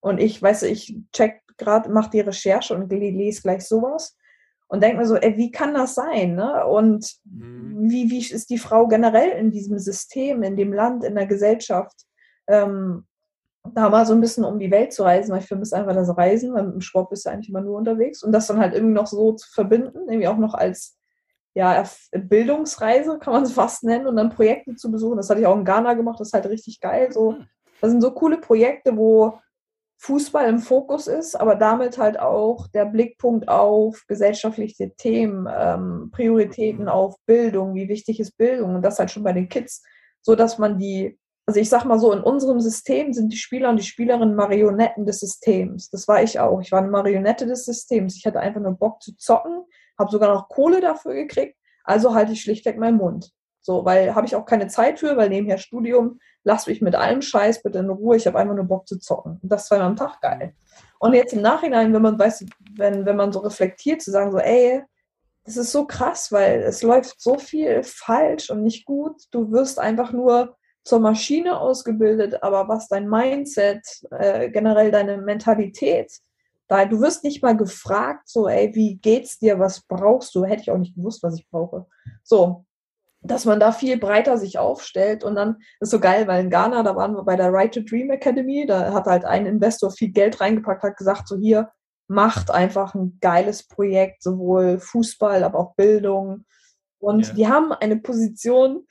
[0.00, 4.16] Und ich, weiß ich check gerade, mache die Recherche und le- lese gleich sowas
[4.68, 6.36] und denke mir so, ey, wie kann das sein?
[6.36, 6.64] Ne?
[6.64, 11.26] Und wie, wie ist die Frau generell in diesem System, in dem Land, in der
[11.26, 12.04] Gesellschaft?
[12.46, 13.07] Ähm,
[13.74, 16.16] da mal so ein bisschen um die Welt zu reisen, weil ich vermisse einfach das
[16.16, 18.74] Reisen, weil mit dem Sport bist du eigentlich immer nur unterwegs und das dann halt
[18.74, 20.98] irgendwie noch so zu verbinden, irgendwie auch noch als
[21.54, 25.16] ja, Bildungsreise, kann man es fast nennen, und dann Projekte zu besuchen.
[25.16, 27.10] Das hatte ich auch in Ghana gemacht, das ist halt richtig geil.
[27.10, 27.36] So,
[27.80, 29.40] das sind so coole Projekte, wo
[30.00, 36.88] Fußball im Fokus ist, aber damit halt auch der Blickpunkt auf gesellschaftliche Themen, ähm, Prioritäten
[36.88, 39.82] auf Bildung, wie wichtig ist Bildung und das halt schon bei den Kids,
[40.22, 41.18] so dass man die,
[41.48, 45.06] also ich sag mal so, in unserem System sind die Spieler und die Spielerinnen Marionetten
[45.06, 45.88] des Systems.
[45.88, 46.60] Das war ich auch.
[46.60, 48.16] Ich war eine Marionette des Systems.
[48.16, 49.64] Ich hatte einfach nur Bock zu zocken,
[49.98, 53.32] habe sogar noch Kohle dafür gekriegt, also halte ich schlichtweg meinen Mund.
[53.62, 57.22] So, weil habe ich auch keine Zeit für, weil nebenher Studium, lass mich mit allem
[57.22, 59.38] Scheiß bitte in Ruhe, ich habe einfach nur Bock zu zocken.
[59.42, 60.52] Und das zweimal am Tag geil.
[60.98, 62.44] Und jetzt im Nachhinein, wenn man weiß,
[62.76, 64.82] wenn, wenn man so reflektiert, zu sagen, so, ey,
[65.46, 69.22] das ist so krass, weil es läuft so viel falsch und nicht gut.
[69.30, 70.57] Du wirst einfach nur
[70.88, 76.10] zur Maschine ausgebildet, aber was dein Mindset, äh, generell deine Mentalität,
[76.66, 80.46] da du wirst nicht mal gefragt, so, ey, wie geht's dir, was brauchst du?
[80.46, 81.86] Hätte ich auch nicht gewusst, was ich brauche.
[82.22, 82.64] So,
[83.20, 86.82] dass man da viel breiter sich aufstellt und dann ist so geil, weil in Ghana,
[86.82, 90.10] da waren wir bei der Right to Dream Academy, da hat halt ein Investor viel
[90.10, 91.70] Geld reingepackt, hat gesagt, so hier,
[92.06, 96.46] macht einfach ein geiles Projekt, sowohl Fußball, aber auch Bildung.
[96.98, 97.34] Und Ja.
[97.34, 98.86] die haben eine Position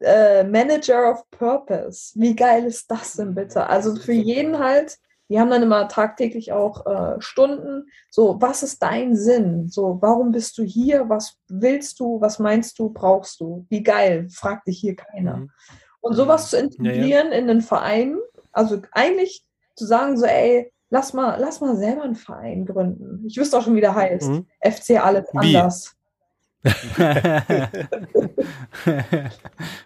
[0.00, 2.12] äh, Manager of Purpose.
[2.14, 3.66] Wie geil ist das denn bitte?
[3.66, 4.98] Also für jeden halt,
[5.28, 7.88] die haben dann immer tagtäglich auch äh, Stunden.
[8.10, 9.68] So, was ist dein Sinn?
[9.68, 11.08] So, warum bist du hier?
[11.08, 12.20] Was willst du?
[12.20, 12.90] Was meinst du?
[12.90, 13.64] Brauchst du?
[13.68, 14.28] Wie geil?
[14.30, 15.36] Fragt dich hier keiner.
[15.36, 15.50] Mhm.
[16.00, 18.16] Und sowas zu integrieren in den Verein,
[18.52, 19.44] also eigentlich
[19.76, 23.24] zu sagen, so, ey, lass mal, lass mal selber einen Verein gründen.
[23.26, 24.28] Ich wüsste auch schon, wie der heißt.
[24.28, 24.46] Mhm.
[24.60, 25.56] FC alles Wie?
[25.56, 25.94] anders.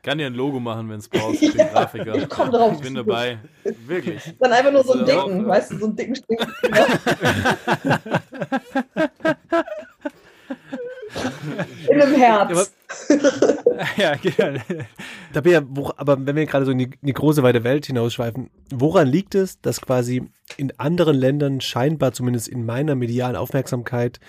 [0.02, 1.40] Kann dir ein Logo machen, wenn es brauchst.
[1.42, 2.16] Ich bin Grafiker.
[2.16, 2.72] ich komm drauf.
[2.74, 3.38] Ich bin dabei.
[3.86, 4.20] Wirklich.
[4.40, 5.48] Dann einfach nur so einen So, dicken, ja.
[5.48, 6.38] weißt du, so einen dicken Stück.
[11.88, 12.72] In einem Herz.
[13.96, 14.60] ja, genau.
[15.32, 17.64] Da bin ja, wo, aber wenn wir gerade so in die, in die große weite
[17.64, 20.22] Welt hinausschweifen, woran liegt es, dass quasi
[20.56, 24.20] in anderen Ländern scheinbar, zumindest in meiner medialen Aufmerksamkeit,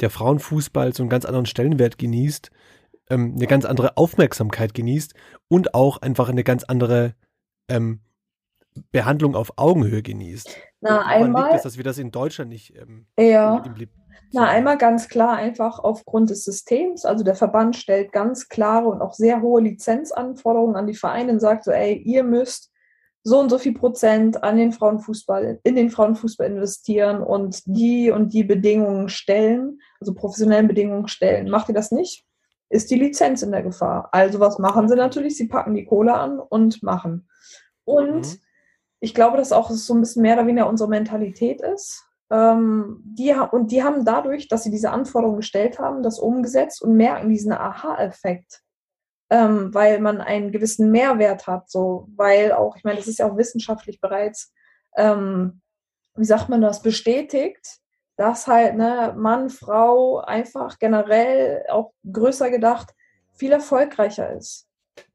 [0.00, 2.50] der Frauenfußball so einen ganz anderen Stellenwert genießt,
[3.10, 5.14] ähm, eine ganz andere Aufmerksamkeit genießt
[5.48, 7.14] und auch einfach eine ganz andere
[7.68, 8.00] ähm,
[8.90, 10.56] Behandlung auf Augenhöhe genießt?
[10.80, 13.58] Na, einmal- liegt es, dass wir das in Deutschland nicht ähm, Ja.
[13.64, 13.90] im Blick
[14.32, 17.04] Na, einmal ganz klar einfach aufgrund des Systems.
[17.04, 21.40] Also der Verband stellt ganz klare und auch sehr hohe Lizenzanforderungen an die Vereine und
[21.40, 22.72] sagt so, ey, ihr müsst
[23.26, 28.34] so und so viel Prozent an den Frauenfußball, in den Frauenfußball investieren und die und
[28.34, 31.48] die Bedingungen stellen, also professionellen Bedingungen stellen.
[31.48, 32.26] Macht ihr das nicht?
[32.68, 34.10] Ist die Lizenz in der Gefahr.
[34.12, 35.36] Also was machen sie natürlich?
[35.38, 37.28] Sie packen die Kohle an und machen.
[37.84, 38.38] Und Mhm.
[39.00, 42.04] ich glaube, dass auch so ein bisschen mehr oder weniger unsere Mentalität ist.
[42.30, 46.96] Ähm, die, und die haben dadurch, dass sie diese Anforderungen gestellt haben, das umgesetzt und
[46.96, 48.63] merken diesen Aha-Effekt,
[49.34, 51.68] ähm, weil man einen gewissen Mehrwert hat.
[51.68, 54.52] So, weil auch, ich meine, das ist ja auch wissenschaftlich bereits,
[54.96, 55.60] ähm,
[56.14, 57.80] wie sagt man das, bestätigt,
[58.16, 62.94] dass halt ne, Mann, Frau einfach generell auch größer gedacht
[63.34, 64.68] viel erfolgreicher ist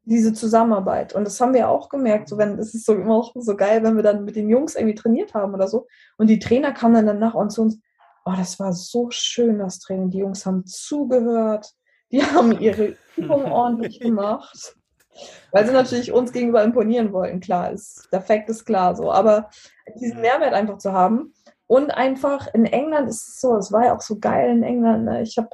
[0.03, 1.13] diese Zusammenarbeit.
[1.13, 3.83] Und das haben wir auch gemerkt, so wenn, es ist so immer auch so geil,
[3.83, 5.87] wenn wir dann mit den Jungs irgendwie trainiert haben oder so.
[6.17, 7.79] Und die Trainer kamen dann danach und zu uns,
[8.25, 10.09] oh, das war so schön, das Training.
[10.09, 11.73] Die Jungs haben zugehört,
[12.11, 14.75] die haben ihre Übung ordentlich gemacht.
[15.51, 19.11] Weil sie natürlich uns gegenüber imponieren wollten, klar, ist, der Fakt ist klar so.
[19.11, 19.49] Aber
[19.99, 21.33] diesen Mehrwert einfach zu haben.
[21.67, 25.05] Und einfach in England ist es so, es war ja auch so geil in England.
[25.05, 25.21] Ne?
[25.21, 25.49] Ich habe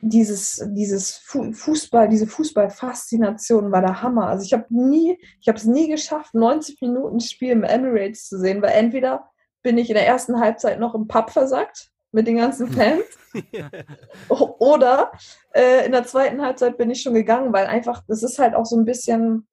[0.00, 4.26] dieses, dieses Fu- Fußball, diese Fußballfaszination war der Hammer.
[4.28, 8.38] Also ich habe nie, ich habe es nie geschafft, 90 Minuten Spiel im Emirates zu
[8.38, 9.30] sehen, weil entweder
[9.62, 13.04] bin ich in der ersten Halbzeit noch im Pub versackt mit den ganzen Fans
[14.28, 15.12] oder
[15.54, 18.66] äh, in der zweiten Halbzeit bin ich schon gegangen, weil einfach, das ist halt auch
[18.66, 19.48] so ein bisschen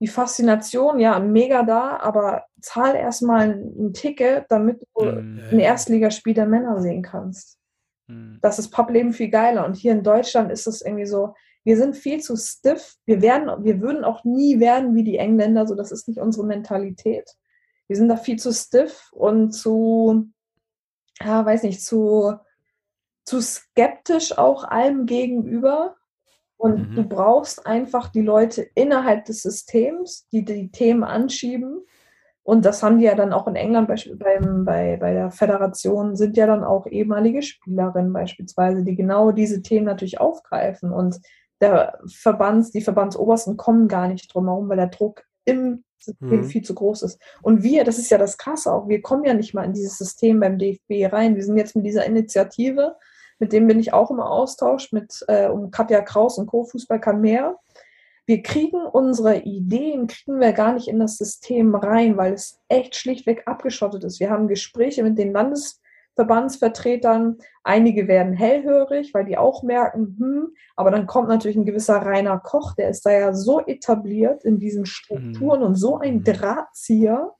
[0.00, 5.40] die Faszination, ja, mega da, aber zahl erstmal ein, Ticket, damit du Mhm.
[5.52, 7.56] ein Erstligaspiel der Männer sehen kannst
[8.08, 8.38] Mhm.
[8.40, 9.64] das ist Publikum viel geiler.
[9.66, 11.34] Und hier in Deutschland ist es irgendwie so,
[11.64, 12.94] wir sind viel zu stiff.
[13.04, 16.46] Wir werden, wir würden auch nie werden wie die Engländer, so das ist nicht unsere
[16.46, 17.28] Mentalität.
[17.88, 20.28] Wir sind da viel zu stiff und zu,
[21.20, 22.34] ja, weiß nicht, zu,
[23.24, 25.96] zu skeptisch auch allem gegenüber.
[26.58, 26.94] Und Mhm.
[26.94, 31.84] du brauchst einfach die Leute innerhalb des Systems, die die Themen anschieben.
[32.42, 36.36] Und das haben die ja dann auch in England beim, bei, bei der Föderation, sind
[36.36, 40.92] ja dann auch ehemalige Spielerinnen beispielsweise, die genau diese Themen natürlich aufgreifen.
[40.92, 41.20] Und
[41.60, 46.44] der Verbands, die Verbandsobersten kommen gar nicht drum herum, weil der Druck im System Mhm.
[46.44, 47.20] viel zu groß ist.
[47.42, 49.98] Und wir, das ist ja das Krasse auch, wir kommen ja nicht mal in dieses
[49.98, 51.36] System beim DFB rein.
[51.36, 52.96] Wir sind jetzt mit dieser Initiative,
[53.38, 56.64] mit dem bin ich auch im Austausch, mit äh, um Katja Kraus und Co.
[56.64, 57.58] Fußball kann mehr
[58.26, 62.96] wir kriegen unsere Ideen, kriegen wir gar nicht in das System rein, weil es echt
[62.96, 64.18] schlichtweg abgeschottet ist.
[64.18, 65.32] Wir haben Gespräche mit den
[66.16, 67.38] Landesverbandsvertretern.
[67.62, 72.38] Einige werden hellhörig, weil die auch merken, hm, aber dann kommt natürlich ein gewisser Rainer
[72.38, 77.32] Koch, der ist da ja so etabliert in diesen Strukturen und so ein Drahtzieher.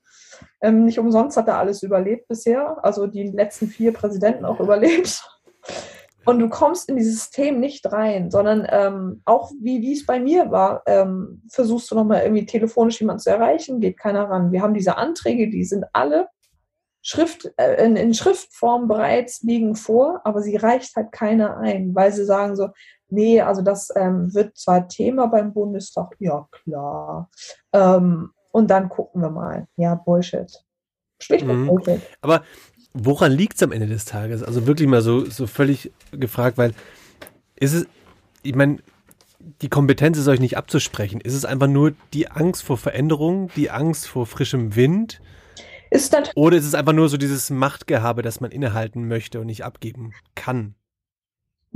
[0.61, 5.23] Ähm, nicht umsonst hat er alles überlebt bisher, also die letzten vier Präsidenten auch überlebt.
[6.25, 10.19] Und du kommst in dieses System nicht rein, sondern ähm, auch wie wie es bei
[10.19, 14.51] mir war, ähm, versuchst du nochmal irgendwie telefonisch jemanden zu erreichen, geht keiner ran.
[14.51, 16.27] Wir haben diese Anträge, die sind alle
[17.07, 22.11] Schrift, äh, in, in Schriftform bereits liegen vor, aber sie reicht halt keiner ein, weil
[22.11, 22.67] sie sagen so,
[23.07, 27.29] nee, also das ähm, wird zwar Thema beim Bundestag, ja klar.
[27.71, 29.67] Ähm, und dann gucken wir mal.
[29.77, 30.51] Ja, Bullshit.
[31.19, 31.67] Schlichtweg Mhm.
[31.67, 32.01] Bullshit.
[32.19, 32.43] Aber
[32.93, 34.43] woran liegt es am Ende des Tages?
[34.43, 36.73] Also wirklich mal so, so völlig gefragt, weil
[37.55, 37.87] ist es,
[38.43, 38.79] ich meine,
[39.61, 41.21] die Kompetenz ist euch nicht abzusprechen.
[41.21, 45.21] Ist es einfach nur die Angst vor Veränderung, die Angst vor frischem Wind?
[45.91, 49.47] Ist dann Oder ist es einfach nur so dieses Machtgehabe, das man innehalten möchte und
[49.47, 50.75] nicht abgeben kann?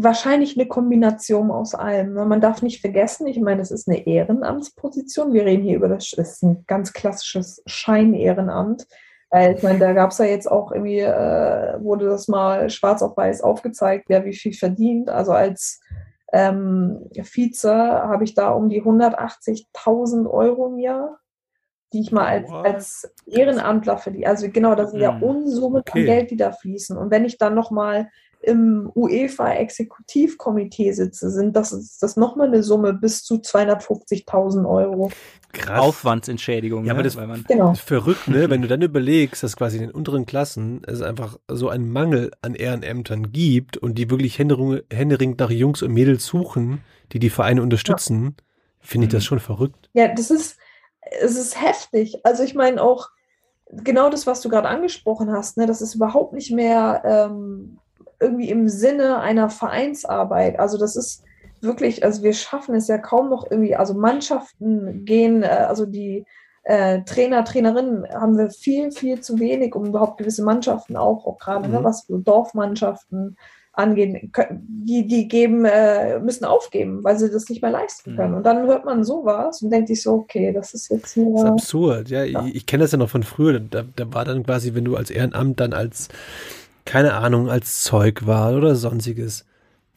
[0.04, 2.14] wahrscheinlich eine Kombination aus allem.
[2.14, 2.26] ne?
[2.26, 5.34] Man darf nicht vergessen, ich meine, es ist eine Ehrenamtsposition.
[5.34, 8.88] Wir reden hier über das, das ist ein ganz klassisches Scheinehrenamt.
[9.30, 13.02] Weil ich meine, da gab es ja jetzt auch irgendwie, äh, wurde das mal schwarz
[13.02, 15.10] auf weiß aufgezeigt, wer wie viel verdient.
[15.10, 15.80] Also als
[16.34, 21.20] ähm, Vize habe ich da um die 180.000 Euro im Jahr,
[21.94, 24.28] die ich mal als, als Ehrenamtler verdiene.
[24.28, 25.24] Also genau, das sind ja Mhm.
[25.24, 26.00] Unsummen Okay.
[26.00, 26.98] an Geld, die da fließen.
[26.98, 28.10] Und wenn ich dann nochmal
[28.44, 35.12] im UEFA-Exekutivkomitee sitze, sind das, ist das nochmal eine Summe bis zu 250.000 Euro.
[35.54, 35.80] Krass.
[35.80, 36.86] Aufwandsentschädigung.
[36.86, 37.04] Ja, aber ne?
[37.04, 37.74] das- Weil man, Genau.
[37.74, 38.50] Verrückt, ne?
[38.50, 42.32] Wenn du dann überlegst, dass quasi in den unteren Klassen es einfach so einen Mangel
[42.42, 46.82] an Ehrenämtern gibt und die wirklich händeringend nach Jungs und Mädels suchen,
[47.12, 48.36] die die Vereine unterstützen,
[48.80, 49.28] finde ich das Mhm.
[49.28, 49.90] schon verrückt.
[49.94, 50.58] Ja, das ist,
[51.20, 52.20] es ist heftig.
[52.24, 53.10] Also ich meine auch
[53.72, 57.80] genau das, was du gerade angesprochen hast, ne, das ist überhaupt nicht mehr ähm,
[58.20, 60.60] irgendwie im Sinne einer Vereinsarbeit.
[60.60, 61.24] Also das ist
[61.62, 66.26] wirklich, also wir schaffen es ja kaum noch irgendwie, also Mannschaften gehen, äh, also die
[66.64, 71.38] äh, Trainer, Trainerinnen haben wir viel, viel zu wenig, um überhaupt gewisse Mannschaften auch, auch
[71.38, 71.84] gerade, ne, Mhm.
[71.84, 73.38] was so Dorfmannschaften
[73.74, 78.16] angeht, können- die, die geben, äh, müssen aufgeben, weil sie das nicht mehr leisten Mhm.
[78.18, 78.34] können.
[78.36, 81.18] Und dann hört man sowas und denkt sich so, okay, das ist jetzt Das ist
[81.18, 81.46] nur.
[81.46, 82.24] absurd, ja.
[82.24, 82.46] Ja.
[82.48, 83.60] Ich, ich kenne das ja noch von früher.
[83.60, 86.10] Da, da war dann quasi, wenn du als Ehrenamt dann als,
[86.86, 89.46] keine Ahnung, als Zeug war oder sonstiges,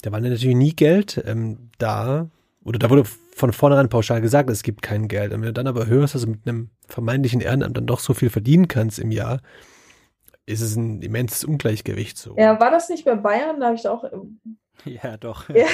[0.02, 2.28] da war dann natürlich nie Geld ähm, da.
[2.64, 3.04] Oder da wurde
[3.34, 5.32] von vornherein pauschal gesagt, es gibt kein Geld.
[5.32, 8.14] Und wenn du dann aber hörst, dass du mit einem vermeintlichen Ehrenamt dann doch so
[8.14, 9.40] viel verdienen kannst im Jahr,
[10.46, 12.36] ist es ein immenses Ungleichgewicht so.
[12.38, 13.60] Ja, war das nicht bei Bayern?
[13.60, 14.04] Da habe ich auch.
[14.84, 15.48] ja, doch.
[15.54, 15.66] Ja.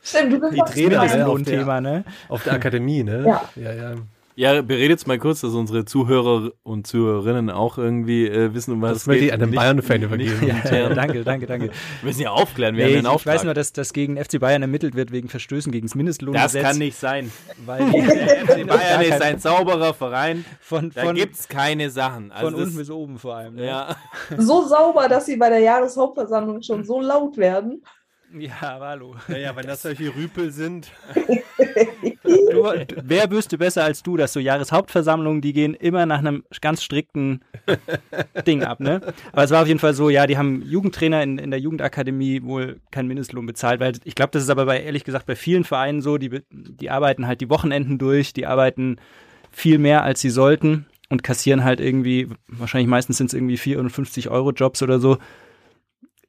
[0.00, 1.10] Stimmt, du bist Die Trainer, ne?
[1.10, 2.04] ein auf Lohnthema, ne?
[2.28, 3.24] Auf der Akademie, ne?
[3.26, 3.50] Ja.
[3.56, 3.94] Ja, ja.
[4.34, 8.92] Ja, beredet mal kurz, dass unsere Zuhörer und Zuhörerinnen auch irgendwie äh, wissen, um was
[8.92, 9.28] Das es möchte geht.
[9.28, 10.32] ich einem Nicht- Bayern-Fan übergeben.
[10.46, 10.94] Ja, Terren.
[10.94, 11.66] danke, danke, danke.
[11.66, 11.72] Wir
[12.02, 13.34] müssen ja aufklären, wir Nee, haben ich, einen ich Auftrag.
[13.34, 16.52] weiß nur, dass das gegen FC Bayern ermittelt wird wegen Verstößen gegen das Mindestlohngesetz.
[16.54, 17.30] das kann nicht sein.
[17.66, 22.32] Weil Die Bayern ist ein sauberer Verein, von, da von, gibt's keine Sachen.
[22.32, 23.56] Also von unten das, bis oben vor allem.
[23.56, 23.66] Ne?
[23.66, 23.94] ja.
[24.38, 27.82] so sauber, dass sie bei der Jahreshauptversammlung schon so laut werden.
[28.38, 29.16] Ja, aber hallo.
[29.28, 30.90] Ja, ja, wenn das solche Rüpel sind.
[32.24, 32.64] Du,
[33.02, 37.40] wer wüsste besser als du, dass so Jahreshauptversammlungen, die gehen immer nach einem ganz strikten
[38.46, 39.00] Ding ab, ne?
[39.32, 42.42] Aber es war auf jeden Fall so, ja, die haben Jugendtrainer in, in der Jugendakademie
[42.42, 45.64] wohl keinen Mindestlohn bezahlt, weil ich glaube, das ist aber bei, ehrlich gesagt, bei vielen
[45.64, 48.96] Vereinen so, die, die arbeiten halt die Wochenenden durch, die arbeiten
[49.50, 54.30] viel mehr, als sie sollten und kassieren halt irgendwie, wahrscheinlich meistens sind es irgendwie 450
[54.30, 55.18] Euro Jobs oder so.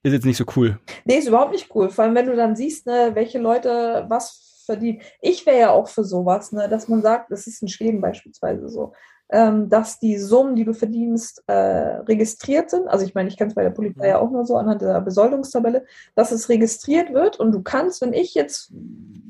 [0.03, 0.79] Ist jetzt nicht so cool.
[1.05, 1.89] Nee, ist überhaupt nicht cool.
[1.89, 5.01] Vor allem, wenn du dann siehst, ne, welche Leute was verdienen.
[5.21, 8.69] Ich wäre ja auch für sowas, ne, dass man sagt, das ist in Schweden beispielsweise
[8.69, 8.93] so,
[9.29, 12.87] ähm, dass die Summen, die du verdienst, äh, registriert sind.
[12.87, 14.99] Also ich meine, ich kenne es bei der Polizei ja auch nur so anhand der
[15.01, 15.85] Besoldungstabelle,
[16.15, 18.71] dass es registriert wird und du kannst, wenn ich jetzt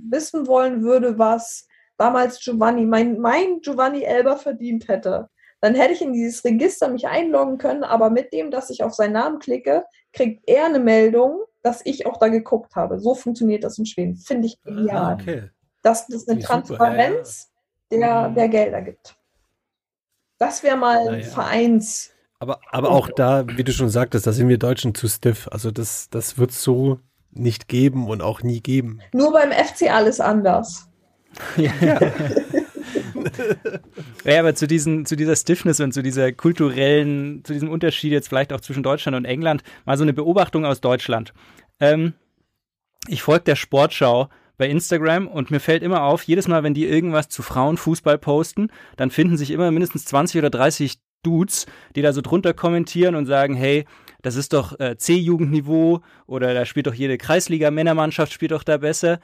[0.10, 1.68] wissen wollen würde, was
[1.98, 5.30] damals Giovanni, mein, mein Giovanni Elber verdient hätte,
[5.64, 8.93] dann hätte ich in dieses Register mich einloggen können, aber mit dem, dass ich auf
[8.93, 12.99] seinen Namen klicke, kriegt er eine Meldung, dass ich auch da geguckt habe.
[12.99, 14.18] So funktioniert das in Schweden.
[14.18, 14.97] Finde ich genial.
[14.97, 15.49] Ah, okay.
[15.82, 17.49] Dass das eine Finde ich super, Transparenz
[17.89, 19.16] Der, der Gelder gibt.
[20.38, 21.24] Das wäre mal ein.
[21.24, 22.11] Vereins.
[22.39, 25.47] Aber, aber auch da, wie du schon sagtest, da sind wir Deutschen zu stiff.
[25.49, 26.99] Also das, das wird so
[27.32, 28.99] nicht geben und auch nie geben.
[29.14, 30.89] Nur beim FC alles anders.
[31.55, 31.72] Ja,
[34.26, 38.53] aber zu, diesen, zu dieser Stiffness und zu dieser kulturellen, zu diesem Unterschied jetzt vielleicht
[38.53, 41.34] auch zwischen Deutschland und England, mal so eine Beobachtung aus Deutschland.
[41.80, 42.14] Ähm,
[43.07, 46.86] ich folge der Sportschau bei Instagram und mir fällt immer auf, jedes Mal, wenn die
[46.86, 52.14] irgendwas zu Frauenfußball posten, dann finden sich immer mindestens 20 oder 30 Dudes, die da
[52.14, 53.86] so drunter kommentieren und sagen, hey,
[54.22, 59.20] das ist doch äh, C-Jugendniveau oder da spielt doch jede Kreisliga-Männermannschaft spielt doch da besser.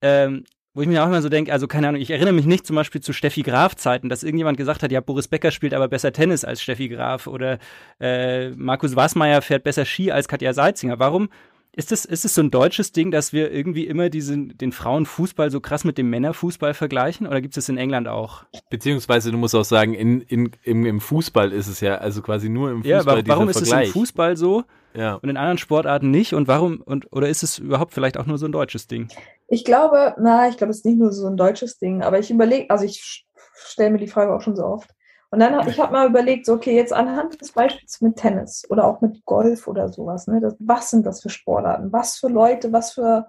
[0.00, 0.44] Ähm,
[0.74, 2.76] wo ich mir auch immer so denke, also keine Ahnung, ich erinnere mich nicht zum
[2.76, 6.12] Beispiel zu Steffi Graf Zeiten, dass irgendjemand gesagt hat, ja, Boris Becker spielt aber besser
[6.12, 7.58] Tennis als Steffi Graf oder
[8.00, 10.98] äh, Markus Wassmeier fährt besser Ski als Katja Seitzinger.
[10.98, 11.28] Warum
[11.74, 15.50] Ist es, ist es so ein deutsches Ding, dass wir irgendwie immer diesen, den Frauenfußball
[15.50, 17.26] so krass mit dem Männerfußball vergleichen?
[17.26, 18.44] Oder gibt es das in England auch?
[18.68, 22.50] Beziehungsweise du musst auch sagen, in, in, im, im Fußball ist es ja, also quasi
[22.50, 24.64] nur im Fußball Ja, aber warum dieser ist es im Fußball so
[24.94, 25.14] Ja.
[25.14, 26.34] und in anderen Sportarten nicht?
[26.34, 29.08] Und warum, und, oder ist es überhaupt vielleicht auch nur so ein deutsches Ding?
[29.48, 32.30] Ich glaube, na, ich glaube, es ist nicht nur so ein deutsches Ding, aber ich
[32.30, 34.90] überlege, also ich stelle mir die Frage auch schon so oft.
[35.30, 38.64] Und dann habe ich hab mal überlegt, so, okay, jetzt anhand des Beispiels mit Tennis
[38.68, 41.90] oder auch mit Golf oder sowas, ne, das, was sind das für Sportarten?
[41.90, 43.28] Was für Leute, was für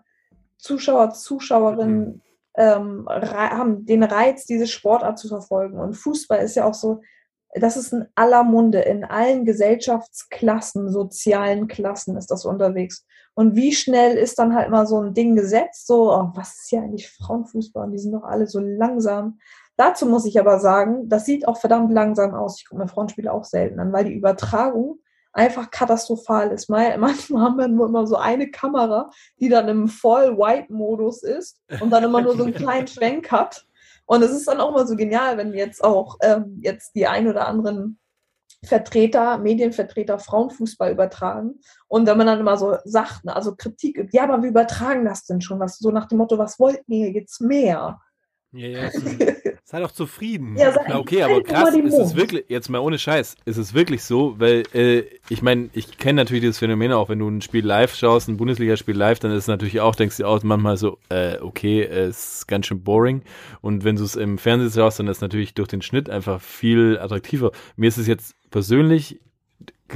[0.57, 2.21] Zuschauer, Zuschauerinnen
[2.55, 5.79] ähm, rei- haben den Reiz, diese Sportart zu verfolgen?
[5.79, 7.01] Und Fußball ist ja auch so,
[7.55, 13.05] das ist in aller Munde, in allen Gesellschaftsklassen, sozialen Klassen ist das unterwegs.
[13.35, 16.69] Und wie schnell ist dann halt mal so ein Ding gesetzt, so, oh, was ist
[16.69, 17.85] hier eigentlich Frauenfußball?
[17.85, 19.39] Und die sind doch alle so langsam.
[19.75, 22.59] Dazu muss ich aber sagen, das sieht auch verdammt langsam aus.
[22.59, 24.99] Ich gucke mir Frauenspiele auch selten an, weil die Übertragung
[25.31, 26.69] einfach katastrophal ist.
[26.69, 31.89] Mal- Manchmal haben wir nur immer so eine Kamera, die dann im Voll-White-Modus ist und
[31.89, 33.65] dann immer nur so einen kleinen Schwenk hat.
[34.05, 37.27] Und es ist dann auch mal so genial, wenn jetzt auch ähm, jetzt die ein
[37.27, 37.99] oder anderen
[38.65, 41.59] Vertreter, Medienvertreter Frauenfußball übertragen.
[41.87, 45.05] Und wenn man dann immer so sagt, ne, also Kritik übt, ja, aber wir übertragen
[45.05, 47.99] das denn schon, was so nach dem Motto, was wollten ihr jetzt mehr?
[48.51, 48.89] Ja, ja,
[49.65, 50.55] sei doch zufrieden.
[50.57, 53.73] Ja, sei- Na, okay, aber krass, ist es wirklich, jetzt mal ohne Scheiß, ist es
[53.73, 57.41] wirklich so, weil äh, ich meine, ich kenne natürlich dieses Phänomen auch, wenn du ein
[57.41, 60.77] Spiel live schaust, ein Bundesligaspiel live, dann ist es natürlich auch, denkst du auch manchmal
[60.77, 63.21] so, äh, okay, äh, ist ganz schön boring.
[63.61, 66.41] Und wenn du es im Fernsehen schaust, dann ist es natürlich durch den Schnitt einfach
[66.41, 67.51] viel attraktiver.
[67.77, 69.19] Mir ist es jetzt persönlich,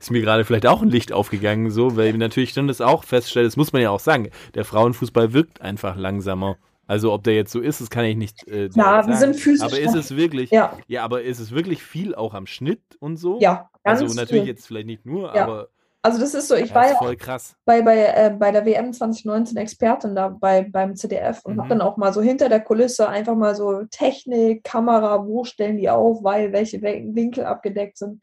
[0.00, 3.04] ist mir gerade vielleicht auch ein Licht aufgegangen, so, weil ich natürlich schon das auch
[3.04, 6.56] feststelle, das muss man ja auch sagen, der Frauenfußball wirkt einfach langsamer.
[6.88, 8.48] Also ob der jetzt so ist, das kann ich nicht.
[8.48, 9.14] Äh, direkt wir sagen.
[9.16, 10.50] sind physisch Aber ist es wirklich?
[10.50, 10.72] Ja.
[10.88, 13.38] Ja, aber ist es wirklich viel auch am Schnitt und so?
[13.40, 14.48] Ja, ganz Also natürlich viel.
[14.52, 15.44] jetzt vielleicht nicht nur, Ja.
[15.44, 15.68] aber
[16.00, 17.56] Also das ist so, ich ja, war ja voll krass.
[17.66, 21.58] bei, bei, äh, bei der WM 2019 Expertin da bei, beim CDF und Mhm.
[21.60, 25.76] habe dann auch mal so hinter der Kulisse einfach mal so Technik, Kamera, wo stellen
[25.76, 28.22] die auf, weil welche We- Winkel abgedeckt sind.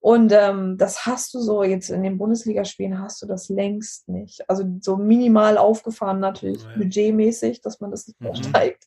[0.00, 4.48] Und ähm, das hast du so jetzt in den Bundesligaspielen hast du das längst nicht.
[4.48, 6.82] Also so minimal aufgefahren natürlich Ja.
[6.82, 8.26] budgetmäßig, dass man das nicht Mhm.
[8.28, 8.86] übersteigt.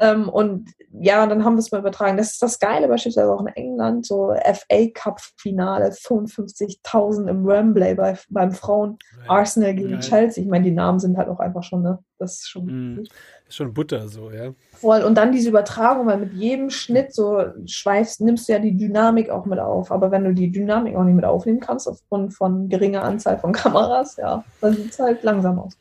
[0.00, 2.16] Ähm, und ja, dann haben wir es mal übertragen.
[2.16, 7.94] Das ist das Geile beispielsweise auch in England, so FA Cup Finale, 55.000 im Wembley
[7.94, 10.00] bei, beim Frauen Arsenal gegen Geil.
[10.00, 10.44] Chelsea.
[10.44, 11.98] Ich meine, die Namen sind halt auch einfach schon, ne?
[12.18, 13.04] Das ist schon Mhm.
[13.48, 14.52] Ist schon Butter so, ja.
[14.72, 15.02] voll.
[15.02, 19.30] Und dann diese Übertragung, weil mit jedem Schnitt so schweifst, nimmst du ja die Dynamik
[19.30, 19.90] auch mit auf.
[19.90, 23.52] Aber wenn du die Dynamik auch nicht mit aufnehmen kannst, aufgrund von geringer Anzahl von
[23.52, 25.78] Kameras, ja, dann sieht es halt langsam aus.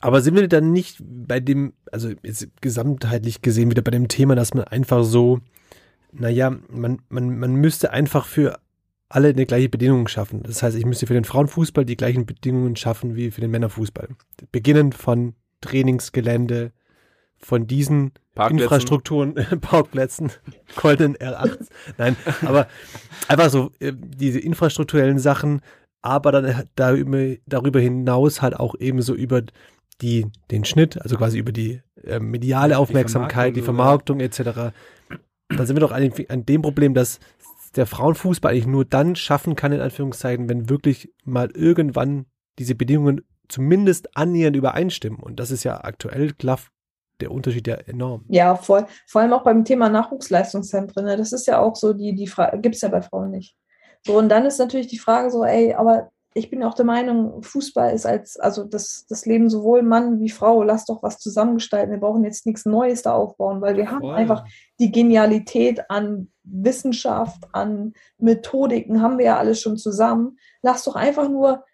[0.00, 4.34] Aber sind wir dann nicht bei dem, also jetzt gesamtheitlich gesehen wieder bei dem Thema,
[4.34, 5.40] dass man einfach so,
[6.12, 8.58] naja, man, man, man müsste einfach für
[9.08, 10.42] alle eine gleiche Bedingungen schaffen.
[10.42, 14.08] Das heißt, ich müsste für den Frauenfußball die gleichen Bedingungen schaffen wie für den Männerfußball.
[14.50, 16.72] Beginnend von Trainingsgelände,
[17.38, 18.12] von diesen.
[18.34, 20.30] Infrastrukturen, Parkplätzen,
[20.76, 21.68] goldenen R8.
[21.96, 22.68] Nein, aber
[23.28, 25.62] einfach so äh, diese infrastrukturellen Sachen,
[26.02, 29.42] aber dann darüber, darüber hinaus halt auch eben so über
[30.02, 34.40] die, den Schnitt, also quasi über die äh, mediale Aufmerksamkeit, die Vermarktung, etc.
[35.48, 37.18] Dann sind wir doch an, dem- an dem Problem, dass
[37.76, 42.26] der Frauenfußball eigentlich nur dann schaffen kann, in Anführungszeichen, wenn wirklich mal irgendwann
[42.58, 45.20] diese Bedingungen zumindest annähernd übereinstimmen.
[45.20, 46.72] Und das ist ja aktuell klafft
[47.20, 48.24] der Unterschied ja enorm.
[48.28, 48.86] Ja, voll.
[49.06, 51.04] Vor allem auch beim Thema Nachwuchsleistungszentren.
[51.06, 51.16] Ne?
[51.16, 53.56] Das ist ja auch so, die, die Frage, gibt es ja bei Frauen nicht.
[54.06, 57.42] So, und dann ist natürlich die Frage so, ey, aber ich bin auch der Meinung,
[57.42, 61.90] Fußball ist als, also das, das Leben sowohl Mann wie Frau, lass doch was zusammengestalten.
[61.90, 64.14] Wir brauchen jetzt nichts Neues da aufbauen, weil wir haben Voll.
[64.14, 64.44] einfach
[64.78, 70.36] die Genialität an Wissenschaft, an Methodiken, haben wir ja alles schon zusammen.
[70.60, 71.64] Lass doch einfach nur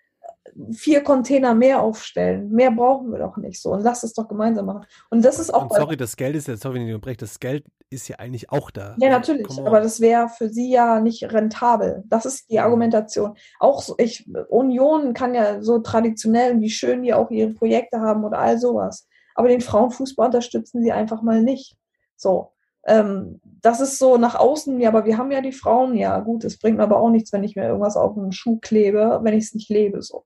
[0.72, 2.51] vier Container mehr aufstellen.
[2.51, 3.70] Mehr brauchen wir doch nicht so.
[3.70, 4.86] Und lass es doch gemeinsam machen.
[5.11, 7.40] Und das ist auch Und sorry, das Geld ist ja, sorry, wenn ich unterbreche, das
[7.40, 8.97] Geld ist ja eigentlich auch da.
[8.99, 9.66] Ja, natürlich, on.
[9.66, 12.03] aber das wäre für sie ja nicht rentabel.
[12.07, 13.36] Das ist die Argumentation.
[13.61, 18.24] Auch so, ich, Union kann ja so traditionell, wie schön die auch ihre Projekte haben
[18.24, 19.07] oder all sowas.
[19.34, 21.76] Aber den Frauenfußball unterstützen sie einfach mal nicht.
[22.16, 22.53] So.
[22.87, 26.45] Ähm, das ist so nach außen, ja, aber wir haben ja die Frauen, ja, gut,
[26.45, 29.35] es bringt mir aber auch nichts, wenn ich mir irgendwas auf den Schuh klebe, wenn
[29.35, 30.24] ich es nicht lebe, so.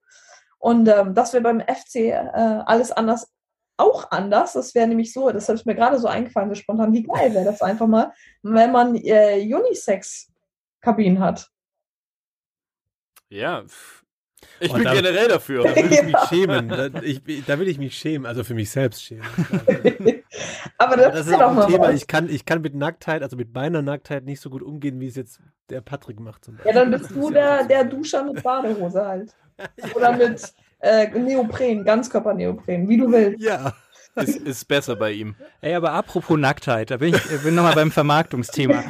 [0.58, 2.12] Und ähm, das wäre beim FC äh,
[2.64, 3.30] alles anders
[3.78, 4.54] auch anders.
[4.54, 7.44] Das wäre nämlich so, das ist mir gerade so eingefallen, so spontan, wie geil wäre
[7.44, 11.50] das einfach mal, wenn man äh, Unisex-Kabinen hat.
[13.28, 13.64] Ja.
[14.60, 15.64] Ich Und bin da- generell dafür.
[15.64, 16.68] Da will ich mich schämen.
[16.68, 19.26] Da, ich, da will ich mich schämen, also für mich selbst schämen.
[20.78, 21.88] Aber das, Das ist ist ja auch doch ein mal Thema.
[21.88, 21.94] was.
[21.94, 25.06] Ich kann, ich kann mit Nacktheit, also mit meiner Nacktheit nicht so gut umgehen, wie
[25.08, 26.80] es jetzt der Patrick macht zum Ja, Beispiel.
[26.80, 29.34] dann bist du der, der Duscher mit Badehose halt.
[29.94, 33.42] Oder mit äh, Neopren, Ganzkörper-Neopren, wie du willst.
[33.42, 33.72] Ja.
[34.16, 35.34] Ist, ist besser bei ihm.
[35.60, 38.82] Ey, aber apropos Nacktheit, da bin ich äh, bin nochmal beim Vermarktungsthema.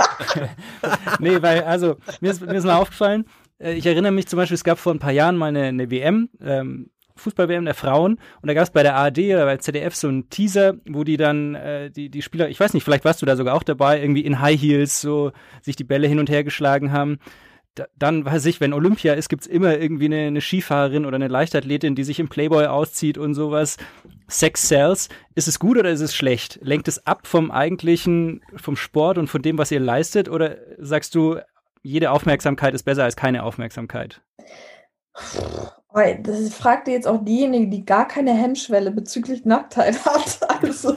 [1.19, 3.25] nee, weil, also, mir ist, mir ist mal aufgefallen,
[3.59, 5.91] äh, ich erinnere mich zum Beispiel, es gab vor ein paar Jahren mal eine, eine
[5.91, 9.95] WM, ähm, Fußball-WM der Frauen, und da gab es bei der ARD oder bei ZDF
[9.95, 13.23] so einen Teaser, wo die dann, äh, die, die Spieler, ich weiß nicht, vielleicht warst
[13.23, 16.31] du da sogar auch dabei, irgendwie in High Heels so sich die Bälle hin und
[16.31, 17.19] her geschlagen haben.
[17.75, 21.29] Da, dann weiß ich, wenn Olympia ist, gibt's immer irgendwie eine, eine Skifahrerin oder eine
[21.29, 23.77] Leichtathletin, die sich im Playboy auszieht und sowas.
[24.29, 25.11] Sex sells.
[25.35, 26.59] Ist es gut oder ist es schlecht?
[26.63, 30.31] Lenkt es ab vom eigentlichen, vom Sport und von dem, was ihr leistet?
[30.31, 31.39] Oder sagst du,
[31.83, 34.23] jede Aufmerksamkeit ist besser als keine Aufmerksamkeit?
[35.97, 40.39] Weil Das fragt jetzt auch diejenige, die gar keine Hemmschwelle bezüglich Nacktheit hat.
[40.63, 40.97] Also,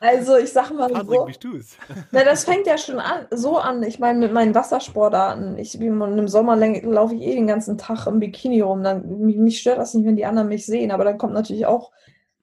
[0.00, 1.26] also ich sag mal Patrick, so.
[1.26, 1.76] wie du's?
[2.12, 3.82] Na, das fängt ja schon an, so an.
[3.82, 8.20] Ich meine, mit meinen Wassersportarten, ich, im Sommer laufe ich eh den ganzen Tag im
[8.20, 8.84] Bikini rum.
[8.84, 10.92] Dann, mich, mich stört das nicht, wenn die anderen mich sehen.
[10.92, 11.90] Aber dann kommt natürlich auch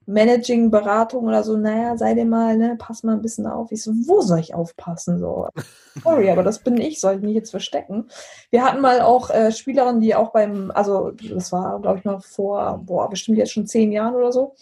[0.06, 1.56] Managing, Beratung oder so.
[1.56, 3.72] Naja, sei dir mal, ne, pass mal ein bisschen auf.
[3.72, 5.18] Ich so, wo soll ich aufpassen?
[5.18, 5.48] So,
[6.02, 8.08] sorry, aber das bin ich, soll ich mich jetzt verstecken?
[8.50, 12.20] Wir hatten mal auch äh, Spielerinnen, die auch beim, also das war, glaube ich, mal
[12.20, 14.54] vor, boah, bestimmt jetzt schon zehn Jahren oder so.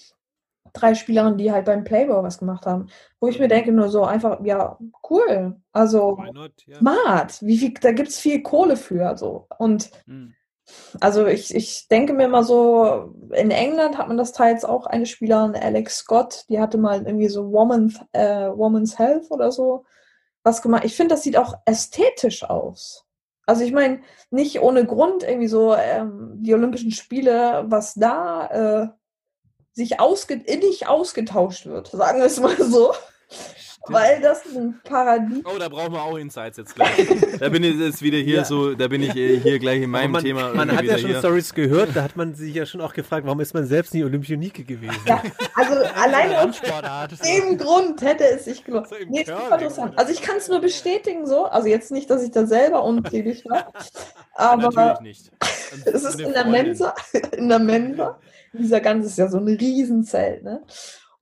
[0.72, 2.88] Drei Spielerinnen, die halt beim Playboy was gemacht haben.
[3.20, 4.76] Wo ich mir denke, nur so einfach, ja,
[5.08, 5.56] cool.
[5.72, 6.52] Also, not?
[6.66, 6.78] Ja.
[6.78, 7.40] smart.
[7.42, 9.16] Wie viel, da gibt es viel Kohle für.
[9.16, 9.46] So.
[9.58, 10.34] Und Hm.
[11.00, 15.06] Also ich, ich denke mir immer so, in England hat man das teils auch eine
[15.06, 19.84] Spielerin, Alex Scott, die hatte mal irgendwie so Woman's, äh, Woman's Health oder so
[20.42, 20.84] was gemacht.
[20.84, 23.04] Ich finde, das sieht auch ästhetisch aus.
[23.46, 24.00] Also ich meine,
[24.30, 28.88] nicht ohne Grund irgendwie so ähm, die Olympischen Spiele, was da äh,
[29.72, 32.92] sich ausge innig ausgetauscht wird, sagen wir es mal so.
[33.88, 37.06] Weil das ein Paradies Oh, da brauchen wir auch Insights jetzt gleich.
[37.38, 38.44] Da bin ich jetzt wieder hier Ja.
[38.44, 40.54] so, da bin ich äh, hier gleich in meinem man, Thema.
[40.54, 41.18] Man hat ja schon hier.
[41.18, 44.02] Stories gehört, da hat man sich ja schon auch gefragt, warum ist man selbst nie
[44.04, 44.96] Olympionike gewesen?
[45.06, 45.22] Ja,
[45.54, 46.60] also alleine aus
[47.20, 48.88] dem Grund hätte es sich gelohnt.
[48.88, 49.98] So im Nee, interessant.
[49.98, 51.44] Also ich kann es nur bestätigen so.
[51.44, 53.72] Also jetzt nicht, dass ich da selber untätig war.
[54.34, 55.32] Aber Natürlich nicht.
[55.86, 56.46] es ist in der.
[56.46, 56.94] Mensa.
[57.36, 58.18] In der Mensa.
[58.52, 60.62] Dieser ganze ist ja so ein Riesenzelt, ne?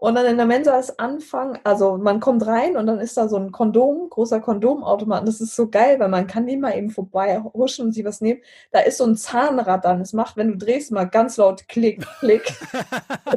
[0.02, 3.28] Und dann in der Mensa ist Anfang, also man kommt rein und dann ist da
[3.28, 5.20] so ein Kondom, großer Kondomautomat.
[5.20, 8.20] Und das ist so geil, weil man kann immer eben vorbei huschen und sich was
[8.20, 8.40] nehmen.
[8.72, 10.00] Da ist so ein Zahnrad dann.
[10.00, 12.52] Es macht, wenn du drehst, mal ganz laut Klick, Klick.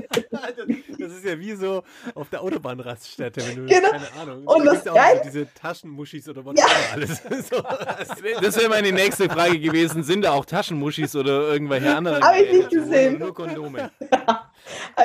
[0.97, 1.83] Das ist ja wie so
[2.15, 3.89] auf der Autobahnraststätte, wenn du, Genau.
[3.91, 6.65] keine Ahnung, Und da das ja auch Geile- so diese Taschenmuschis oder was Ja.
[6.65, 7.21] auch alles.
[7.51, 10.01] so, das wär- Das wäre meine nächste Frage gewesen.
[10.03, 12.23] Sind da auch Taschenmuschis oder irgendwelche anderen?
[12.23, 13.19] Hab ich nicht gesehen.
[13.19, 13.91] Nur Kondome.
[14.11, 14.39] Halt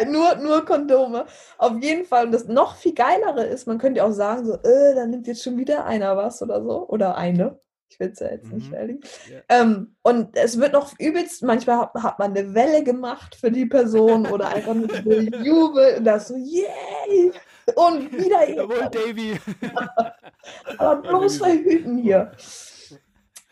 [0.09, 1.27] nur, nur Kondome.
[1.59, 2.27] Auf jeden Fall.
[2.27, 5.43] Und das noch viel geilere ist, man könnte auch sagen, so, äh, da nimmt jetzt
[5.43, 6.89] schon wieder einer was oder so.
[6.89, 7.59] Oder eine.
[7.93, 8.71] Ich will es ja jetzt nicht Mhm.
[8.71, 9.01] beerdigen.
[9.31, 9.61] Ja.
[9.61, 13.67] Ähm, und es wird noch übelst, manchmal hat, hat man eine Welle gemacht für die
[13.67, 15.11] Person oder einfach nur so
[15.45, 17.33] Jubel und das so, yay!
[17.75, 18.89] Und wieder Jawohl.
[18.91, 19.39] Davy.
[20.79, 22.31] Aber bloß verhüten hier.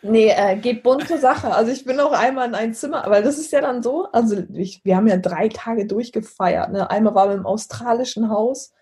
[0.01, 1.53] Nee, äh, geht bunt zur Sache.
[1.53, 4.36] Also ich bin auch einmal in ein Zimmer, aber das ist ja dann so, also
[4.55, 6.70] ich, wir haben ja drei Tage durchgefeiert.
[6.70, 6.88] Ne?
[6.88, 8.72] Einmal waren wir im australischen Haus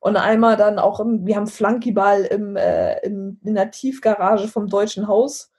[0.00, 4.68] und einmal dann auch im, wir haben Flunkyball im, äh, im, in der Tiefgarage vom
[4.68, 5.52] Deutschen Haus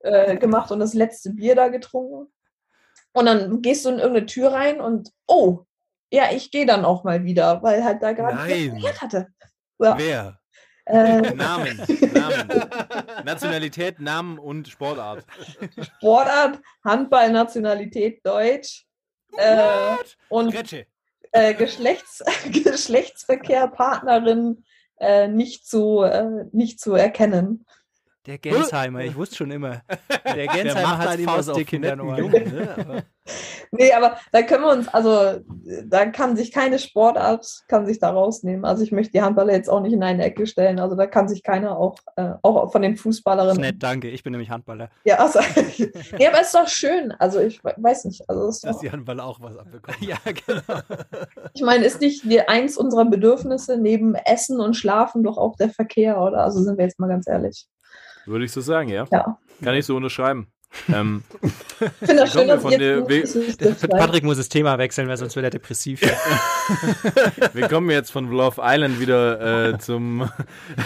[0.00, 2.30] äh, gemacht und das letzte Bier da getrunken.
[3.12, 5.64] Und dann gehst du in irgendeine Tür rein und oh,
[6.12, 9.28] ja, ich gehe dann auch mal wieder, weil halt da gerade gefeiert hatte.
[9.78, 10.39] Ja, Wer?
[10.90, 11.80] Äh, Namen.
[12.12, 12.70] Namen.
[13.24, 15.24] Nationalität, Namen und Sportart.
[15.96, 18.86] Sportart, Handball, Nationalität, Deutsch.
[19.36, 19.96] Äh,
[20.28, 20.54] und
[21.32, 22.22] äh, Geschlechts
[22.52, 24.64] Geschlechtsverkehr, Partnerin
[24.98, 27.64] äh, nicht, zu, äh, nicht zu erkennen.
[28.26, 29.82] Der Gensheimer, ich wusste schon immer.
[30.24, 32.30] Der Gensheimer macht hat immer so auf Faustdick in der netten Ohren.
[32.30, 32.74] Ne?
[32.78, 33.02] Aber
[33.72, 35.40] Nee, aber da können wir uns, also
[35.84, 38.64] da kann sich keine Sportart, kann sich da rausnehmen.
[38.64, 40.80] Also ich möchte die Handballer jetzt auch nicht in eine Ecke stellen.
[40.80, 43.60] Also da kann sich keiner auch, äh, auch von den Fußballerinnen.
[43.60, 44.10] nett, danke.
[44.10, 44.90] Ich bin nämlich Handballer.
[45.04, 45.38] Ja, also,
[46.18, 47.12] nee, aber es ist doch schön.
[47.12, 48.28] Also ich we- weiß nicht.
[48.28, 49.98] Also ist dass doch, die Handballer auch was abbekommen.
[50.10, 50.80] Ja, genau.
[51.54, 55.70] ich meine, ist nicht die, eins unserer Bedürfnisse neben Essen und Schlafen doch auch der
[55.70, 56.38] Verkehr, oder?
[56.42, 57.66] Also sind wir jetzt mal ganz ehrlich.
[58.26, 59.06] Würde ich so sagen, ja.
[59.10, 59.38] Ja.
[59.62, 60.46] Kann ich so unterschreiben.
[60.88, 61.22] ähm,
[61.80, 63.88] Ich finde das schön, dass von jetzt der-.
[63.88, 66.00] Patrick muss das Thema wechseln, weil sonst wird er depressiv.
[67.52, 70.30] wir kommen jetzt von Love Island wieder äh, zum,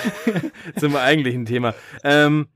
[0.78, 1.74] zum eigentlichen Thema.
[2.04, 2.46] Ähm,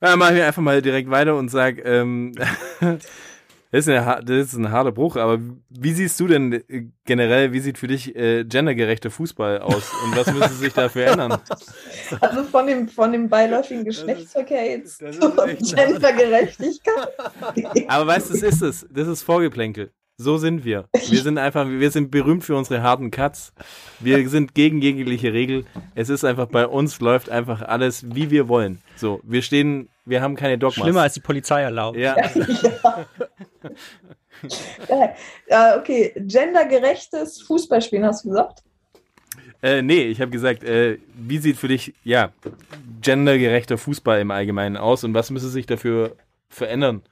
[0.00, 2.32] ja, machen wir einfach mal direkt weiter und sag, ähm,
[3.70, 5.38] Das ist, eine, das ist ein harter Bruch, aber
[5.68, 10.16] wie siehst du denn äh, generell, wie sieht für dich äh, gendergerechter Fußball aus und
[10.16, 11.38] was müsste sich dafür ändern?
[12.20, 17.08] Also von dem, von dem beiläufigen Geschlechtsverkehr jetzt zur Gendergerechtigkeit.
[17.88, 18.86] Aber weißt du, das ist es.
[18.90, 19.92] Das ist Vorgeplänkel.
[20.20, 20.88] So sind wir.
[20.92, 23.52] Wir sind einfach, wir sind berühmt für unsere harten Cuts.
[24.00, 25.64] Wir sind gegen jegliche Regel.
[25.94, 28.82] Es ist einfach, bei uns läuft einfach alles, wie wir wollen.
[28.96, 30.82] So, wir stehen, wir haben keine Dogmas.
[30.82, 31.96] Schlimmer als die Polizei erlaubt.
[31.98, 32.16] Ja.
[32.34, 33.06] ja.
[35.48, 38.62] ja, okay, gendergerechtes Fußballspielen hast du gesagt?
[39.62, 42.30] Äh, nee, ich habe gesagt, äh, wie sieht für dich, ja,
[43.00, 46.16] gendergerechter Fußball im Allgemeinen aus und was müsste sich dafür
[46.48, 47.02] verändern?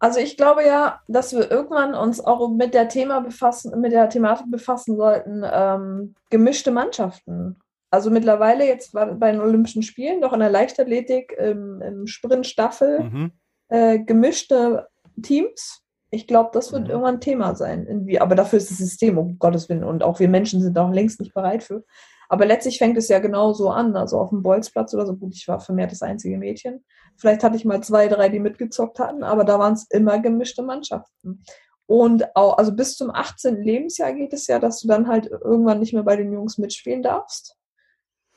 [0.00, 4.08] Also ich glaube ja, dass wir irgendwann uns auch mit der Thema befassen, mit der
[4.08, 7.60] Thematik befassen sollten, ähm, gemischte Mannschaften.
[7.90, 13.32] Also mittlerweile jetzt bei den Olympischen Spielen, doch in der Leichtathletik, im, im Sprintstaffel, Mhm.
[13.72, 14.86] Äh, gemischte
[15.22, 15.80] Teams.
[16.10, 16.90] Ich glaube, das wird Mhm.
[16.90, 17.86] irgendwann Thema sein.
[17.86, 18.20] Irgendwie.
[18.20, 21.20] Aber dafür ist das System, um Gottes Willen, und auch wir Menschen sind auch längst
[21.20, 21.84] nicht bereit für.
[22.28, 23.96] Aber letztlich fängt es ja genau so an.
[23.96, 26.84] Also auf dem Bolzplatz oder so, gut, ich war vermehrt das einzige Mädchen.
[27.16, 30.62] Vielleicht hatte ich mal zwei, drei, die mitgezockt hatten, aber da waren es immer gemischte
[30.62, 31.42] Mannschaften.
[31.86, 33.62] Und auch, also bis zum 18.
[33.62, 37.02] Lebensjahr geht es ja, dass du dann halt irgendwann nicht mehr bei den Jungs mitspielen
[37.02, 37.56] darfst.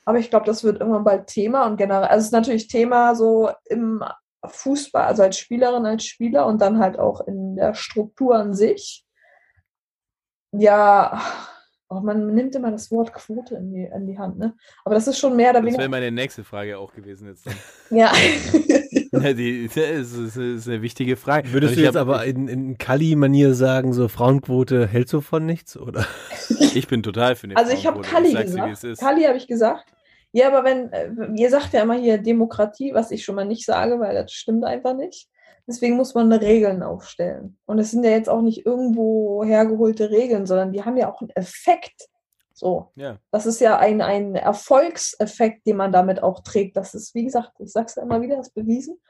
[0.06, 3.14] Aber ich glaube, das wird irgendwann bald Thema und generell, also es ist natürlich Thema
[3.14, 4.02] so im
[4.44, 9.04] Fußball, also als Spielerin, als Spieler und dann halt auch in der Struktur an sich.
[10.52, 11.20] Ja,
[11.88, 14.54] auch man nimmt immer das Wort Quote in die, in die Hand, ne?
[14.84, 15.88] Aber das ist schon mehr oder Das wäre weniger.
[15.90, 17.46] meine nächste Frage auch gewesen jetzt.
[17.90, 18.12] Ja.
[19.12, 21.50] Ja, die, das ist, eine wichtige Frage.
[21.52, 25.22] Würdest Und du ich jetzt hab- aber in, in Kali-Manier sagen, so Frauenquote hält so
[25.22, 26.04] von nichts, oder?
[26.74, 28.02] Ich bin total für eine Also ich habe.
[28.02, 28.98] Kali gesagt.
[28.98, 29.86] Kali habe ich gesagt.
[30.36, 33.64] Ja, aber wenn, äh, ihr sagt ja immer hier Demokratie, was ich schon mal nicht
[33.64, 35.30] sage, weil das stimmt einfach nicht.
[35.66, 37.56] Deswegen muss man Regeln aufstellen.
[37.64, 41.22] Und es sind ja jetzt auch nicht irgendwo hergeholte Regeln, sondern die haben ja auch
[41.22, 42.10] einen Effekt.
[42.52, 42.90] So.
[42.96, 43.16] Ja.
[43.30, 46.76] Das ist ja ein, ein Erfolgseffekt, den man damit auch trägt.
[46.76, 49.00] Das ist, wie gesagt, ich sage es ja immer wieder, ist bewiesen.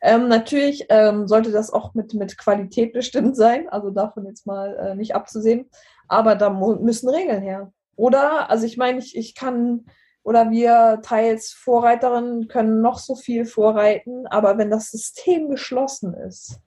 [0.00, 4.74] Ähm, natürlich ähm, sollte das auch mit, mit Qualität bestimmt sein, also davon jetzt mal
[4.76, 5.68] äh, nicht abzusehen.
[6.08, 7.70] Aber da müssen Regeln her.
[7.94, 9.84] Oder, also ich meine, ich, ich kann,
[10.22, 16.60] oder wir teils Vorreiterinnen können noch so viel vorreiten, aber wenn das System geschlossen ist,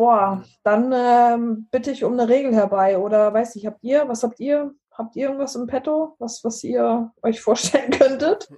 [0.00, 2.96] boah, dann ähm, bitte ich um eine Regel herbei.
[2.96, 4.72] Oder weiß ich, habt ihr, was habt ihr?
[4.90, 8.48] Habt ihr irgendwas im Petto, was, was ihr euch vorstellen könntet?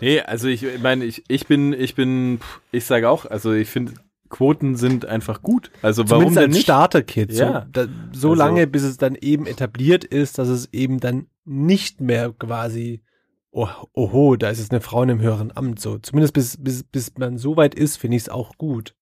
[0.00, 2.40] Nee, also ich meine, ich, ich bin, ich bin,
[2.72, 3.94] ich sage auch, also ich finde,
[4.28, 5.70] Quoten sind einfach gut.
[5.82, 6.62] Also warum Zumindest denn als nicht?
[6.64, 7.32] Starter-Kit.
[7.32, 7.62] Ja.
[7.62, 11.26] So, da, so Also- lange, bis es dann eben etabliert ist, dass es eben dann
[11.44, 13.02] nicht mehr quasi,
[13.50, 15.80] oh, oho, da ist jetzt eine Frau in einem höheren Amt.
[15.80, 18.94] So, zumindest bis, bis, bis man so weit ist, finde ich es auch gut.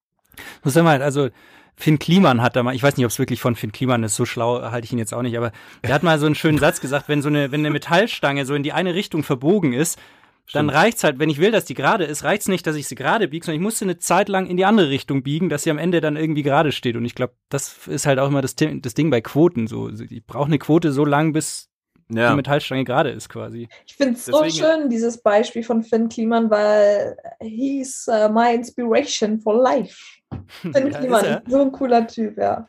[0.62, 1.28] Muss sagen wir halt, also
[1.76, 4.14] Finn Kliman hat da mal, ich weiß nicht, ob es wirklich von Finn Kliman ist,
[4.14, 5.50] so schlau halte ich ihn jetzt auch nicht, aber
[5.82, 8.54] der hat mal so einen schönen Satz gesagt, wenn so eine, wenn eine Metallstange so
[8.54, 9.98] in die eine Richtung verbogen ist,
[10.53, 12.95] dann reicht's halt, wenn ich will, dass die gerade ist, reicht's nicht, dass ich sie
[12.95, 15.62] gerade biege, sondern ich muss sie eine Zeit lang in die andere Richtung biegen, dass
[15.62, 16.97] sie am Ende dann irgendwie gerade steht.
[16.97, 19.66] Und ich glaube, das ist halt auch immer das, das Ding bei Quoten.
[19.66, 21.70] So, ich brauche eine Quote so lang, bis
[22.09, 22.36] die Ja.
[22.36, 23.68] Metallstange gerade ist, quasi.
[23.86, 29.40] Ich finde es so schön, dieses Beispiel von Finn Kliman, weil he's uh, my inspiration
[29.40, 29.99] for life.
[30.61, 32.68] Finn Ja, Kliman so ein cooler Typ, ja.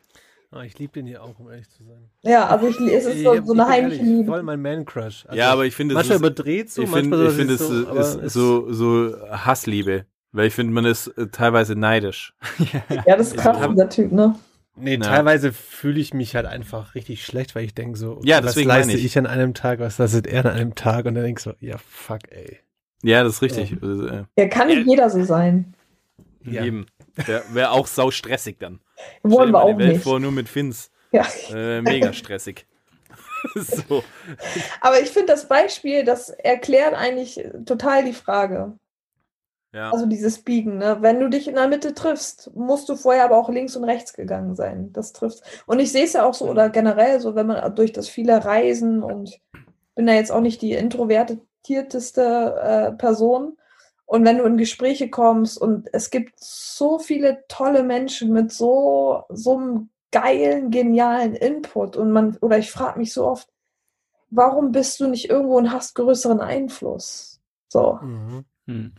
[0.56, 2.08] Ah, ich liebe den hier auch, um ehrlich zu sein.
[2.22, 4.24] Ja, also ich, es ist so, Ich- so eine Liebe.
[4.26, 5.26] Voll mein Man-Crush.
[5.26, 8.00] Also ja, aber ich finde, es manchmal ist, überdreht so, ich manchmal finde, ich finde,
[8.00, 10.06] es so, ist, so, so Hassliebe.
[10.32, 12.34] Weil ich finde, man ist äh, teilweise neidisch.
[13.06, 14.34] Ja, das ist krass, hab- dieser Typ, ne?
[14.78, 15.00] Nee, Ja.
[15.00, 18.46] teilweise fühle ich mich halt einfach richtig schlecht, weil ich denke so, okay, Ja, was
[18.52, 19.04] deswegen leiste ich.
[19.04, 21.06] ich an einem Tag, was leistet er an einem Tag?
[21.06, 22.58] Und dann denke ich so, ja, fuck, ey.
[23.02, 23.76] Ja, das ist richtig.
[23.82, 25.74] Also, äh, Ja, kann nicht jeder so sein.
[26.46, 26.64] Ja.
[26.64, 26.86] Eben.
[27.14, 28.80] Wäre wär auch sau stressig dann.
[29.22, 30.02] Wollen wir auch Welt nicht.
[30.02, 30.90] vor, nur mit Fins.
[31.12, 31.26] Ja.
[31.50, 32.66] Äh, mega stressig.
[33.54, 34.02] so.
[34.80, 38.78] Aber ich finde das Beispiel, das erklärt eigentlich total die Frage.
[39.72, 39.90] Ja.
[39.90, 40.98] Also dieses Biegen, ne?
[41.00, 44.14] Wenn du dich in der Mitte triffst, musst du vorher aber auch links und rechts
[44.14, 44.90] gegangen sein.
[44.92, 45.42] Das trifft.
[45.66, 48.42] Und ich sehe es ja auch so, oder generell so, wenn man durch das viele
[48.44, 49.38] Reisen und
[49.94, 53.58] bin da jetzt auch nicht die introvertierteste äh, Person.
[54.06, 59.24] Und wenn du in Gespräche kommst und es gibt so viele tolle Menschen mit so,
[59.28, 63.48] so einem geilen, genialen Input und man, oder ich frage mich so oft,
[64.30, 67.40] warum bist du nicht irgendwo und hast größeren Einfluss?
[67.68, 67.98] So.
[68.00, 68.44] Mhm.
[68.66, 68.92] Hm.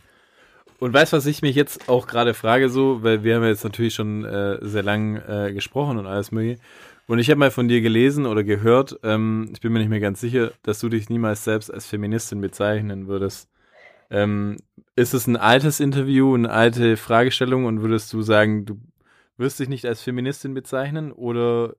[0.78, 3.64] Und weißt was ich mich jetzt auch gerade frage, so, weil wir haben ja jetzt
[3.64, 6.60] natürlich schon äh, sehr lang äh, gesprochen und alles mögliche.
[7.08, 9.98] Und ich habe mal von dir gelesen oder gehört, ähm, ich bin mir nicht mehr
[9.98, 13.48] ganz sicher, dass du dich niemals selbst als Feministin bezeichnen würdest.
[14.10, 14.58] Ähm,
[14.98, 18.80] ist es ein altes Interview, eine alte Fragestellung und würdest du sagen, du
[19.36, 21.74] wirst dich nicht als Feministin bezeichnen oder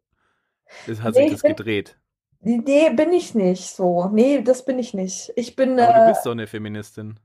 [0.88, 1.97] es hat Nee, sich ich das bin- gedreht?
[2.41, 4.07] Nee, bin ich nicht so.
[4.13, 5.34] Nee, das bin ich nicht.
[5.36, 7.20] Ich bin, Aber du äh, bist doch eine Feministin.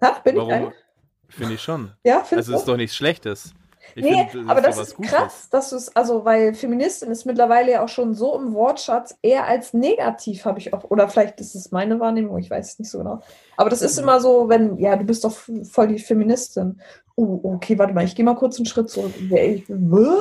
[0.00, 0.52] ha, bin ich Warum?
[0.52, 0.72] eine?
[1.28, 1.92] Finde ich schon.
[2.04, 2.58] Ja, findest Also du?
[2.58, 3.52] ist doch nichts Schlechtes.
[3.96, 5.12] Ich nee, find, aber doch das ist Gutes.
[5.12, 9.16] krass, dass du es, also, weil Feministin ist mittlerweile ja auch schon so im Wortschatz
[9.22, 12.78] eher als negativ, habe ich auch, oder vielleicht ist es meine Wahrnehmung, ich weiß es
[12.78, 13.20] nicht so genau.
[13.56, 13.86] Aber das Mhm.
[13.86, 15.32] ist immer so, wenn, ja, du bist doch
[15.70, 16.80] voll die Feministin.
[17.16, 19.12] Oh, okay, warte mal, ich gehe mal kurz einen Schritt zurück.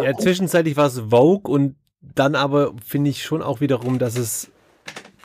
[0.03, 1.75] Ja, zwischenzeitlich war es Vogue und
[2.15, 4.51] dann aber finde ich schon auch wiederum, dass es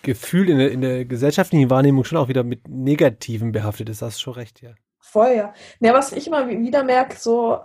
[0.03, 4.01] gefühlt in der, in der gesellschaftlichen Wahrnehmung schon auch wieder mit Negativen behaftet ist.
[4.01, 4.71] Das ist schon recht, ja.
[5.01, 5.53] Voll, ja.
[5.81, 7.59] Ja, was ich immer wi- wieder merke, so,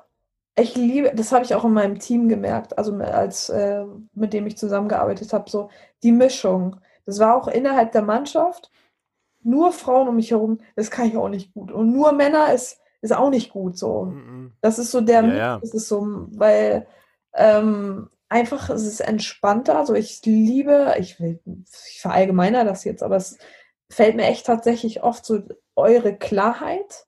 [0.55, 4.45] ich liebe, das habe ich auch in meinem Team gemerkt, also als äh, mit dem
[4.45, 5.69] ich zusammengearbeitet habe, so
[6.03, 6.77] die Mischung.
[7.05, 8.71] Das war auch innerhalb der Mannschaft.
[9.41, 11.71] Nur Frauen um mich herum, das kann ich auch nicht gut.
[11.71, 14.13] Und nur Männer ist, ist auch nicht gut so.
[14.61, 15.59] Das ist so der Ja, ja.
[15.59, 16.87] das ist so, weil
[17.33, 19.77] ähm, einfach es ist entspannter.
[19.77, 23.37] Also ich liebe, ich will, ich verallgemeiner das jetzt, aber es
[23.89, 25.41] fällt mir echt tatsächlich oft so
[25.75, 27.05] eure Klarheit.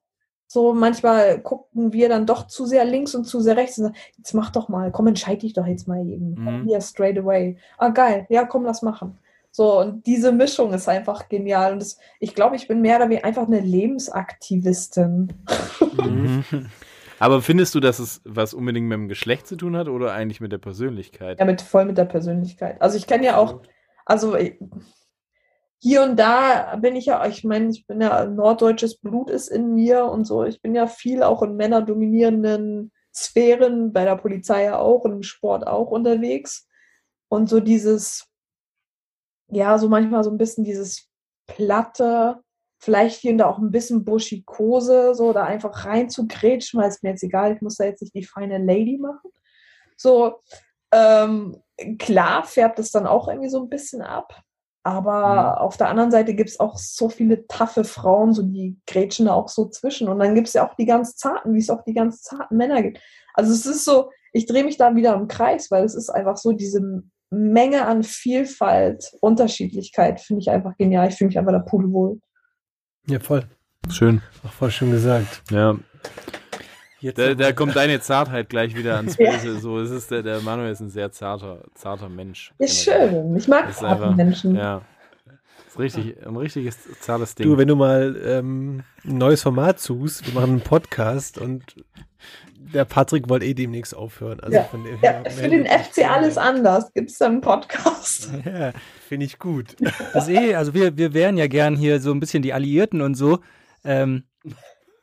[0.56, 3.98] So manchmal gucken wir dann doch zu sehr links und zu sehr rechts und sagen,
[4.18, 6.34] jetzt mach doch mal, komm, entscheid dich doch jetzt mal eben.
[6.36, 6.64] Mhm.
[6.66, 7.58] Hier, straight away.
[7.78, 9.18] Ah, geil, ja, komm, lass machen.
[9.52, 11.74] So, und diese Mischung ist einfach genial.
[11.74, 15.34] Und das, ich glaube, ich bin mehr oder weniger einfach eine Lebensaktivistin.
[16.02, 16.46] Mhm.
[17.20, 20.40] Aber findest du, dass es was unbedingt mit dem Geschlecht zu tun hat oder eigentlich
[20.40, 21.38] mit der Persönlichkeit?
[21.38, 22.82] Ja, mit, voll mit der Persönlichkeit.
[22.82, 23.60] Also ich kenne ja auch,
[24.06, 24.56] also ich-
[25.86, 29.76] hier und da bin ich ja, ich meine, ich bin ja, norddeutsches Blut ist in
[29.76, 30.44] mir und so.
[30.44, 35.22] Ich bin ja viel auch in männerdominierenden Sphären, bei der Polizei ja auch und im
[35.22, 36.68] Sport auch unterwegs.
[37.28, 38.26] Und so dieses,
[39.50, 41.08] ja, so manchmal so ein bisschen dieses
[41.46, 42.42] platte,
[42.80, 46.90] vielleicht hier und da auch ein bisschen Buschikose, so da einfach rein zu grätschen, weil
[46.90, 49.30] es mir jetzt egal, ich muss da jetzt nicht die feine Lady machen.
[49.98, 50.40] So,
[50.92, 51.62] ähm,
[52.00, 54.42] klar färbt es dann auch irgendwie so ein bisschen ab.
[54.86, 59.26] Aber auf der anderen Seite gibt es auch so viele taffe Frauen, so die grätschen
[59.26, 60.08] da auch so zwischen.
[60.08, 62.56] Und dann gibt es ja auch die ganz zarten, wie es auch die ganz zarten
[62.56, 63.00] Männer gibt.
[63.34, 66.38] Also es ist so, ich drehe mich da wieder im Kreis, weil es ist einfach
[66.38, 71.10] so diese Menge an Vielfalt, Unterschiedlichkeit, finde ich einfach genial.
[71.10, 72.20] Ich fühle mich einfach da pudelwohl.
[73.08, 73.44] Ja, voll.
[73.90, 74.22] Schön.
[74.46, 75.42] Auch voll schön gesagt.
[75.50, 75.76] Ja.
[77.06, 79.32] Jetzt Da, da kommt deine Zartheit gleich wieder ans Ja.
[79.34, 79.60] Böse.
[79.60, 82.52] So, es ist der, der Manuel ist ein sehr zarter, zarter Mensch.
[82.58, 83.36] Ist schön.
[83.36, 84.56] Ich mag zarte Menschen.
[84.56, 84.82] Ja.
[85.68, 87.46] Ist richtig, ein richtiges zartes Ding.
[87.48, 91.76] Du, wenn du mal ähm, ein neues Format suchst, wir machen einen Podcast und
[92.74, 94.40] der Patrick wollte eh demnächst aufhören.
[94.40, 97.42] Also Ja, von dem Ja, her, für den FC alles anders gibt es dann einen
[97.42, 98.32] Podcast.
[98.46, 98.72] Ja,
[99.08, 99.76] finde ich gut.
[100.14, 103.02] Das ist eh, also wir, wir wären ja gern hier so ein bisschen die Alliierten
[103.02, 103.42] und so.
[103.84, 104.24] Ähm,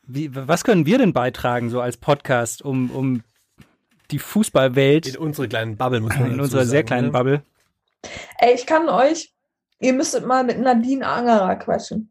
[0.03, 3.22] wie, was können wir denn beitragen, so als Podcast, um, um
[4.11, 7.12] die Fußballwelt In unsere kleinen Bubble muss man in unserer sehr kleinen ne?
[7.12, 7.42] Bubble?
[8.38, 9.32] Ey, ich kann euch,
[9.80, 12.11] ihr müsstet mal mit Nadine Angerer quatschen.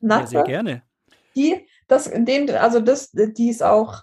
[0.00, 0.82] Ja, Natze, sehr gerne.
[1.34, 4.02] die, das, den, also das, die ist auch,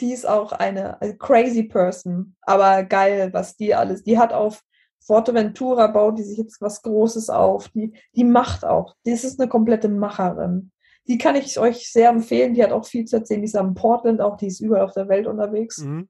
[0.00, 4.62] die ist auch eine, eine crazy person, aber geil, was die alles, die hat auf
[5.00, 9.48] Forteventura baut die sich jetzt was Großes auf, die, die macht auch, das ist eine
[9.48, 10.70] komplette Macherin.
[11.06, 13.74] Die kann ich euch sehr empfehlen, die hat auch viel zu erzählen, die ist am
[13.74, 15.78] Portland auch, die ist überall auf der Welt unterwegs.
[15.78, 16.08] Mhm.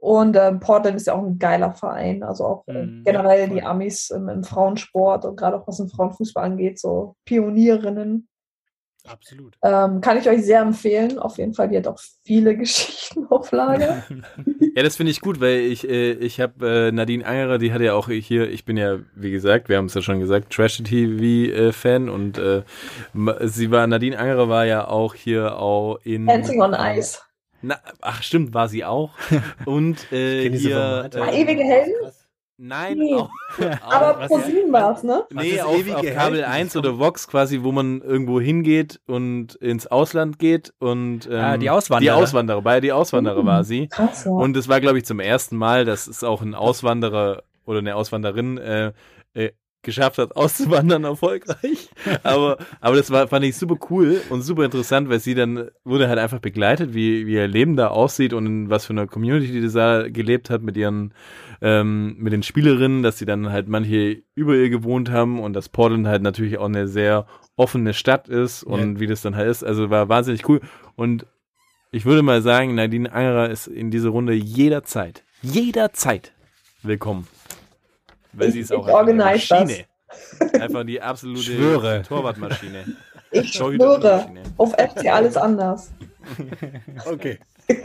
[0.00, 3.54] Und ähm, Portland ist ja auch ein geiler Verein, also auch äh, Mhm, generell ja,
[3.54, 8.28] die Amis im, im Frauensport und gerade auch was den Frauenfußball angeht, so Pionierinnen.
[9.06, 9.56] Absolut.
[9.62, 11.18] Ähm, kann ich euch sehr empfehlen.
[11.18, 14.04] Auf jeden Fall, die hat auch viele Geschichten auf Lager.
[14.74, 17.80] Ja, das finde ich gut, weil ich, äh, ich habe äh, Nadine Angerer, die hat
[17.80, 22.08] ja auch hier, ich bin ja, wie gesagt, wir haben es ja schon gesagt, Trash-TV-Fan
[22.08, 22.62] und äh,
[23.40, 26.26] sie war, Nadine Angerer war ja auch hier auch in...
[26.26, 27.18] Dancing on Ice.
[27.60, 29.10] Na, ach stimmt, war sie auch.
[29.64, 31.10] Und äh, hier...
[31.12, 32.12] Ah, Äh, ewige Helden?
[32.58, 33.14] Nein, Nee.
[33.14, 33.30] auch,
[33.82, 35.24] Aber ProSieben war es, ne?
[35.32, 36.06] Nee, auf, ewige auf?
[36.14, 41.32] Kabel 1 oder Vox quasi, wo man irgendwo hingeht und ins Ausland geht und ähm,
[41.38, 42.16] Ah, die Auswanderer.
[42.16, 43.88] Die Auswanderer, bei die Auswanderer war sie.
[43.88, 44.32] Krass, ja.
[44.32, 47.96] Und es war, glaube ich, zum ersten Mal, dass es auch ein Auswanderer oder eine
[47.96, 48.92] Auswanderin äh,
[49.34, 49.52] äh,
[49.82, 51.88] geschafft hat, auszuwandern erfolgreich.
[52.22, 56.08] Aber, aber das war, fand ich super cool und super interessant, weil sie dann wurde
[56.08, 59.60] halt einfach begleitet, wie, wie ihr Leben da aussieht und in was für einer Community
[59.60, 61.14] die da gelebt hat mit ihren,
[61.60, 65.68] ähm, mit den Spielerinnen, dass sie dann halt manche über ihr gewohnt haben und dass
[65.68, 67.26] Portland halt natürlich auch eine sehr
[67.56, 69.64] offene Stadt ist und wie das dann halt ist.
[69.64, 70.60] Also war wahnsinnig cool.
[70.96, 71.26] Und
[71.90, 76.32] ich würde mal sagen, Nadine Angerer ist in dieser Runde jederzeit, jederzeit
[76.82, 77.26] willkommen.
[78.32, 79.60] Weil Ich- sie ist auch einfach eine organise das.
[79.60, 79.84] Maschine.
[80.62, 82.02] Einfach die absolute Schwöre.
[82.02, 82.84] Torwartmaschine.
[83.30, 84.26] Ich schwöre,
[84.56, 85.90] auf FC alles anders.
[87.06, 87.38] Okay.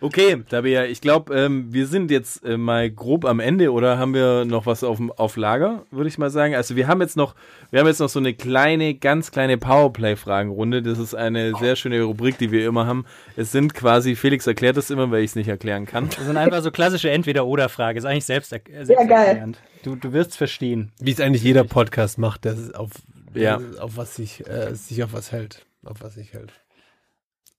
[0.00, 4.14] Okay, Tabea, ich glaube, ähm, wir sind jetzt äh, mal grob am Ende oder haben
[4.14, 6.54] wir noch was auf, auf Lager, würde ich mal sagen.
[6.54, 7.34] Also wir haben jetzt noch,
[7.70, 10.82] wir haben jetzt noch so eine kleine, ganz kleine Powerplay-Fragenrunde.
[10.82, 13.06] Das ist eine sehr schöne Rubrik, die wir immer haben.
[13.36, 16.08] Es sind quasi, Felix erklärt das immer, weil ich es nicht erklären kann.
[16.10, 17.98] Das sind einfach so klassische Entweder-Oder-Frage.
[17.98, 18.86] Ist eigentlich selbst, äh, geil.
[18.86, 19.58] selbsterklärend.
[19.82, 20.92] Du, du wirst verstehen.
[21.00, 22.90] Wie es eigentlich jeder Podcast macht, der ist auf,
[23.34, 23.60] Ja.
[23.80, 25.66] auf was sich, äh, sich auf was hält.
[25.84, 26.52] Auf was sich hält.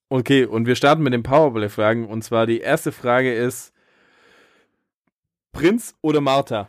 [0.09, 2.07] Okay, und wir starten mit den Powerplay-Fragen.
[2.07, 3.73] Und zwar die erste Frage ist,
[5.51, 6.67] Prinz oder Martha?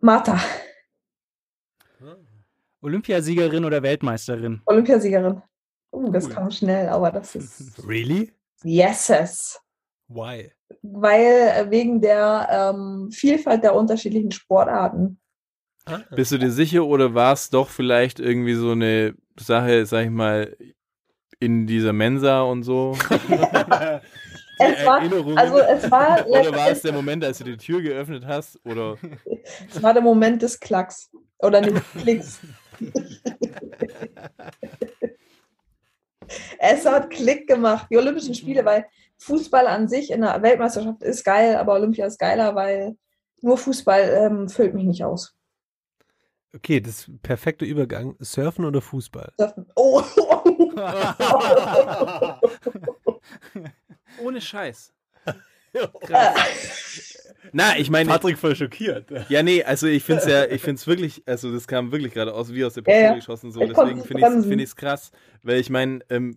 [0.00, 0.38] Martha,
[2.84, 4.60] Olympiasiegerin oder Weltmeisterin?
[4.66, 5.42] Olympiasiegerin.
[5.90, 8.32] Uh, das kam schnell, aber das ist Really?
[8.62, 9.58] yeses.
[10.08, 10.52] Why?
[10.82, 15.18] Weil äh, wegen der ähm, Vielfalt der unterschiedlichen Sportarten.
[16.10, 20.10] Bist du dir sicher oder war es doch vielleicht irgendwie so eine Sache, sag ich
[20.10, 20.56] mal,
[21.40, 22.96] in dieser Mensa und so?
[24.58, 25.36] Es war, Erinnerungen?
[25.36, 28.60] also es war, Oder war es der Moment, als du die Tür geöffnet hast?
[28.64, 28.96] Oder
[29.68, 31.10] es war der Moment des Klacks.
[31.38, 32.38] Oder nicht Klicks.
[36.58, 37.88] es hat Klick gemacht.
[37.90, 38.86] Die Olympischen Spiele, weil
[39.18, 42.96] Fußball an sich in der Weltmeisterschaft ist geil, aber Olympia ist geiler, weil
[43.40, 45.34] nur Fußball ähm, füllt mich nicht aus.
[46.54, 48.14] Okay, das perfekte Übergang.
[48.20, 49.32] Surfen oder Fußball?
[49.36, 49.66] Surfen.
[49.74, 50.00] Oh,
[54.22, 54.92] ohne Scheiß.
[56.00, 57.20] Krass.
[57.52, 59.10] Na, ich meine, Patrick voll schockiert.
[59.28, 62.14] ja, nee, also ich finde es ja, ich finde es wirklich, also das kam wirklich
[62.14, 63.14] gerade aus wie aus der Pistole ja.
[63.14, 64.48] geschossen, so, Ich deswegen finde ich bremsen.
[64.48, 65.10] find ich's krass,
[65.42, 66.36] weil ich meine, ähm,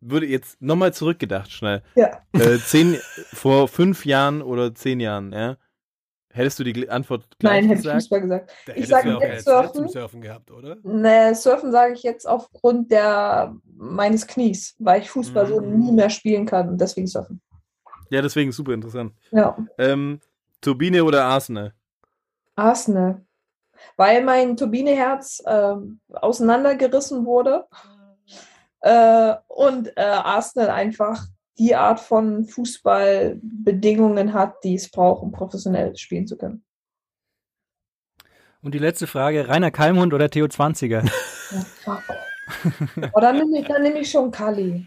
[0.00, 1.82] würde jetzt nochmal zurückgedacht, schnell.
[1.94, 2.22] ja.
[2.32, 2.98] Äh, zehn,
[3.32, 5.56] vor fünf Jahren oder zehn Jahren, ja?
[6.36, 8.02] Hättest du die Antwort gleich Nein, hätte ich gesagt?
[8.02, 8.50] Fußball gesagt.
[8.66, 9.72] Da Ich hättest sag du ja auch jetzt Surfen.
[9.74, 10.76] zum Surfen gehabt, oder?
[10.82, 15.78] Ne, Surfen sage ich jetzt aufgrund der meines Knies, weil ich Fußball so Mhm.
[15.78, 17.40] nie mehr spielen kann und deswegen Surfen.
[18.10, 19.12] Ja, deswegen super interessant.
[19.32, 19.56] Ja.
[19.78, 20.20] Ähm,
[20.60, 21.72] Turbine oder Arsenal?
[22.54, 23.22] Arsenal.
[23.96, 27.66] Weil mein Turbineherz ähm, auseinandergerissen wurde
[28.80, 31.24] äh, und äh, Arsenal einfach
[31.58, 36.64] die Art von Fußballbedingungen hat, die es braucht, um professionell spielen zu können.
[38.62, 41.04] Und die letzte Frage, Rainer Kalmhund oder Theo Zwanziger?
[41.86, 44.86] Aber dann nehme ich, dann nehm ich schon Kali.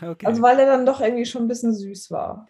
[0.00, 0.26] Okay.
[0.26, 2.46] Also weil er dann doch irgendwie schon ein bisschen süß war.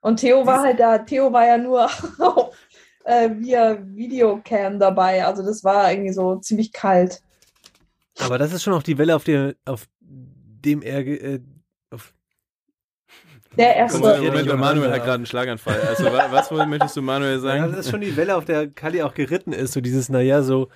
[0.00, 1.84] Und Theo war halt da, Theo war ja nur
[2.18, 2.56] auf,
[3.04, 5.24] äh, via Videocam dabei.
[5.24, 7.22] Also das war irgendwie so ziemlich kalt.
[8.20, 11.40] Aber das ist schon auch die Welle, auf der, auf dem er, äh,
[11.90, 12.12] auf,
[13.56, 13.98] Der erste.
[14.00, 15.80] mal, Ja, Moment, Manuel hat gerade einen Schlaganfall.
[15.80, 17.72] Also, wa- was möchtest du Manuel ja, sagen?
[17.72, 19.72] das ist schon die Welle, auf der Kali auch geritten ist.
[19.72, 20.68] So dieses, naja, so,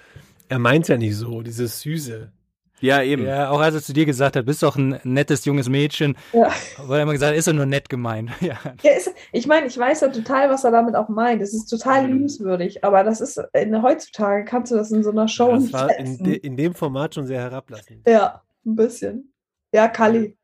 [0.48, 2.32] er meint ja nicht so, dieses Süße.
[2.80, 3.24] Ja, eben.
[3.24, 6.50] ja, auch als er zu dir gesagt hat, bist doch ein nettes junges Mädchen, Ja.
[6.78, 8.30] weil er immer gesagt hat, ist er nur nett gemeint.
[8.40, 8.58] Ja.
[8.82, 11.40] Ja, ist, ich meine, ich weiß ja total, was er damit auch meint.
[11.42, 12.12] Es ist total Mhm.
[12.14, 15.72] liebenswürdig, aber das ist in, heutzutage kannst du das in so einer Show Das nicht
[15.74, 18.00] war in, de, in dem Format schon sehr herablassend.
[18.08, 19.32] Ja, ein bisschen.
[19.70, 20.36] Ja, Kali.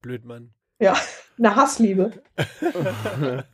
[0.00, 0.50] Blöd, Mann.
[0.78, 0.94] Ja,
[1.40, 2.12] eine Hassliebe.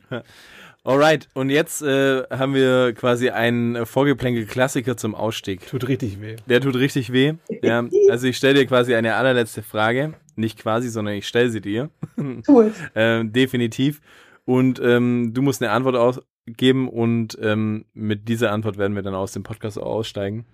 [0.83, 5.67] Alright, und jetzt äh, haben wir quasi einen Vorgeplänkel-Klassiker zum Ausstieg.
[5.67, 6.37] Tut richtig weh.
[6.47, 7.33] Der tut richtig weh.
[7.61, 10.13] Ja, also ich stelle dir quasi eine allerletzte Frage.
[10.37, 11.89] Nicht quasi, sondern ich stelle sie dir.
[12.15, 12.47] Es.
[12.95, 13.99] ähm, definitiv.
[14.45, 19.15] Und ähm, du musst eine Antwort ausgeben und ähm, mit dieser Antwort werden wir dann
[19.15, 20.45] aus dem Podcast aussteigen.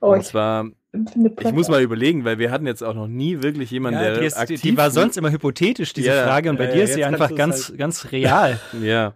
[0.00, 3.42] Oh, und ich zwar, ich muss mal überlegen, weil wir hatten jetzt auch noch nie
[3.42, 6.24] wirklich jemanden, Ja, der die, ist, die, aktiv die war sonst immer hypothetisch, diese Ja,
[6.24, 8.60] Frage, und bei ja, dir ist sie einfach ganz, du's ganz real.
[8.80, 9.14] Ja.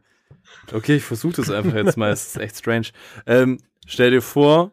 [0.73, 2.11] Okay, ich versuche das einfach jetzt mal.
[2.11, 2.89] Es ist echt strange.
[3.27, 4.73] Ähm, stell dir vor,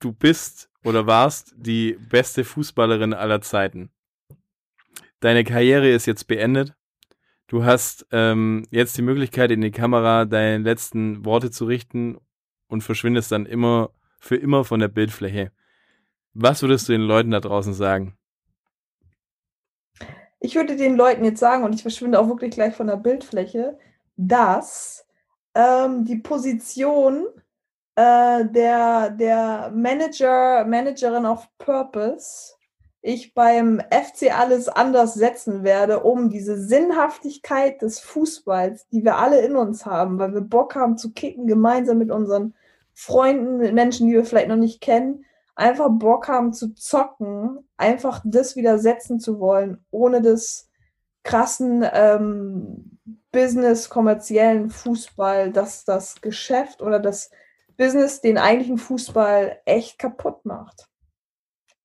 [0.00, 3.90] du bist oder warst die beste Fußballerin aller Zeiten.
[5.20, 6.74] Deine Karriere ist jetzt beendet.
[7.46, 12.18] Du hast ähm, jetzt die Möglichkeit, in die Kamera deine letzten Worte zu richten
[12.68, 13.90] und verschwindest dann immer
[14.24, 15.52] für immer von der Bildfläche.
[16.32, 18.16] Was würdest du den Leuten da draußen sagen?
[20.40, 23.78] Ich würde den Leuten jetzt sagen, und ich verschwinde auch wirklich gleich von der Bildfläche,
[24.16, 25.06] dass
[25.54, 27.26] ähm, die Position
[27.96, 32.54] äh, der, der Manager, Managerin of Purpose
[33.02, 39.42] ich beim FC alles anders setzen werde, um diese Sinnhaftigkeit des Fußballs, die wir alle
[39.42, 42.54] in uns haben, weil wir Bock haben zu kicken, gemeinsam mit unseren
[42.94, 45.24] Freunden, mit Menschen, die wir vielleicht noch nicht kennen,
[45.56, 50.70] einfach Bock haben zu zocken, einfach das wieder setzen zu wollen, ohne das
[51.22, 52.98] krassen ähm,
[53.32, 57.30] Business, kommerziellen Fußball, dass das Geschäft oder das
[57.76, 60.88] Business den eigentlichen Fußball echt kaputt macht.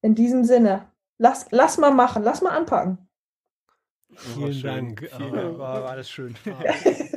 [0.01, 3.09] In diesem Sinne, lass, lass mal machen, lass mal anpacken.
[4.13, 4.95] Vielen schön.
[4.95, 5.09] Dank.
[5.19, 6.35] War, war alles schön.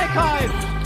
[0.00, 0.79] Es ist eine Frechheit!